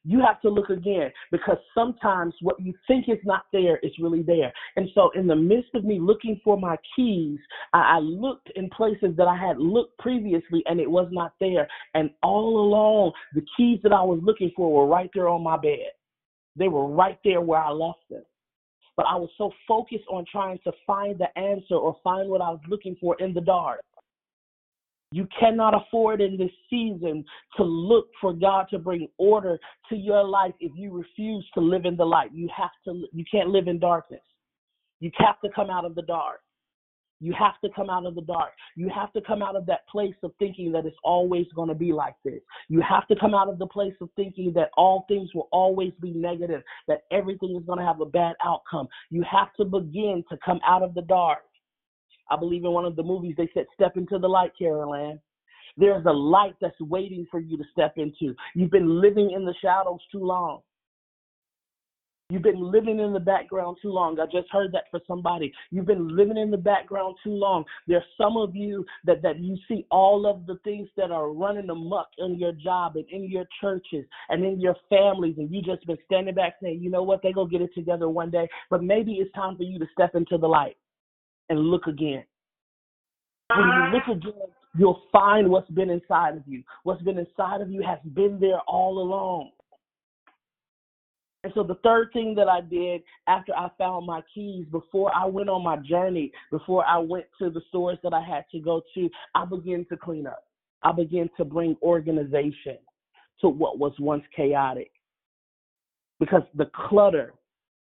You 0.04 0.20
have 0.20 0.42
to 0.42 0.50
look 0.50 0.72
again 0.72 1.12
because 1.32 1.58
sometimes 1.76 2.34
what 2.42 2.60
you 2.60 2.74
think 2.88 3.08
is 3.08 3.20
not 3.24 3.44
there 3.54 3.78
is 3.84 3.92
really 4.00 4.24
there. 4.24 4.52
And 4.76 4.90
so, 4.96 5.12
in 5.14 5.28
the 5.28 5.36
midst 5.36 5.76
of 5.76 5.86
me 5.86 6.00
looking 6.00 6.42
for 6.44 6.58
my 6.58 6.76
keys, 6.96 7.38
I, 7.74 7.98
I 7.98 8.00
looked 8.00 8.50
in 8.56 8.68
places 8.72 9.16
that 9.18 9.28
I 9.28 9.38
had 9.38 9.60
looked 9.60 10.00
previously 10.00 10.64
and 10.66 10.80
it 10.80 10.90
was 10.90 11.08
not 11.12 11.34
there. 11.40 11.68
And 11.94 12.10
all 12.24 12.66
along, 12.66 13.12
the 13.36 13.46
keys 13.56 13.80
that 13.84 13.94
I 13.94 14.02
was 14.02 14.20
looking 14.24 14.52
for 14.56 14.74
were 14.74 14.88
right 14.88 15.10
there 15.14 15.30
on 15.30 15.44
my 15.44 15.58
bed. 15.58 15.92
They 16.56 16.68
were 16.68 16.88
right 16.88 17.20
there 17.24 17.42
where 17.42 17.62
I 17.62 17.70
left 17.70 18.00
them 18.10 18.24
but 19.02 19.08
I 19.08 19.16
was 19.16 19.32
so 19.36 19.52
focused 19.68 20.04
on 20.12 20.26
trying 20.32 20.60
to 20.64 20.72
find 20.86 21.18
the 21.18 21.36
answer 21.36 21.74
or 21.74 21.98
find 22.04 22.30
what 22.30 22.40
I 22.40 22.52
was 22.52 22.60
looking 22.70 22.96
for 23.02 23.20
in 23.20 23.34
the 23.34 23.42
dark. 23.42 23.82
You 25.12 25.28
cannot 25.40 25.74
afford 25.74 26.22
in 26.22 26.38
this 26.38 26.52
season 26.70 27.26
to 27.58 27.64
look 27.64 28.10
for 28.22 28.32
God 28.32 28.68
to 28.70 28.78
bring 28.78 29.08
order 29.18 29.58
to 29.90 29.96
your 29.96 30.24
life 30.24 30.54
if 30.60 30.72
you 30.76 30.92
refuse 30.92 31.44
to 31.56 31.62
live 31.62 31.86
in 31.86 31.98
the 31.98 32.06
light. 32.06 32.30
You 32.32 32.48
have 32.56 32.70
to 32.86 33.08
you 33.12 33.26
can't 33.30 33.50
live 33.50 33.68
in 33.68 33.80
darkness. 33.80 34.22
You 35.00 35.10
have 35.18 35.42
to 35.44 35.50
come 35.50 35.72
out 35.72 35.84
of 35.84 35.96
the 35.96 36.04
dark. 36.04 36.42
You 37.22 37.34
have 37.38 37.62
to 37.64 37.70
come 37.76 37.90
out 37.90 38.08
of 38.08 38.16
the 38.16 38.22
dark. 38.22 38.52
You 38.76 38.90
have 38.90 39.14
to 39.14 39.22
come 39.22 39.44
out 39.44 39.56
of 39.56 39.68
that 39.68 39.88
place 39.88 40.16
of 40.24 40.32
thinking 40.40 40.72
that 40.72 40.88
it's 40.88 40.98
always 41.04 41.46
going 41.56 41.70
to 41.70 41.76
be 41.76 41.94
like 41.94 42.16
this. 42.26 42.42
You 42.68 42.82
have 42.82 43.08
to 43.08 43.16
come 43.16 43.36
out 43.36 43.48
of 43.48 43.60
the 43.60 43.68
place 43.68 43.94
of 44.02 44.10
thinking 44.16 44.52
that 44.56 44.72
all 44.76 45.06
things 45.08 45.30
will 45.36 45.48
always 45.52 45.94
be 46.02 46.12
negative, 46.12 46.64
that 46.88 47.04
everything 47.12 47.56
is 47.56 47.64
going 47.66 47.78
to 47.78 47.86
have 47.86 48.02
a 48.02 48.06
bad 48.06 48.34
outcome. 48.44 48.88
You 49.12 49.24
have 49.32 49.54
to 49.58 49.66
begin 49.66 50.24
to 50.30 50.38
come 50.44 50.60
out 50.68 50.82
of 50.82 50.96
the 50.96 51.04
dark. 51.04 51.44
I 52.32 52.38
believe 52.38 52.66
in 52.66 52.72
one 52.72 52.86
of 52.86 52.96
the 52.96 53.04
movies 53.04 53.36
they 53.38 53.50
said, 53.54 53.68
Step 53.76 53.98
into 53.98 54.18
the 54.18 54.28
light, 54.28 54.52
Carol 54.58 54.96
Anne. 54.96 55.20
There's 55.78 56.06
a 56.06 56.12
light 56.12 56.56
that's 56.60 56.80
waiting 56.82 57.28
for 57.30 57.40
you 57.40 57.56
to 57.56 57.64
step 57.72 57.94
into. 57.98 58.36
You've 58.56 58.72
been 58.72 59.00
living 59.00 59.32
in 59.32 59.46
the 59.46 59.54
shadows 59.62 60.00
too 60.12 60.24
long. 60.24 60.62
You've 62.32 62.44
been 62.44 62.72
living 62.72 63.00
in 63.00 63.12
the 63.12 63.20
background 63.20 63.78
too 63.82 63.90
long. 63.90 64.18
I 64.18 64.26
just 64.26 64.50
heard 64.52 64.72
that 64.72 64.86
for 64.90 65.02
somebody. 65.06 65.52
You've 65.70 65.86
been 65.86 66.16
living 66.16 66.38
in 66.38 66.50
the 66.50 66.58
background 66.58 67.18
too 67.22 67.32
long. 67.32 67.66
There's 67.88 68.04
some 68.18 68.38
of 68.38 68.56
you 68.56 68.86
that, 69.04 69.22
that 69.22 69.40
you 69.40 69.58
see 69.68 69.86
all 69.92 70.26
of 70.26 70.46
the 70.46 70.58
things 70.64 70.88
that 70.96 71.12
are 71.12 71.32
running 71.32 71.70
amok 71.70 72.08
in 72.20 72.40
your 72.40 72.54
job 72.54 72.96
and 72.96 73.06
in 73.10 73.30
your 73.30 73.44
churches 73.60 74.06
and 74.30 74.46
in 74.46 74.62
your 74.62 74.76
families, 74.90 75.36
and 75.40 75.54
you 75.54 75.62
just 75.62 75.86
been 75.86 75.98
standing 76.06 76.34
back 76.34 76.54
saying, 76.64 76.82
you 76.82 76.90
know 76.90 77.04
what, 77.04 77.20
they're 77.22 77.34
going 77.34 77.50
to 77.50 77.52
get 77.52 77.62
it 77.62 77.74
together 77.76 78.08
one 78.08 78.32
day. 78.32 78.48
But 78.70 78.82
maybe 78.82 79.16
it's 79.16 79.34
time 79.34 79.58
for 79.58 79.64
you 79.64 79.78
to 79.80 79.86
step 79.92 80.16
into 80.16 80.38
the 80.38 80.48
light 80.48 80.78
and 81.50 81.60
look 81.60 81.88
again. 81.88 82.24
When 83.50 83.68
you 83.68 83.84
look 83.94 84.04
uh-huh. 84.04 84.12
again, 84.14 84.48
you'll 84.78 85.02
find 85.12 85.50
what's 85.50 85.70
been 85.72 85.90
inside 85.90 86.38
of 86.38 86.44
you. 86.46 86.64
What's 86.84 87.02
been 87.02 87.18
inside 87.18 87.60
of 87.60 87.70
you 87.70 87.84
has 87.84 88.00
been 88.14 88.40
there 88.40 88.62
all 88.68 89.00
along. 89.00 89.52
And 91.44 91.52
so 91.56 91.64
the 91.64 91.76
third 91.84 92.10
thing 92.14 92.36
that 92.36 92.48
I 92.48 92.62
did 92.62 93.02
after 93.28 93.54
I 93.56 93.70
found 93.78 94.06
my 94.06 94.22
keys, 94.34 94.66
before 94.72 95.12
I 95.16 95.26
went 95.26 95.50
on 95.50 95.64
my 95.64 95.78
journey, 95.78 96.32
before 96.52 96.86
I 96.86 97.00
went 97.00 97.26
to 97.40 97.50
the 97.50 97.62
stores 97.70 97.98
that 98.04 98.14
I 98.14 98.22
had 98.22 98.46
to 98.52 98.60
go 98.60 98.82
to, 98.94 99.10
I 99.34 99.46
began 99.46 99.86
to 99.90 99.98
clean 99.98 100.28
up. 100.28 100.44
I 100.84 100.92
began 100.92 101.30
to 101.38 101.46
bring 101.46 101.76
organization 101.82 102.78
to 103.42 103.50
what 103.50 103.80
was 103.80 103.94
once 104.00 104.24
chaotic. 104.36 104.92
Because 106.20 106.44
the 106.54 106.70
clutter 106.90 107.34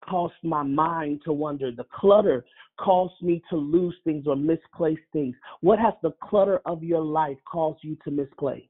caused 0.09 0.35
my 0.43 0.63
mind 0.63 1.21
to 1.25 1.33
wonder. 1.33 1.71
The 1.71 1.87
clutter 1.95 2.45
caused 2.79 3.21
me 3.23 3.43
to 3.51 3.57
lose 3.57 3.95
things 4.05 4.27
or 4.27 4.37
misplace 4.37 4.99
things. 5.13 5.35
What 5.61 5.79
has 5.79 5.95
the 6.03 6.13
clutter 6.23 6.61
of 6.65 6.83
your 6.83 7.03
life 7.03 7.39
caused 7.51 7.81
you 7.83 7.97
to 8.05 8.11
misplace? 8.11 8.65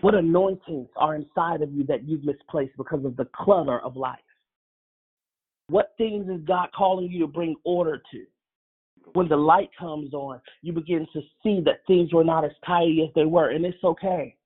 What 0.00 0.14
anointings 0.14 0.88
are 0.96 1.14
inside 1.14 1.62
of 1.62 1.72
you 1.72 1.84
that 1.84 2.06
you've 2.06 2.24
misplaced 2.24 2.76
because 2.76 3.04
of 3.04 3.16
the 3.16 3.26
clutter 3.34 3.80
of 3.80 3.96
life? 3.96 4.18
What 5.68 5.94
things 5.96 6.28
is 6.28 6.44
God 6.46 6.68
calling 6.76 7.10
you 7.10 7.20
to 7.20 7.26
bring 7.26 7.56
order 7.64 8.02
to? 8.12 8.24
When 9.14 9.28
the 9.28 9.36
light 9.36 9.70
comes 9.78 10.12
on, 10.12 10.40
you 10.62 10.72
begin 10.72 11.06
to 11.12 11.20
see 11.42 11.60
that 11.64 11.86
things 11.86 12.12
were 12.12 12.24
not 12.24 12.44
as 12.44 12.50
tidy 12.66 13.02
as 13.02 13.14
they 13.14 13.24
were, 13.24 13.50
and 13.50 13.64
it's 13.64 13.82
okay. 13.82 14.36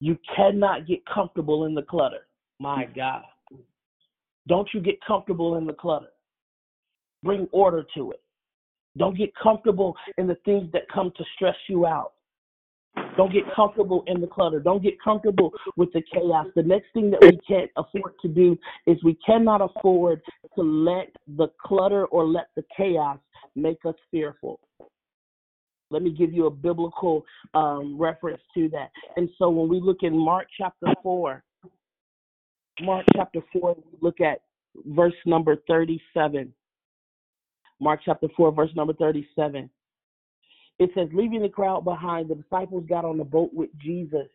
You 0.00 0.18
cannot 0.34 0.86
get 0.86 1.04
comfortable 1.06 1.66
in 1.66 1.74
the 1.74 1.82
clutter. 1.82 2.26
My 2.58 2.86
God. 2.86 3.22
Don't 4.48 4.68
you 4.72 4.80
get 4.80 4.96
comfortable 5.06 5.56
in 5.56 5.66
the 5.66 5.72
clutter. 5.72 6.08
Bring 7.22 7.48
order 7.52 7.84
to 7.96 8.12
it. 8.12 8.22
Don't 8.96 9.16
get 9.16 9.30
comfortable 9.34 9.96
in 10.18 10.26
the 10.26 10.36
things 10.44 10.70
that 10.72 10.82
come 10.92 11.12
to 11.16 11.24
stress 11.34 11.56
you 11.68 11.86
out. 11.86 12.12
Don't 13.16 13.32
get 13.32 13.42
comfortable 13.54 14.04
in 14.06 14.20
the 14.20 14.26
clutter. 14.26 14.60
Don't 14.60 14.82
get 14.82 14.94
comfortable 15.02 15.52
with 15.76 15.92
the 15.92 16.02
chaos. 16.12 16.46
The 16.54 16.62
next 16.62 16.86
thing 16.94 17.10
that 17.10 17.20
we 17.22 17.38
can't 17.46 17.70
afford 17.76 18.12
to 18.22 18.28
do 18.28 18.56
is 18.86 19.02
we 19.02 19.18
cannot 19.26 19.60
afford 19.60 20.20
to 20.56 20.62
let 20.62 21.10
the 21.36 21.48
clutter 21.60 22.06
or 22.06 22.26
let 22.26 22.46
the 22.56 22.64
chaos 22.76 23.18
make 23.56 23.78
us 23.84 23.94
fearful. 24.10 24.60
Let 25.90 26.02
me 26.02 26.10
give 26.10 26.32
you 26.32 26.46
a 26.46 26.50
biblical 26.50 27.24
um, 27.54 28.00
reference 28.00 28.40
to 28.54 28.68
that. 28.70 28.90
And 29.16 29.28
so 29.38 29.48
when 29.48 29.68
we 29.68 29.80
look 29.80 29.98
in 30.02 30.16
Mark 30.16 30.46
chapter 30.56 30.86
4, 31.02 31.42
Mark 32.82 33.06
chapter 33.14 33.40
4, 33.52 33.76
look 34.00 34.20
at 34.20 34.40
verse 34.86 35.14
number 35.24 35.56
37. 35.68 36.52
Mark 37.84 38.00
chapter 38.02 38.28
4, 38.34 38.50
verse 38.50 38.70
number 38.74 38.94
37. 38.94 39.68
It 40.78 40.90
says, 40.94 41.08
leaving 41.12 41.42
the 41.42 41.50
crowd 41.50 41.84
behind, 41.84 42.30
the 42.30 42.34
disciples 42.34 42.86
got 42.88 43.04
on 43.04 43.18
the 43.18 43.24
boat 43.24 43.50
with 43.52 43.68
Jesus, 43.78 44.26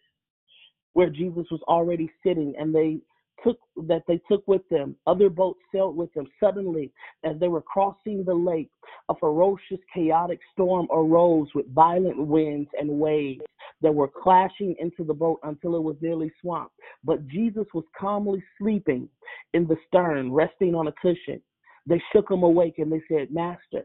where 0.94 1.10
Jesus 1.10 1.46
was 1.50 1.60
already 1.68 2.12
sitting, 2.24 2.54
and 2.60 2.74
they 2.74 3.00
took 3.44 3.58
that 3.88 4.04
they 4.08 4.22
took 4.30 4.48
with 4.48 4.62
them. 4.70 4.96
Other 5.08 5.32
boats 5.32 5.62
sailed 5.74 5.98
with 5.98 6.14
them. 6.14 6.28
Suddenly, 6.40 6.92
as 7.24 7.40
they 7.40 7.48
were 7.48 7.62
crossing 7.62 8.24
the 8.24 8.34
lake, 8.34 8.70
a 9.10 9.16
ferocious, 9.16 9.80
chaotic 9.94 10.40
storm 10.54 10.88
arose 10.92 11.48
with 11.56 11.74
violent 11.74 12.28
winds 12.28 12.70
and 12.80 13.00
waves 13.00 13.42
that 13.82 13.96
were 13.96 14.10
clashing 14.10 14.76
into 14.78 15.04
the 15.04 15.14
boat 15.14 15.40
until 15.42 15.76
it 15.76 15.82
was 15.82 15.96
nearly 16.02 16.32
swamped. 16.40 16.76
But 17.04 17.28
Jesus 17.28 17.66
was 17.74 17.86
calmly 18.00 18.44
sleeping 18.60 19.10
in 19.56 19.66
the 19.66 19.78
stern, 19.88 20.32
resting 20.32 20.76
on 20.76 20.88
a 20.88 20.94
cushion. 21.02 21.42
They 21.90 22.02
shook 22.14 22.30
him 22.30 22.44
awake 22.44 22.76
and 22.78 22.92
they 22.92 23.02
said, 23.10 23.32
Master, 23.32 23.84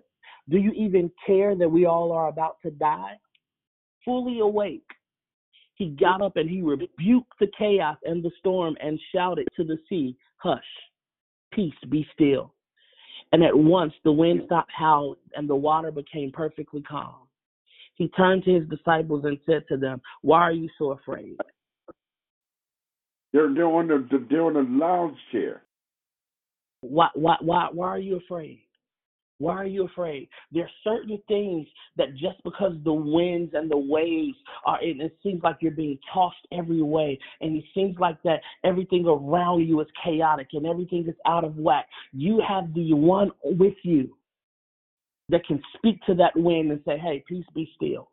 do 0.50 0.58
you 0.58 0.72
even 0.72 1.10
care 1.26 1.56
that 1.56 1.68
we 1.68 1.86
all 1.86 2.12
are 2.12 2.28
about 2.28 2.58
to 2.62 2.70
die? 2.70 3.18
Fully 4.04 4.40
awake, 4.40 4.84
he 5.76 5.88
got 5.88 6.20
up 6.20 6.36
and 6.36 6.48
he 6.48 6.60
rebuked 6.60 7.32
the 7.40 7.48
chaos 7.58 7.96
and 8.04 8.22
the 8.22 8.30
storm 8.38 8.76
and 8.80 9.00
shouted 9.12 9.48
to 9.56 9.64
the 9.64 9.78
sea, 9.88 10.16
Hush, 10.36 10.60
peace, 11.52 11.72
be 11.88 12.06
still. 12.12 12.52
And 13.32 13.42
at 13.42 13.56
once 13.56 13.94
the 14.04 14.12
wind 14.12 14.42
stopped 14.44 14.70
howling 14.76 15.18
and 15.34 15.48
the 15.48 15.56
water 15.56 15.90
became 15.90 16.30
perfectly 16.30 16.82
calm. 16.82 17.26
He 17.94 18.08
turned 18.08 18.44
to 18.44 18.52
his 18.52 18.68
disciples 18.68 19.24
and 19.24 19.38
said 19.46 19.64
to 19.68 19.78
them, 19.78 20.02
Why 20.20 20.40
are 20.40 20.52
you 20.52 20.68
so 20.78 20.92
afraid? 20.92 21.36
They're, 23.32 23.46
on 23.46 23.88
the 23.88 24.26
they're 24.30 24.42
on 24.42 24.54
the 24.54 24.60
lounge 24.60 25.16
chair. 25.32 25.63
Why 26.88 27.08
why 27.14 27.36
why 27.40 27.68
why 27.72 27.88
are 27.88 27.98
you 27.98 28.16
afraid? 28.16 28.60
Why 29.38 29.54
are 29.54 29.66
you 29.66 29.84
afraid? 29.84 30.28
There 30.52 30.64
are 30.64 30.70
certain 30.84 31.20
things 31.26 31.66
that 31.96 32.12
just 32.12 32.42
because 32.44 32.74
the 32.84 32.92
winds 32.92 33.52
and 33.54 33.68
the 33.68 33.76
waves 33.76 34.36
are, 34.64 34.80
it, 34.82 35.00
it 35.00 35.16
seems 35.22 35.42
like 35.42 35.56
you're 35.60 35.72
being 35.72 35.98
tossed 36.12 36.46
every 36.52 36.82
way, 36.82 37.18
and 37.40 37.56
it 37.56 37.64
seems 37.74 37.98
like 37.98 38.22
that 38.22 38.40
everything 38.62 39.06
around 39.06 39.66
you 39.66 39.80
is 39.80 39.88
chaotic 40.04 40.48
and 40.52 40.66
everything 40.66 41.06
is 41.08 41.16
out 41.26 41.44
of 41.44 41.56
whack. 41.56 41.86
You 42.12 42.40
have 42.46 42.72
the 42.74 42.94
one 42.94 43.32
with 43.42 43.74
you 43.82 44.16
that 45.30 45.44
can 45.46 45.60
speak 45.76 46.00
to 46.06 46.14
that 46.14 46.36
wind 46.36 46.70
and 46.70 46.80
say, 46.86 46.96
"Hey, 46.96 47.24
peace, 47.26 47.46
be 47.54 47.70
still." 47.74 48.10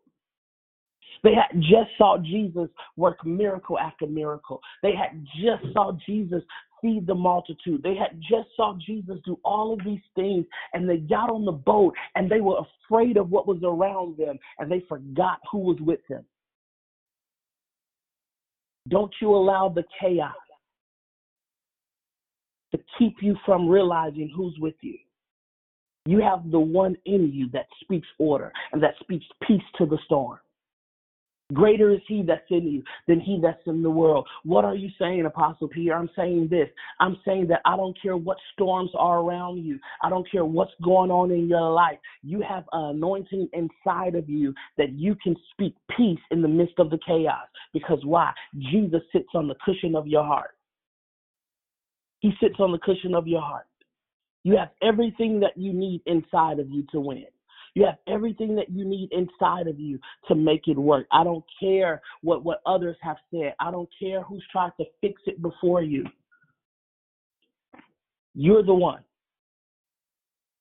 They 1.24 1.36
had 1.36 1.62
just 1.62 1.92
saw 1.98 2.18
Jesus 2.18 2.70
work 2.96 3.24
miracle 3.26 3.78
after 3.78 4.08
miracle. 4.08 4.60
They 4.82 4.94
had 4.96 5.24
just 5.40 5.72
saw 5.74 5.92
Jesus 6.06 6.44
feed 6.82 7.08
the 7.08 7.16
multitude. 7.16 7.82
They 7.84 7.96
had 7.96 8.20
just 8.22 8.50
saw 8.56 8.78
Jesus 8.86 9.18
do 9.26 9.40
all 9.44 9.74
of 9.74 9.80
these 9.86 10.02
things 10.16 10.46
and 10.74 10.90
they 10.90 10.98
got 10.98 11.30
on 11.30 11.46
the 11.46 11.52
boat 11.52 11.94
and 12.16 12.30
they 12.30 12.42
were 12.42 12.62
afraid 12.90 13.18
of 13.18 13.30
what 13.30 13.48
was 13.48 13.60
around 13.64 14.18
them 14.18 14.38
and 14.60 14.72
they 14.72 14.84
forgot 14.88 15.40
who 15.52 15.60
was 15.60 15.78
with 15.80 16.00
them. 16.10 16.26
Don't 18.90 19.14
you 19.22 19.34
allow 19.36 19.70
the 19.70 19.84
chaos 20.00 20.34
to 22.72 22.80
keep 22.98 23.18
you 23.22 23.36
from 23.46 23.68
realizing 23.68 24.32
who's 24.36 24.58
with 24.60 24.76
you. 24.82 24.98
You 26.06 26.20
have 26.22 26.50
the 26.50 26.60
one 26.60 26.98
in 27.06 27.32
you 27.32 27.48
that 27.54 27.68
speaks 27.82 28.08
order 28.18 28.52
and 28.72 28.82
that 28.82 28.96
speaks 29.02 29.26
peace 29.48 29.62
to 29.78 29.86
the 29.86 30.00
storm. 30.06 30.40
Greater 31.54 31.92
is 31.92 32.02
he 32.08 32.24
that's 32.24 32.42
in 32.50 32.68
you 32.68 32.84
than 33.08 33.20
he 33.20 33.40
that's 33.42 33.62
in 33.66 33.82
the 33.82 33.90
world. 33.90 34.28
What 34.44 34.66
are 34.66 34.76
you 34.76 34.90
saying, 35.00 35.26
Apostle 35.26 35.68
Peter? 35.68 35.94
I'm 35.94 36.10
saying 36.16 36.48
this. 36.50 36.70
I'm 37.00 37.18
saying 37.26 37.48
that 37.48 37.62
I 37.66 37.76
don't 37.76 38.00
care 38.02 38.18
what 38.18 38.38
storms 38.54 38.92
are 38.98 39.20
around 39.20 39.64
you. 39.64 39.80
I 40.04 40.10
don't 40.10 40.30
care 40.32 40.46
what's 40.46 40.72
going 40.84 41.12
on 41.12 41.32
in 41.32 41.48
your 41.48 41.72
life. 41.72 41.98
You 42.24 42.42
have 42.48 42.66
an 42.72 42.96
anointing 42.96 43.50
inside 43.54 44.16
of 44.16 44.30
you 44.30 44.54
that 44.78 44.94
you 44.94 45.16
can 45.24 45.36
speak 45.52 45.76
peace 45.98 46.20
in 46.32 46.42
the 46.42 46.48
midst 46.48 46.80
of 46.80 46.90
the 46.90 47.00
chaos. 47.06 47.48
Because 47.74 48.00
why? 48.04 48.32
Jesus 48.72 49.02
sits 49.12 49.30
on 49.34 49.48
the 49.48 49.56
cushion 49.66 49.96
of 49.96 50.08
your 50.08 50.24
heart. 50.24 50.52
He 52.20 52.32
sits 52.42 52.56
on 52.60 52.72
the 52.72 52.80
cushion 52.80 53.16
of 53.16 53.28
your 53.28 53.42
heart. 53.42 53.66
You 54.44 54.58
have 54.58 54.70
everything 54.82 55.40
that 55.42 55.56
you 55.56 55.74
need 55.74 56.02
inside 56.06 56.60
of 56.60 56.70
you 56.70 56.84
to 56.92 57.00
win. 57.00 57.26
You 57.74 57.86
have 57.86 57.98
everything 58.08 58.56
that 58.56 58.70
you 58.70 58.84
need 58.84 59.12
inside 59.12 59.68
of 59.68 59.80
you 59.80 60.00
to 60.28 60.36
make 60.36 60.68
it 60.68 60.78
work. 60.78 61.08
I 61.12 61.24
don't 61.24 61.44
care 61.60 62.02
what, 62.22 62.44
what 62.44 62.62
others 62.66 62.98
have 63.02 63.18
said. 63.32 63.54
I 63.60 63.72
don't 63.72 63.90
care 63.98 64.22
who's 64.24 64.44
tried 64.52 64.72
to 64.80 64.86
fix 65.00 65.22
it 65.26 65.42
before 65.42 65.82
you. 65.82 66.06
You're 68.34 68.64
the 68.64 68.74
one. 68.74 69.04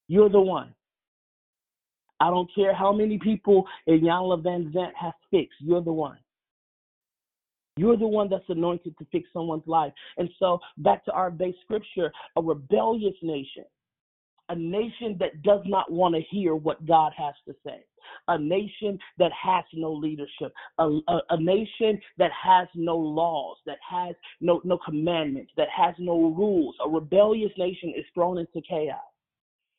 You're 0.09 0.29
the 0.29 0.41
one. 0.41 0.75
I 2.21 2.31
don't 2.31 2.51
care 2.55 2.75
how 2.75 2.93
many 2.93 3.19
people 3.19 3.67
Iyanla 3.89 4.43
Vanzant 4.43 4.93
has 5.01 5.13
fixed. 5.31 5.57
You're 5.61 5.83
the 5.83 5.93
one. 5.93 6.19
You're 7.77 7.97
the 7.97 8.07
one 8.07 8.29
that's 8.29 8.45
anointed 8.49 8.99
to 8.99 9.07
fix 9.11 9.29
someone's 9.33 9.67
life. 9.67 9.93
And 10.19 10.29
so, 10.39 10.59
back 10.79 11.05
to 11.07 11.13
our 11.13 11.31
base 11.31 11.55
scripture 11.65 12.13
a 12.37 12.43
rebellious 12.43 13.15
nation 13.23 13.65
a 14.51 14.55
nation 14.57 15.17
that 15.21 15.43
does 15.43 15.63
not 15.65 15.91
want 15.91 16.15
to 16.15 16.21
hear 16.23 16.55
what 16.55 16.85
God 16.87 17.13
has 17.17 17.35
to 17.47 17.55
say, 17.65 17.85
a 18.29 18.39
nation 18.39 18.99
that 19.19 19.31
has 19.33 19.65
no 19.73 19.93
leadership, 19.93 20.53
a, 20.79 20.85
a, 20.85 21.21
a, 21.31 21.41
nation 21.41 22.01
that 22.19 22.33
has 22.33 22.67
no 22.75 22.97
laws, 22.97 23.57
that 23.65 23.79
has 23.89 24.15
no, 24.41 24.61
no 24.65 24.77
commandments, 24.85 25.53
that 25.57 25.69
has 25.75 25.95
no 25.99 26.35
rules. 26.37 26.75
A 26.85 26.89
rebellious 26.89 27.53
nation 27.57 27.95
is 27.97 28.05
thrown 28.13 28.39
into 28.39 28.61
chaos. 28.69 28.99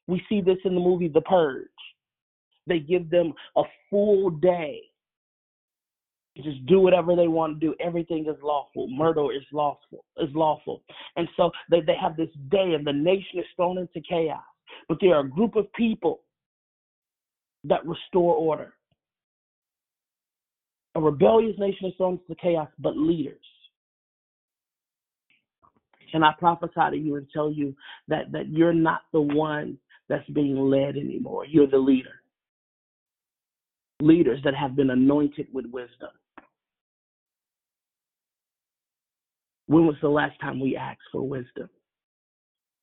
We 0.07 0.23
see 0.29 0.41
this 0.41 0.57
in 0.63 0.73
the 0.73 0.81
movie 0.81 1.09
The 1.09 1.21
Purge. 1.21 1.67
They 2.65 2.79
give 2.79 3.09
them 3.09 3.33
a 3.57 3.63
full 3.89 4.29
day 4.29 4.81
just 6.37 6.65
do 6.65 6.79
whatever 6.79 7.15
they 7.15 7.27
want 7.27 7.59
to 7.59 7.67
do. 7.67 7.75
Everything 7.79 8.25
is 8.27 8.41
lawful. 8.41 8.87
Murder 8.87 9.33
is 9.33 9.43
lawful. 9.51 10.05
Is 10.17 10.29
lawful. 10.33 10.81
And 11.17 11.27
so 11.35 11.51
they, 11.69 11.81
they 11.81 11.95
have 12.01 12.15
this 12.15 12.29
day 12.49 12.73
and 12.73 12.87
the 12.87 12.93
nation 12.93 13.39
is 13.39 13.45
thrown 13.55 13.77
into 13.77 14.01
chaos. 14.07 14.41
But 14.87 14.97
there 15.01 15.15
are 15.15 15.25
a 15.25 15.29
group 15.29 15.55
of 15.55 15.71
people 15.73 16.21
that 17.63 17.85
restore 17.85 18.35
order. 18.35 18.73
A 20.95 21.01
rebellious 21.01 21.57
nation 21.57 21.87
is 21.87 21.93
thrown 21.97 22.19
into 22.27 22.41
chaos, 22.41 22.67
but 22.79 22.97
leaders. 22.97 23.37
Can 26.11 26.23
I 26.23 26.33
prophesy 26.37 26.73
to 26.91 26.97
you 26.97 27.15
and 27.15 27.27
tell 27.33 27.51
you 27.51 27.73
that, 28.09 28.31
that 28.33 28.49
you're 28.49 28.73
not 28.73 29.01
the 29.13 29.21
one 29.21 29.77
that's 30.09 30.27
being 30.31 30.57
led 30.57 30.97
anymore? 30.97 31.45
You're 31.45 31.67
the 31.67 31.77
leader. 31.77 32.21
Leaders 34.01 34.41
that 34.43 34.55
have 34.55 34.75
been 34.75 34.89
anointed 34.89 35.47
with 35.53 35.65
wisdom. 35.67 36.09
When 39.67 39.85
was 39.85 39.95
the 40.01 40.09
last 40.09 40.37
time 40.41 40.59
we 40.59 40.75
asked 40.75 40.99
for 41.13 41.25
wisdom? 41.25 41.69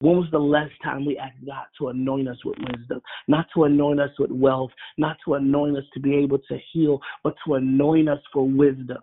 When 0.00 0.16
was 0.16 0.28
the 0.30 0.38
last 0.38 0.72
time 0.82 1.04
we 1.04 1.18
asked 1.18 1.44
God 1.44 1.64
to 1.78 1.88
anoint 1.88 2.28
us 2.28 2.36
with 2.44 2.56
wisdom? 2.58 3.00
Not 3.26 3.46
to 3.54 3.64
anoint 3.64 4.00
us 4.00 4.10
with 4.18 4.30
wealth, 4.30 4.70
not 4.96 5.16
to 5.24 5.34
anoint 5.34 5.76
us 5.76 5.84
to 5.94 6.00
be 6.00 6.14
able 6.14 6.38
to 6.38 6.58
heal, 6.72 7.00
but 7.24 7.34
to 7.46 7.54
anoint 7.54 8.08
us 8.08 8.20
for 8.32 8.46
wisdom. 8.48 8.98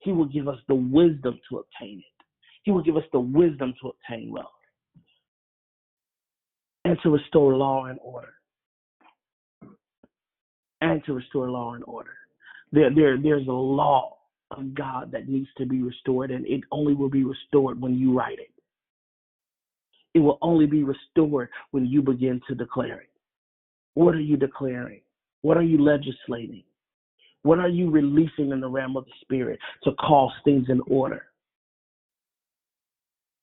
He 0.00 0.12
will 0.12 0.26
give 0.26 0.48
us 0.48 0.58
the 0.68 0.74
wisdom 0.74 1.40
to 1.48 1.58
obtain 1.58 1.98
it. 2.00 2.24
He 2.64 2.72
will 2.72 2.82
give 2.82 2.96
us 2.96 3.04
the 3.12 3.20
wisdom 3.20 3.72
to 3.80 3.88
obtain 3.88 4.30
wealth 4.30 4.50
and 6.84 6.98
to 7.02 7.10
restore 7.10 7.54
law 7.54 7.86
and 7.86 7.98
order. 8.02 8.34
And 10.80 11.02
to 11.04 11.14
restore 11.14 11.48
law 11.48 11.74
and 11.74 11.84
order. 11.86 12.14
There, 12.72 12.92
there, 12.94 13.16
there's 13.16 13.46
a 13.46 13.52
law 13.52 14.16
of 14.50 14.74
God 14.74 15.12
that 15.12 15.28
needs 15.28 15.48
to 15.58 15.64
be 15.64 15.80
restored, 15.80 16.30
and 16.30 16.44
it 16.46 16.62
only 16.72 16.94
will 16.94 17.08
be 17.08 17.24
restored 17.24 17.80
when 17.80 17.94
you 17.94 18.12
write 18.12 18.40
it. 18.40 18.50
It 20.14 20.20
will 20.20 20.38
only 20.42 20.66
be 20.66 20.84
restored 20.84 21.48
when 21.70 21.86
you 21.86 22.02
begin 22.02 22.40
to 22.48 22.54
declare 22.54 23.00
it. 23.00 23.10
What 23.94 24.14
are 24.14 24.20
you 24.20 24.36
declaring? 24.36 25.00
What 25.42 25.56
are 25.56 25.62
you 25.62 25.82
legislating? 25.82 26.64
What 27.42 27.58
are 27.58 27.68
you 27.68 27.90
releasing 27.90 28.52
in 28.52 28.60
the 28.60 28.68
realm 28.68 28.96
of 28.96 29.04
the 29.04 29.12
Spirit 29.20 29.58
to 29.84 29.92
cause 29.92 30.32
things 30.44 30.66
in 30.68 30.80
order? 30.86 31.24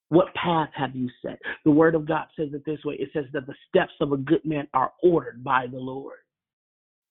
What 0.10 0.34
path 0.34 0.70
have 0.74 0.96
you 0.96 1.10
set? 1.22 1.40
The 1.66 1.72
Word 1.72 1.96
of 1.96 2.08
God 2.08 2.26
says 2.36 2.50
it 2.54 2.66
this 2.66 2.84
way 2.84 2.96
it 2.96 3.10
says 3.14 3.26
that 3.34 3.46
the 3.46 3.54
steps 3.68 3.94
of 4.02 4.12
a 4.12 4.18
good 4.18 4.44
man 4.44 4.68
are 4.74 4.94
ordered 5.04 5.44
by 5.44 5.68
the 5.68 5.78
Lord. 5.78 6.18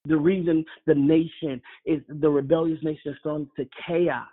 The 0.07 0.17
reason 0.17 0.65
the 0.87 0.95
nation 0.95 1.61
is 1.85 2.01
the 2.09 2.31
rebellious 2.31 2.83
nation 2.83 3.13
is 3.13 3.19
thrown 3.23 3.49
to 3.57 3.69
chaos 3.87 4.27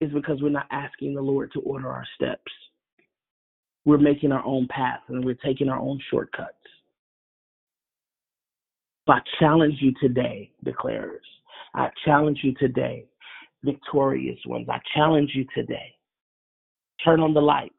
is 0.00 0.12
because 0.12 0.42
we're 0.42 0.50
not 0.50 0.66
asking 0.70 1.14
the 1.14 1.22
Lord 1.22 1.50
to 1.54 1.60
order 1.60 1.90
our 1.90 2.04
steps. 2.14 2.52
We're 3.84 3.98
making 3.98 4.32
our 4.32 4.44
own 4.44 4.66
path 4.68 5.00
and 5.08 5.24
we're 5.24 5.34
taking 5.34 5.68
our 5.68 5.78
own 5.78 6.00
shortcuts. 6.10 6.54
So 9.06 9.12
I 9.12 9.20
challenge 9.38 9.76
you 9.80 9.92
today, 10.00 10.50
declarers. 10.64 11.18
I 11.74 11.90
challenge 12.04 12.38
you 12.42 12.54
today, 12.54 13.04
victorious 13.62 14.38
ones. 14.46 14.66
I 14.70 14.78
challenge 14.94 15.30
you 15.34 15.44
today. 15.54 15.94
Turn 17.04 17.20
on 17.20 17.34
the 17.34 17.42
light. 17.42 17.72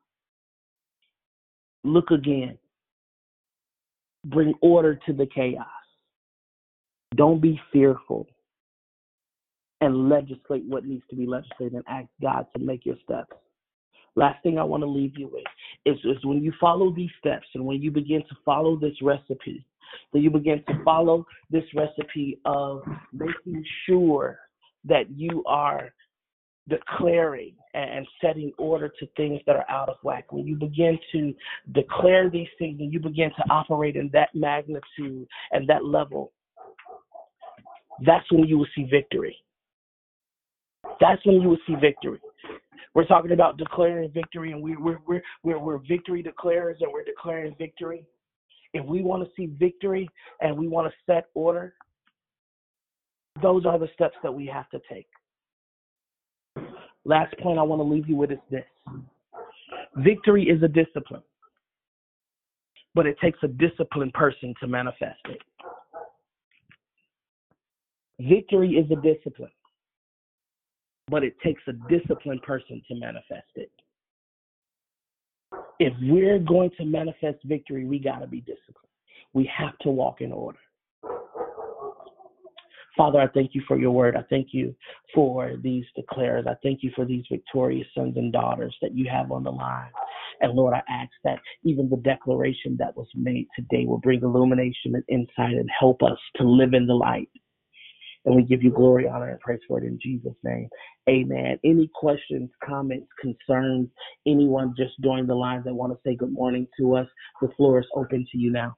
Look 1.84 2.12
again. 2.12 2.58
Bring 4.26 4.54
order 4.62 5.00
to 5.08 5.14
the 5.14 5.28
chaos. 5.34 5.68
Don't 7.16 7.42
be 7.42 7.60
fearful 7.72 8.28
and 9.82 10.10
legislate 10.10 10.64
what 10.66 10.86
needs 10.86 11.04
to 11.10 11.16
be 11.16 11.26
legislated 11.26 11.74
and 11.74 11.84
ask 11.88 12.08
God 12.22 12.46
to 12.56 12.64
make 12.64 12.86
your 12.86 12.96
steps. 13.04 13.36
Last 14.16 14.42
thing 14.44 14.58
I 14.58 14.64
want 14.64 14.82
to 14.82 14.88
leave 14.88 15.18
you 15.18 15.30
with 15.32 15.44
is, 15.86 15.98
is 16.06 16.24
when 16.24 16.42
you 16.42 16.54
follow 16.60 16.94
these 16.94 17.10
steps 17.20 17.48
and 17.54 17.66
when 17.66 17.82
you 17.82 17.92
begin 17.92 18.22
to 18.22 18.36
follow 18.46 18.78
this 18.78 18.96
recipe, 19.02 19.66
that 20.14 20.20
you 20.20 20.30
begin 20.30 20.64
to 20.68 20.84
follow 20.84 21.26
this 21.52 21.64
recipe 21.76 22.40
of 22.46 22.82
making 23.12 23.64
sure 23.86 24.40
that 24.86 25.10
you 25.10 25.44
are 25.46 25.94
declaring 26.68 27.54
and 27.74 28.08
setting 28.22 28.52
order 28.58 28.90
to 29.00 29.08
things 29.18 29.40
that 29.46 29.56
are 29.56 29.70
out 29.70 29.90
of 29.90 29.98
whack. 30.04 30.32
When 30.32 30.48
you 30.48 30.56
begin 30.56 30.98
to 31.12 31.34
declare 31.74 32.30
these 32.30 32.48
things 32.58 32.80
and 32.80 32.92
you 32.92 33.00
begin 33.00 33.30
to 33.32 33.44
operate 33.50 33.96
in 33.96 34.10
that 34.14 34.30
magnitude 34.34 35.28
and 35.52 35.68
that 35.68 35.86
level, 35.86 36.32
that's 38.06 38.30
when 38.32 38.46
you 38.46 38.58
will 38.58 38.68
see 38.76 38.88
victory. 38.90 39.38
That's 41.00 41.24
when 41.26 41.42
you 41.42 41.50
will 41.50 41.58
see 41.68 41.76
victory. 41.80 42.20
We're 42.94 43.06
talking 43.06 43.32
about 43.32 43.58
declaring 43.58 44.10
victory, 44.12 44.52
and 44.54 44.62
we, 44.62 44.78
we're, 44.78 45.00
we're, 45.06 45.22
we're, 45.44 45.60
we're 45.60 45.78
victory 45.80 46.24
declarers, 46.24 46.76
and 46.80 46.92
we're 46.92 47.04
declaring 47.04 47.54
victory. 47.58 48.06
If 48.74 48.86
we 48.86 49.02
want 49.02 49.24
to 49.24 49.30
see 49.36 49.48
victory 49.58 50.10
and 50.42 50.58
we 50.58 50.68
want 50.68 50.92
to 50.92 50.94
set 51.06 51.28
order, 51.34 51.74
those 53.42 53.66
are 53.66 53.78
the 53.78 53.90
steps 53.94 54.16
that 54.24 54.34
we 54.34 54.46
have 54.48 54.70
to 54.70 54.80
take. 54.90 55.08
Last 57.06 57.38
point 57.40 57.60
I 57.60 57.64
want 57.64 57.80
to 57.80 57.84
leave 57.84 58.10
you 58.10 58.16
with 58.16 58.32
is 58.32 58.40
this 58.50 58.64
victory 59.98 60.46
is 60.46 60.62
a 60.64 60.68
discipline, 60.68 61.22
but 62.96 63.06
it 63.06 63.18
takes 63.20 63.40
a 63.44 63.48
disciplined 63.48 64.14
person 64.14 64.54
to 64.60 64.68
manifest 64.68 65.20
it. 65.26 65.42
Victory 68.20 68.72
is 68.72 68.90
a 68.92 69.02
discipline, 69.02 69.52
but 71.08 71.24
it 71.24 71.36
takes 71.44 71.62
a 71.68 71.74
disciplined 71.90 72.42
person 72.42 72.82
to 72.88 72.96
manifest 72.96 73.48
it. 73.56 73.72
If 75.80 75.94
we're 76.02 76.40
going 76.40 76.72
to 76.78 76.86
manifest 76.86 77.38
victory, 77.46 77.86
we 77.86 78.00
got 78.00 78.20
to 78.20 78.28
be 78.28 78.42
disciplined. 78.42 78.90
We 79.34 79.50
have 79.56 79.78
to 79.80 79.90
walk 79.90 80.22
in 80.22 80.32
order. 80.32 80.60
Father, 82.98 83.20
I 83.20 83.28
thank 83.28 83.54
you 83.54 83.62
for 83.68 83.78
your 83.78 83.92
word. 83.92 84.16
I 84.16 84.24
thank 84.30 84.50
you 84.52 84.74
for 85.14 85.58
these 85.62 85.84
declares. 85.98 86.46
I 86.48 86.56
thank 86.64 86.82
you 86.82 86.92
for 86.96 87.04
these 87.04 87.26
victorious 87.30 87.88
sons 87.94 88.16
and 88.16 88.32
daughters 88.32 88.76
that 88.82 88.96
you 88.96 89.10
have 89.12 89.32
on 89.32 89.44
the 89.44 89.52
line. 89.52 89.92
And 90.40 90.54
Lord, 90.54 90.74
I 90.74 90.82
ask 90.90 91.12
that 91.26 91.40
even 91.64 91.90
the 91.90 91.98
declaration 91.98 92.78
that 92.80 92.96
was 92.96 93.08
made 93.14 93.48
today 93.56 93.86
will 93.86 94.00
bring 94.00 94.22
illumination 94.22 94.96
and 94.96 95.04
insight 95.10 95.56
and 95.56 95.70
help 95.78 96.04
us 96.04 96.18
to 96.38 96.44
live 96.44 96.74
in 96.74 96.88
the 96.88 96.94
light 96.94 97.30
and 98.26 98.36
we 98.36 98.44
give 98.44 98.64
you 98.64 98.72
glory, 98.72 99.08
honor, 99.08 99.30
and 99.30 99.40
praise 99.40 99.60
for 99.68 99.80
it 99.80 99.86
in 99.86 100.00
Jesus' 100.02 100.34
name. 100.44 100.68
Amen. 101.08 101.60
Any 101.64 101.90
questions, 101.94 102.50
comments, 102.64 103.08
concerns, 103.22 103.88
anyone 104.26 104.74
just 104.78 104.94
join 105.02 105.28
the 105.28 105.36
line 105.36 105.64
that 105.66 105.74
want 105.74 105.94
to 105.94 106.00
say 106.06 106.16
good 106.16 106.32
morning 106.32 106.68
to 106.80 106.96
us, 106.96 107.08
the 107.42 107.50
floor 107.56 107.80
is 107.80 107.86
open 107.96 108.26
to 108.32 108.38
you 108.38 108.52
now. 108.52 108.76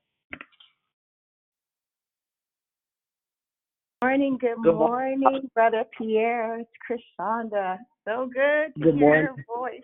Morning, 4.04 4.38
good, 4.40 4.58
Good 4.62 4.76
morning, 4.76 5.22
morning. 5.22 5.50
Brother 5.56 5.84
Pierre. 5.98 6.60
It's 6.60 6.70
Krishanda. 6.88 7.78
So 8.06 8.30
good 8.32 8.74
to 8.76 8.84
Good 8.84 8.96
hear 8.96 9.00
morning. 9.00 9.24
your 9.24 9.36
voice. 9.58 9.82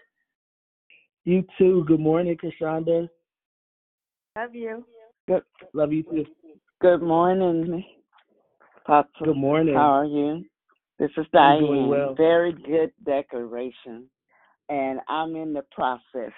You 1.25 1.43
too. 1.57 1.83
Good 1.87 1.99
morning, 1.99 2.37
Kashonda. 2.37 3.07
Love 4.35 4.53
you. 4.53 4.85
Good. 5.27 5.41
Love 5.73 5.93
you 5.93 6.03
too. 6.03 6.25
Good 6.79 7.01
morning, 7.01 7.83
Papa. 8.85 9.09
Good 9.23 9.37
morning. 9.37 9.75
How 9.75 9.91
are 9.91 10.05
you? 10.05 10.45
This 10.99 11.09
is 11.17 11.25
I'm 11.33 11.59
doing 11.59 11.79
Diane. 11.79 11.89
well. 11.89 12.15
Very 12.15 12.53
good 12.53 12.91
declaration. 13.05 14.09
And 14.69 14.99
I'm 15.07 15.35
in 15.35 15.53
the 15.53 15.63
process 15.71 16.31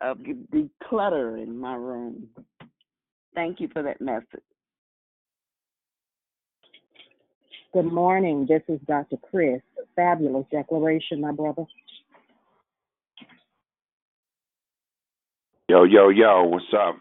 of 0.00 0.18
decluttering 0.18 1.54
my 1.54 1.74
room. 1.74 2.28
Thank 3.34 3.60
you 3.60 3.68
for 3.72 3.82
that 3.82 4.00
message. 4.00 4.42
Good 7.72 7.92
morning. 7.92 8.46
This 8.48 8.62
is 8.68 8.80
Dr. 8.86 9.16
Chris. 9.30 9.60
Fabulous 9.94 10.46
declaration, 10.50 11.20
my 11.20 11.32
brother. 11.32 11.64
Yo, 15.68 15.84
yo, 15.84 16.10
yo, 16.10 16.44
what's 16.44 16.64
up? 16.72 16.96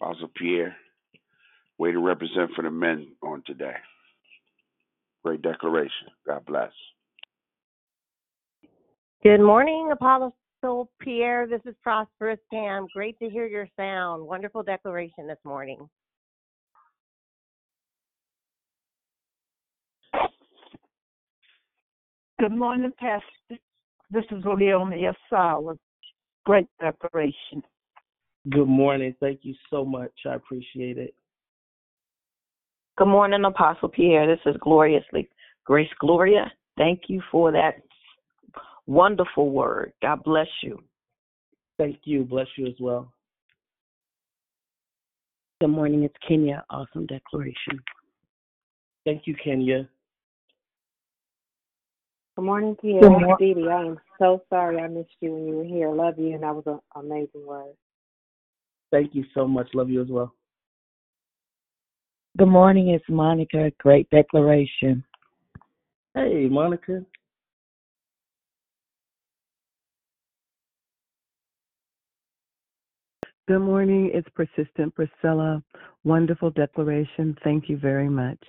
Apostle 0.00 0.30
Pierre. 0.34 0.76
Way 1.78 1.92
to 1.92 1.98
represent 1.98 2.52
for 2.54 2.62
the 2.62 2.70
men 2.70 3.08
on 3.22 3.42
today. 3.46 3.74
Great 5.24 5.42
declaration. 5.42 6.08
God 6.26 6.44
bless. 6.46 6.70
Good 9.22 9.40
morning, 9.40 9.90
Apostle 9.90 10.34
Pierre. 11.00 11.46
This 11.46 11.62
is 11.64 11.74
Prosperous 11.82 12.38
Pam. 12.52 12.86
Great 12.94 13.18
to 13.18 13.28
hear 13.28 13.46
your 13.46 13.66
sound. 13.76 14.26
Wonderful 14.26 14.62
declaration 14.62 15.26
this 15.26 15.38
morning. 15.44 15.88
Good 22.38 22.52
morning, 22.52 22.92
Pastor. 22.98 23.60
This 24.10 24.24
is 24.30 24.44
Leonia 24.44 25.14
Sala. 25.30 25.74
Great 26.44 26.66
declaration. 26.80 27.62
Good 28.50 28.68
morning. 28.68 29.14
Thank 29.20 29.40
you 29.42 29.54
so 29.70 29.84
much. 29.84 30.12
I 30.26 30.34
appreciate 30.34 30.98
it. 30.98 31.14
Good 32.96 33.08
morning, 33.08 33.44
Apostle 33.44 33.88
Pierre. 33.88 34.24
This 34.28 34.38
is 34.46 34.56
gloriously 34.60 35.28
Grace 35.64 35.90
Gloria. 35.98 36.52
Thank 36.78 37.02
you 37.08 37.20
for 37.32 37.50
that 37.50 37.82
wonderful 38.86 39.50
word. 39.50 39.92
God 40.00 40.22
bless 40.22 40.46
you. 40.62 40.80
Thank 41.76 41.98
you. 42.04 42.22
Bless 42.22 42.46
you 42.56 42.68
as 42.68 42.74
well. 42.78 43.12
Good 45.60 45.70
morning. 45.70 46.04
It's 46.04 46.14
Kenya. 46.26 46.64
Awesome 46.70 47.06
declaration. 47.06 47.80
Thank 49.04 49.22
you, 49.26 49.34
Kenya. 49.42 49.88
Good 52.36 52.44
morning, 52.44 52.76
Pierre. 52.80 53.00
Good 53.00 53.10
mor- 53.10 53.36
Dee 53.38 53.54
Dee, 53.54 53.68
I 53.68 53.86
am 53.86 53.98
so 54.20 54.42
sorry 54.50 54.78
I 54.78 54.86
missed 54.86 55.10
you 55.20 55.32
when 55.32 55.48
you 55.48 55.54
were 55.56 55.64
here. 55.64 55.90
Love 55.90 56.16
you, 56.16 56.34
and 56.34 56.44
that 56.44 56.54
was 56.54 56.64
an 56.66 56.78
amazing 56.94 57.44
word. 57.44 57.74
Thank 58.92 59.16
you 59.16 59.24
so 59.34 59.48
much. 59.48 59.68
Love 59.74 59.90
you 59.90 60.00
as 60.00 60.08
well. 60.08 60.32
Good 62.36 62.48
morning. 62.48 62.88
It's 62.88 63.04
Monica. 63.08 63.70
Great 63.78 64.10
declaration. 64.10 65.04
Hey, 66.14 66.48
Monica. 66.50 67.04
Good 73.46 73.60
morning. 73.60 74.10
It's 74.12 74.28
Persistent 74.34 74.96
Priscilla. 74.96 75.62
Wonderful 76.02 76.50
declaration. 76.50 77.36
Thank 77.44 77.68
you 77.68 77.76
very 77.76 78.08
much. 78.08 78.42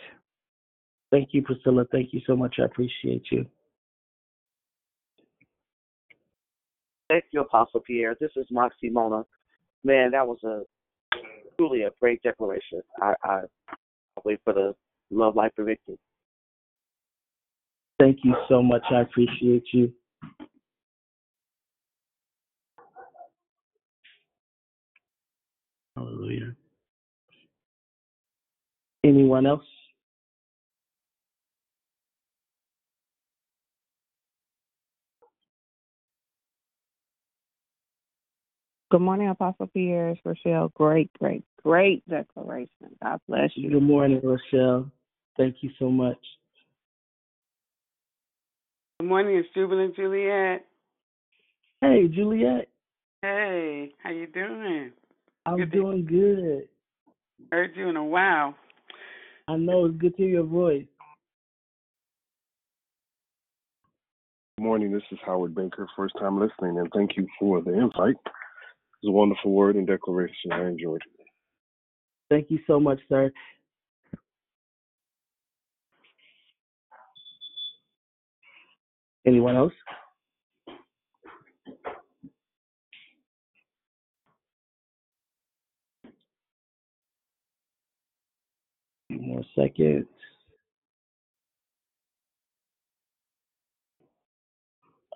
Thank 1.11 1.29
you, 1.33 1.43
Priscilla. 1.43 1.85
Thank 1.91 2.11
you 2.11 2.21
so 2.25 2.35
much. 2.35 2.55
I 2.59 2.63
appreciate 2.63 3.25
you. 3.31 3.45
Thank 7.07 7.25
you, 7.29 7.41
Apostle 7.41 7.81
Pierre. 7.81 8.15
This 8.19 8.31
is 8.35 8.47
Moxie 8.49 8.89
Mona. 8.89 9.25
Man, 9.83 10.09
that 10.09 10.25
was 10.25 10.39
a 10.43 10.63
truly 11.57 11.83
a 11.83 11.89
great 11.99 12.21
declaration. 12.23 12.81
I, 13.01 13.13
I 13.23 13.41
I'll 14.17 14.23
wait 14.23 14.39
for 14.43 14.53
the 14.53 14.75
love 15.11 15.35
life 15.35 15.51
for 15.55 15.63
victory. 15.63 15.97
Thank 17.99 18.19
you 18.23 18.35
so 18.49 18.61
much. 18.61 18.83
I 18.91 19.01
appreciate 19.01 19.63
you. 19.71 19.91
Hallelujah. 25.95 26.55
Anyone 29.03 29.45
else? 29.45 29.63
Good 38.95 39.01
morning, 39.01 39.27
Apostle 39.27 39.67
Pierre. 39.67 40.11
It's 40.11 40.21
Rochelle. 40.23 40.69
Great, 40.73 41.11
great, 41.19 41.43
great 41.61 42.01
declaration. 42.07 42.95
God 43.03 43.19
bless 43.27 43.49
you. 43.55 43.69
Good 43.69 43.83
morning, 43.83 44.21
Rochelle. 44.23 44.89
Thank 45.35 45.57
you 45.59 45.69
so 45.77 45.89
much. 45.89 46.15
Good 49.01 49.09
morning, 49.09 49.35
it's 49.35 49.49
Jubilant 49.53 49.97
Juliet. 49.97 50.65
Hey, 51.81 52.07
Juliet. 52.07 52.69
Hey, 53.21 53.91
how 54.01 54.11
you 54.11 54.27
doing? 54.27 54.93
I'm 55.45 55.57
Good 55.57 55.71
to- 55.73 55.77
doing 55.77 56.05
good. 56.05 56.69
Heard 57.51 57.75
you 57.75 57.89
in 57.89 57.97
a 57.97 58.05
while. 58.05 58.55
I 59.49 59.57
know 59.57 59.87
it's 59.87 59.97
good 59.97 60.15
to 60.15 60.23
hear 60.23 60.31
your 60.35 60.43
voice. 60.43 60.85
Good 64.57 64.63
morning. 64.63 64.93
This 64.93 65.03
is 65.11 65.19
Howard 65.25 65.53
Baker. 65.53 65.85
First 65.97 66.15
time 66.17 66.39
listening, 66.39 66.79
and 66.79 66.89
thank 66.95 67.17
you 67.17 67.27
for 67.37 67.61
the 67.61 67.77
insight. 67.77 68.15
It 69.03 69.07
was 69.07 69.09
a 69.09 69.11
wonderful 69.11 69.51
word 69.51 69.75
and 69.75 69.87
declaration. 69.87 70.51
I 70.51 70.67
enjoyed 70.67 71.01
it. 71.05 71.27
Thank 72.29 72.51
you 72.51 72.59
so 72.67 72.79
much, 72.79 72.99
sir. 73.09 73.31
Anyone 79.27 79.55
else? 79.55 79.73
Few 89.09 89.21
more 89.21 89.43
seconds. 89.55 90.07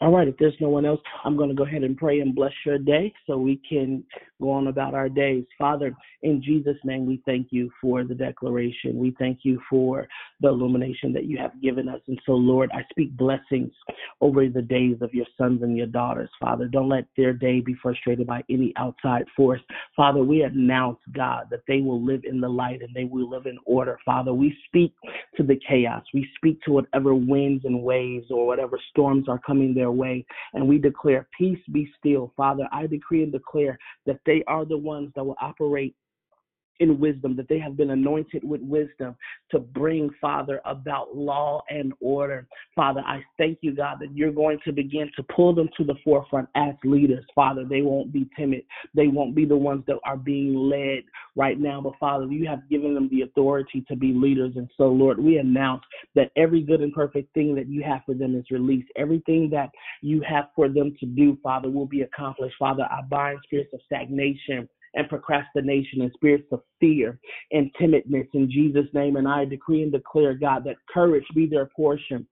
All 0.02 0.12
right, 0.12 0.28
if 0.28 0.38
there's 0.38 0.56
no 0.62 0.70
one 0.70 0.86
else, 0.86 1.02
I'm 1.26 1.36
going 1.36 1.50
to 1.50 1.56
go 1.56 1.64
ahead 1.64 1.84
and 1.84 1.98
pray 1.98 2.22
and 2.22 2.34
bless 2.34 2.54
your 2.66 2.78
day 2.78 3.14
so 3.28 3.38
we 3.38 3.62
can 3.68 4.04
go 4.42 4.52
on 4.52 4.68
about 4.68 4.94
our 4.94 5.10
days. 5.10 5.46
Father, 5.58 5.94
in 6.24 6.42
Jesus' 6.42 6.78
name, 6.84 7.06
we 7.06 7.22
thank 7.26 7.48
you 7.52 7.70
for 7.82 8.04
the 8.04 8.16
declaration. 8.16 8.98
We 8.98 9.16
thank 9.20 9.40
you 9.44 9.62
for 9.70 10.08
the 10.42 10.50
illumination 10.50 11.14
that 11.14 11.26
you 11.26 11.38
have 11.38 11.62
given 11.62 11.88
us. 11.88 12.02
And 12.08 12.20
so, 12.26 12.34
Lord, 12.34 12.70
I 12.74 12.82
speak 12.90 13.16
blessings 13.18 13.72
over 14.22 14.48
the 14.48 14.62
days 14.62 14.98
of 15.02 15.14
your 15.14 15.26
sons 15.38 15.62
and 15.62 15.78
your 15.78 15.88
daughters. 15.88 16.30
Father, 16.40 16.68
don't 16.68 16.90
let 16.90 17.06
their 17.18 17.34
day 17.34 17.60
be 17.60 17.76
frustrated 17.82 18.28
by 18.28 18.44
any 18.50 18.74
outside 18.78 19.26
force. 19.36 19.62
Father, 19.96 20.24
we 20.24 20.44
announce, 20.44 21.00
God, 21.14 21.48
that 21.52 21.64
they 21.68 21.82
will 21.82 22.04
live 22.04 22.22
in 22.24 22.40
the 22.40 22.50
light 22.50 22.82
and 22.82 22.94
they 22.94 23.06
will 23.06 23.30
live 23.30 23.46
in 23.46 23.58
order. 23.66 24.00
Father, 24.06 24.34
we 24.34 24.56
speak 24.68 24.94
to 25.38 25.44
the 25.44 25.60
chaos. 25.68 26.04
We 26.14 26.28
speak 26.36 26.62
to 26.64 26.72
whatever 26.72 27.14
winds 27.14 27.66
and 27.66 27.84
waves 27.84 28.28
or 28.30 28.48
whatever 28.48 28.80
storms 28.90 29.28
are 29.28 29.40
coming 29.40 29.74
their 29.74 29.92
way. 29.92 30.26
And 30.54 30.68
we 30.68 30.78
declare, 30.78 31.28
Peace 31.38 31.60
be 31.72 31.90
still. 31.98 32.34
Father, 32.36 32.68
I 32.72 32.88
decree 32.88 33.24
and 33.24 33.32
declare 33.32 33.78
that 34.06 34.20
they 34.30 34.44
are 34.46 34.64
the 34.64 34.78
ones 34.78 35.12
that 35.16 35.26
will 35.26 35.36
operate 35.42 35.96
in 36.80 37.00
wisdom, 37.00 37.36
that 37.36 37.48
they 37.50 37.60
have 37.60 37.78
been 37.78 37.92
anointed 37.92 38.44
with 38.44 38.62
wisdom 38.62 39.16
to 39.52 39.60
bring, 39.60 40.10
Father, 40.22 40.62
about 40.66 41.16
law 41.16 41.62
and 41.70 41.94
order. 42.00 42.48
Father, 42.76 43.02
I 43.06 43.22
thank 43.38 43.60
you, 43.62 43.76
God, 43.76 43.98
that 44.00 44.16
you're 44.16 44.32
going 44.32 44.60
to 44.66 44.72
begin 44.72 45.12
to 45.16 45.24
pull 45.24 45.54
them 45.54 45.70
to 45.78 45.84
the 45.84 45.96
forefront 46.04 46.48
as 46.56 46.74
leaders. 46.84 47.26
Father, 47.36 47.66
they 47.66 47.82
won't 47.82 48.12
be 48.14 48.30
timid. 48.38 48.64
They 48.94 49.08
won't 49.08 49.36
be 49.36 49.46
the 49.46 49.58
ones 49.58 49.84
that 49.88 49.98
are 50.06 50.18
being 50.18 50.56
led 50.56 51.04
right 51.36 51.60
now. 51.60 51.82
But 51.82 51.94
Father, 52.00 52.26
you 52.26 52.48
have 52.48 52.70
given 52.70 52.94
them 52.94 53.10
the 53.10 53.22
authority 53.22 53.84
to 53.88 53.96
be 53.96 54.14
leaders. 54.14 54.54
And 54.56 54.70
so, 54.78 54.86
Lord, 54.86 55.20
we 55.20 55.38
announce 55.38 55.84
that 56.16 56.32
every 56.36 56.62
good 56.62 56.82
and 56.82 56.94
perfect 56.94 57.34
thing 57.34 57.56
that 57.56 57.68
you 57.68 57.84
have 57.84 58.02
for 58.06 58.14
them 58.14 58.36
is 58.36 58.46
released. 58.52 58.90
Everything 58.96 59.50
that 59.52 59.70
you 60.02 60.22
have 60.22 60.46
for 60.56 60.70
them 60.70 60.96
to 61.00 61.06
do, 61.06 61.38
Father, 61.44 61.70
will 61.70 61.86
be 61.86 62.02
accomplished. 62.02 62.56
Father, 62.58 62.84
I 62.84 63.02
bind 63.10 63.40
spirits 63.44 63.74
of 63.74 63.82
stagnation 63.86 64.68
and 64.96 65.10
procrastination 65.10 66.02
and 66.02 66.12
spirits 66.14 66.48
of 66.52 66.62
fear 66.80 67.20
and 67.52 67.72
timidness 67.80 68.28
in 68.34 68.50
Jesus' 68.50 68.88
name. 68.94 69.16
And 69.16 69.28
I 69.28 69.46
decree 69.46 69.84
and 69.84 69.92
declare, 69.92 70.34
God, 70.34 70.64
that 70.66 70.78
courage 70.94 71.26
be 71.36 71.46
their 71.46 71.68
portion. 71.68 72.28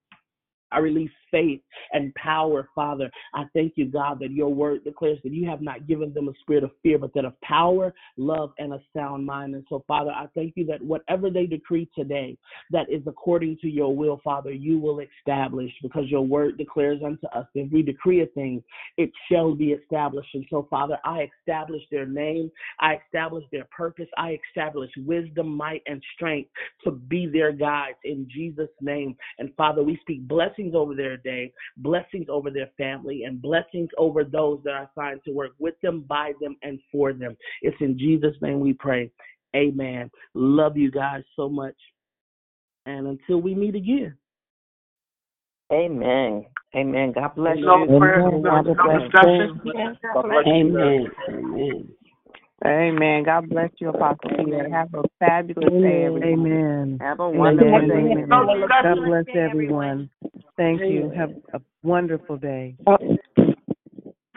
I 0.72 0.80
release 0.80 1.11
faith 1.32 1.61
and 1.93 2.13
power, 2.15 2.70
Father. 2.76 3.09
I 3.34 3.45
thank 3.53 3.74
you, 3.76 3.86
God, 3.86 4.20
that 4.20 4.32
your 4.32 4.53
word 4.53 4.84
declares 4.84 5.20
that 5.24 5.34
you 5.34 5.47
have 5.49 5.61
not 5.61 5.88
given 5.88 6.13
them 6.13 6.28
a 6.28 6.34
spirit 6.41 6.63
of 6.63 6.72
fear, 6.84 6.97
but 6.97 7.13
that 7.13 7.26
of 7.26 7.39
power, 7.41 7.93
love, 8.18 8.51
and 8.57 8.74
a 8.74 8.82
sound 8.95 9.26
mind. 9.26 9.55
And 9.55 9.65
so, 9.70 9.84
Father, 9.88 10.11
I 10.11 10.28
thank 10.36 10.53
you 10.55 10.65
that 10.68 10.82
whatever 10.82 11.30
they 11.30 11.45
decree 11.45 11.89
today 11.95 12.38
that 12.72 12.89
is 12.89 13.01
according 13.07 13.57
to 13.61 13.70
your 13.70 13.95
will, 13.95 14.20
Father, 14.24 14.51
you 14.51 14.78
will 14.78 14.99
establish 14.99 15.72
because 15.82 16.09
your 16.09 16.26
word 16.26 16.57
declares 16.57 17.01
unto 17.05 17.28
us 17.28 17.45
that 17.53 17.61
if 17.61 17.72
we 17.72 17.82
decree 17.82 18.22
a 18.22 18.28
thing, 18.28 18.63
it 18.97 19.11
shall 19.32 19.55
be 19.55 19.72
established. 19.72 20.30
And 20.34 20.45
so, 20.49 20.68
Father, 20.70 20.97
I 21.05 21.30
establish 21.39 21.82
their 21.91 22.05
name, 22.05 22.51
I 22.80 22.99
establish 23.05 23.45
their 23.51 23.68
purpose, 23.76 24.07
I 24.18 24.39
establish 24.49 24.89
wisdom, 24.97 25.55
might, 25.55 25.84
and 25.86 26.03
strength 26.15 26.49
to 26.84 26.91
be 26.91 27.28
their 27.28 27.51
guides 27.51 27.97
in 28.03 28.28
Jesus' 28.30 28.70
name. 28.82 29.15
And 29.39 29.53
Father, 29.55 29.84
we 29.84 29.97
speak 30.01 30.28
blessings 30.28 30.57
over 30.74 30.95
their 30.95 31.18
day, 31.18 31.53
blessings 31.78 32.28
over 32.30 32.49
their 32.49 32.70
family, 32.78 33.24
and 33.24 33.41
blessings 33.41 33.89
over 33.97 34.24
those 34.24 34.60
that 34.64 34.72
are 34.72 34.89
assigned 34.95 35.22
to 35.26 35.32
work 35.32 35.51
with 35.60 35.76
them, 35.82 36.01
by 36.01 36.34
them, 36.41 36.55
and 36.64 36.80
for 36.91 37.14
them. 37.14 37.38
It's 37.62 37.78
in 37.80 37.97
Jesus' 37.97 38.36
name 38.41 38.60
we 38.60 38.74
pray. 38.74 39.12
Amen. 39.55 40.12
Love 40.34 40.78
you 40.78 40.91
guys 40.91 41.24
so 41.36 41.49
much. 41.49 41.76
And 42.86 43.08
until 43.08 43.41
we 43.41 43.53
meet 43.55 43.76
again. 43.76 44.16
Amen. 45.72 46.45
Amen. 46.76 47.12
God 47.14 47.36
bless 47.36 47.58
No 47.58 47.86
you. 47.86 47.97
prayer, 47.97 48.22
Amen. 48.22 48.41
no 48.41 48.64
discussion. 48.64 49.12
God 49.12 50.24
bless 50.24 50.45
you. 50.45 50.53
Amen. 50.53 51.08
Amen. 51.30 51.89
Amen. 52.66 53.24
God 53.24 53.49
bless 53.49 53.70
you, 53.80 53.89
Apostle 53.89 54.30
Peter. 54.36 54.70
Have 54.72 54.93
a 54.95 55.03
fabulous 55.20 55.72
day, 55.72 56.05
everyone. 56.05 56.24
Amen. 56.24 56.97
Have 57.01 57.20
a 57.20 57.24
Amen. 57.24 57.38
wonderful 57.38 57.88
day. 57.88 58.12
Amen. 58.12 58.30
God 58.30 58.97
bless 59.05 59.26
everyone. 59.36 60.10
Thank 60.58 60.82
you. 60.82 61.12
Have 61.16 61.32
a 61.53 61.62
wonderful 61.84 62.38
day. 62.38 62.76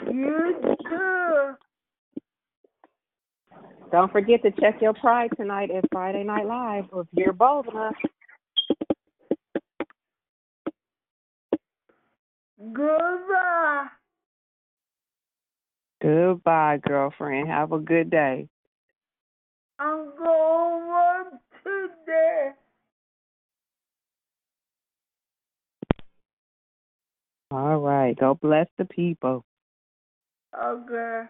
You 0.07 0.77
too. 0.89 1.55
Don't 3.91 4.13
forget 4.13 4.43
to 4.43 4.51
check 4.53 4.81
your 4.81 4.93
pride 4.95 5.31
tonight 5.37 5.71
at 5.71 5.85
Friday 5.91 6.23
Night 6.23 6.47
Live 6.47 6.85
if 6.95 7.07
you're 7.13 7.33
bold 7.33 7.67
enough. 7.69 7.95
Goodbye. 12.73 13.87
Goodbye, 16.03 16.81
girlfriend. 16.87 17.49
Have 17.49 17.73
a 17.73 17.79
good 17.79 18.11
day. 18.11 18.49
I'm 19.79 20.17
going 20.17 21.39
today. 21.63 22.51
All 27.51 27.79
right. 27.79 28.19
Go 28.19 28.35
bless 28.35 28.69
the 28.79 28.85
people. 28.85 29.45
Okay. 30.59 31.23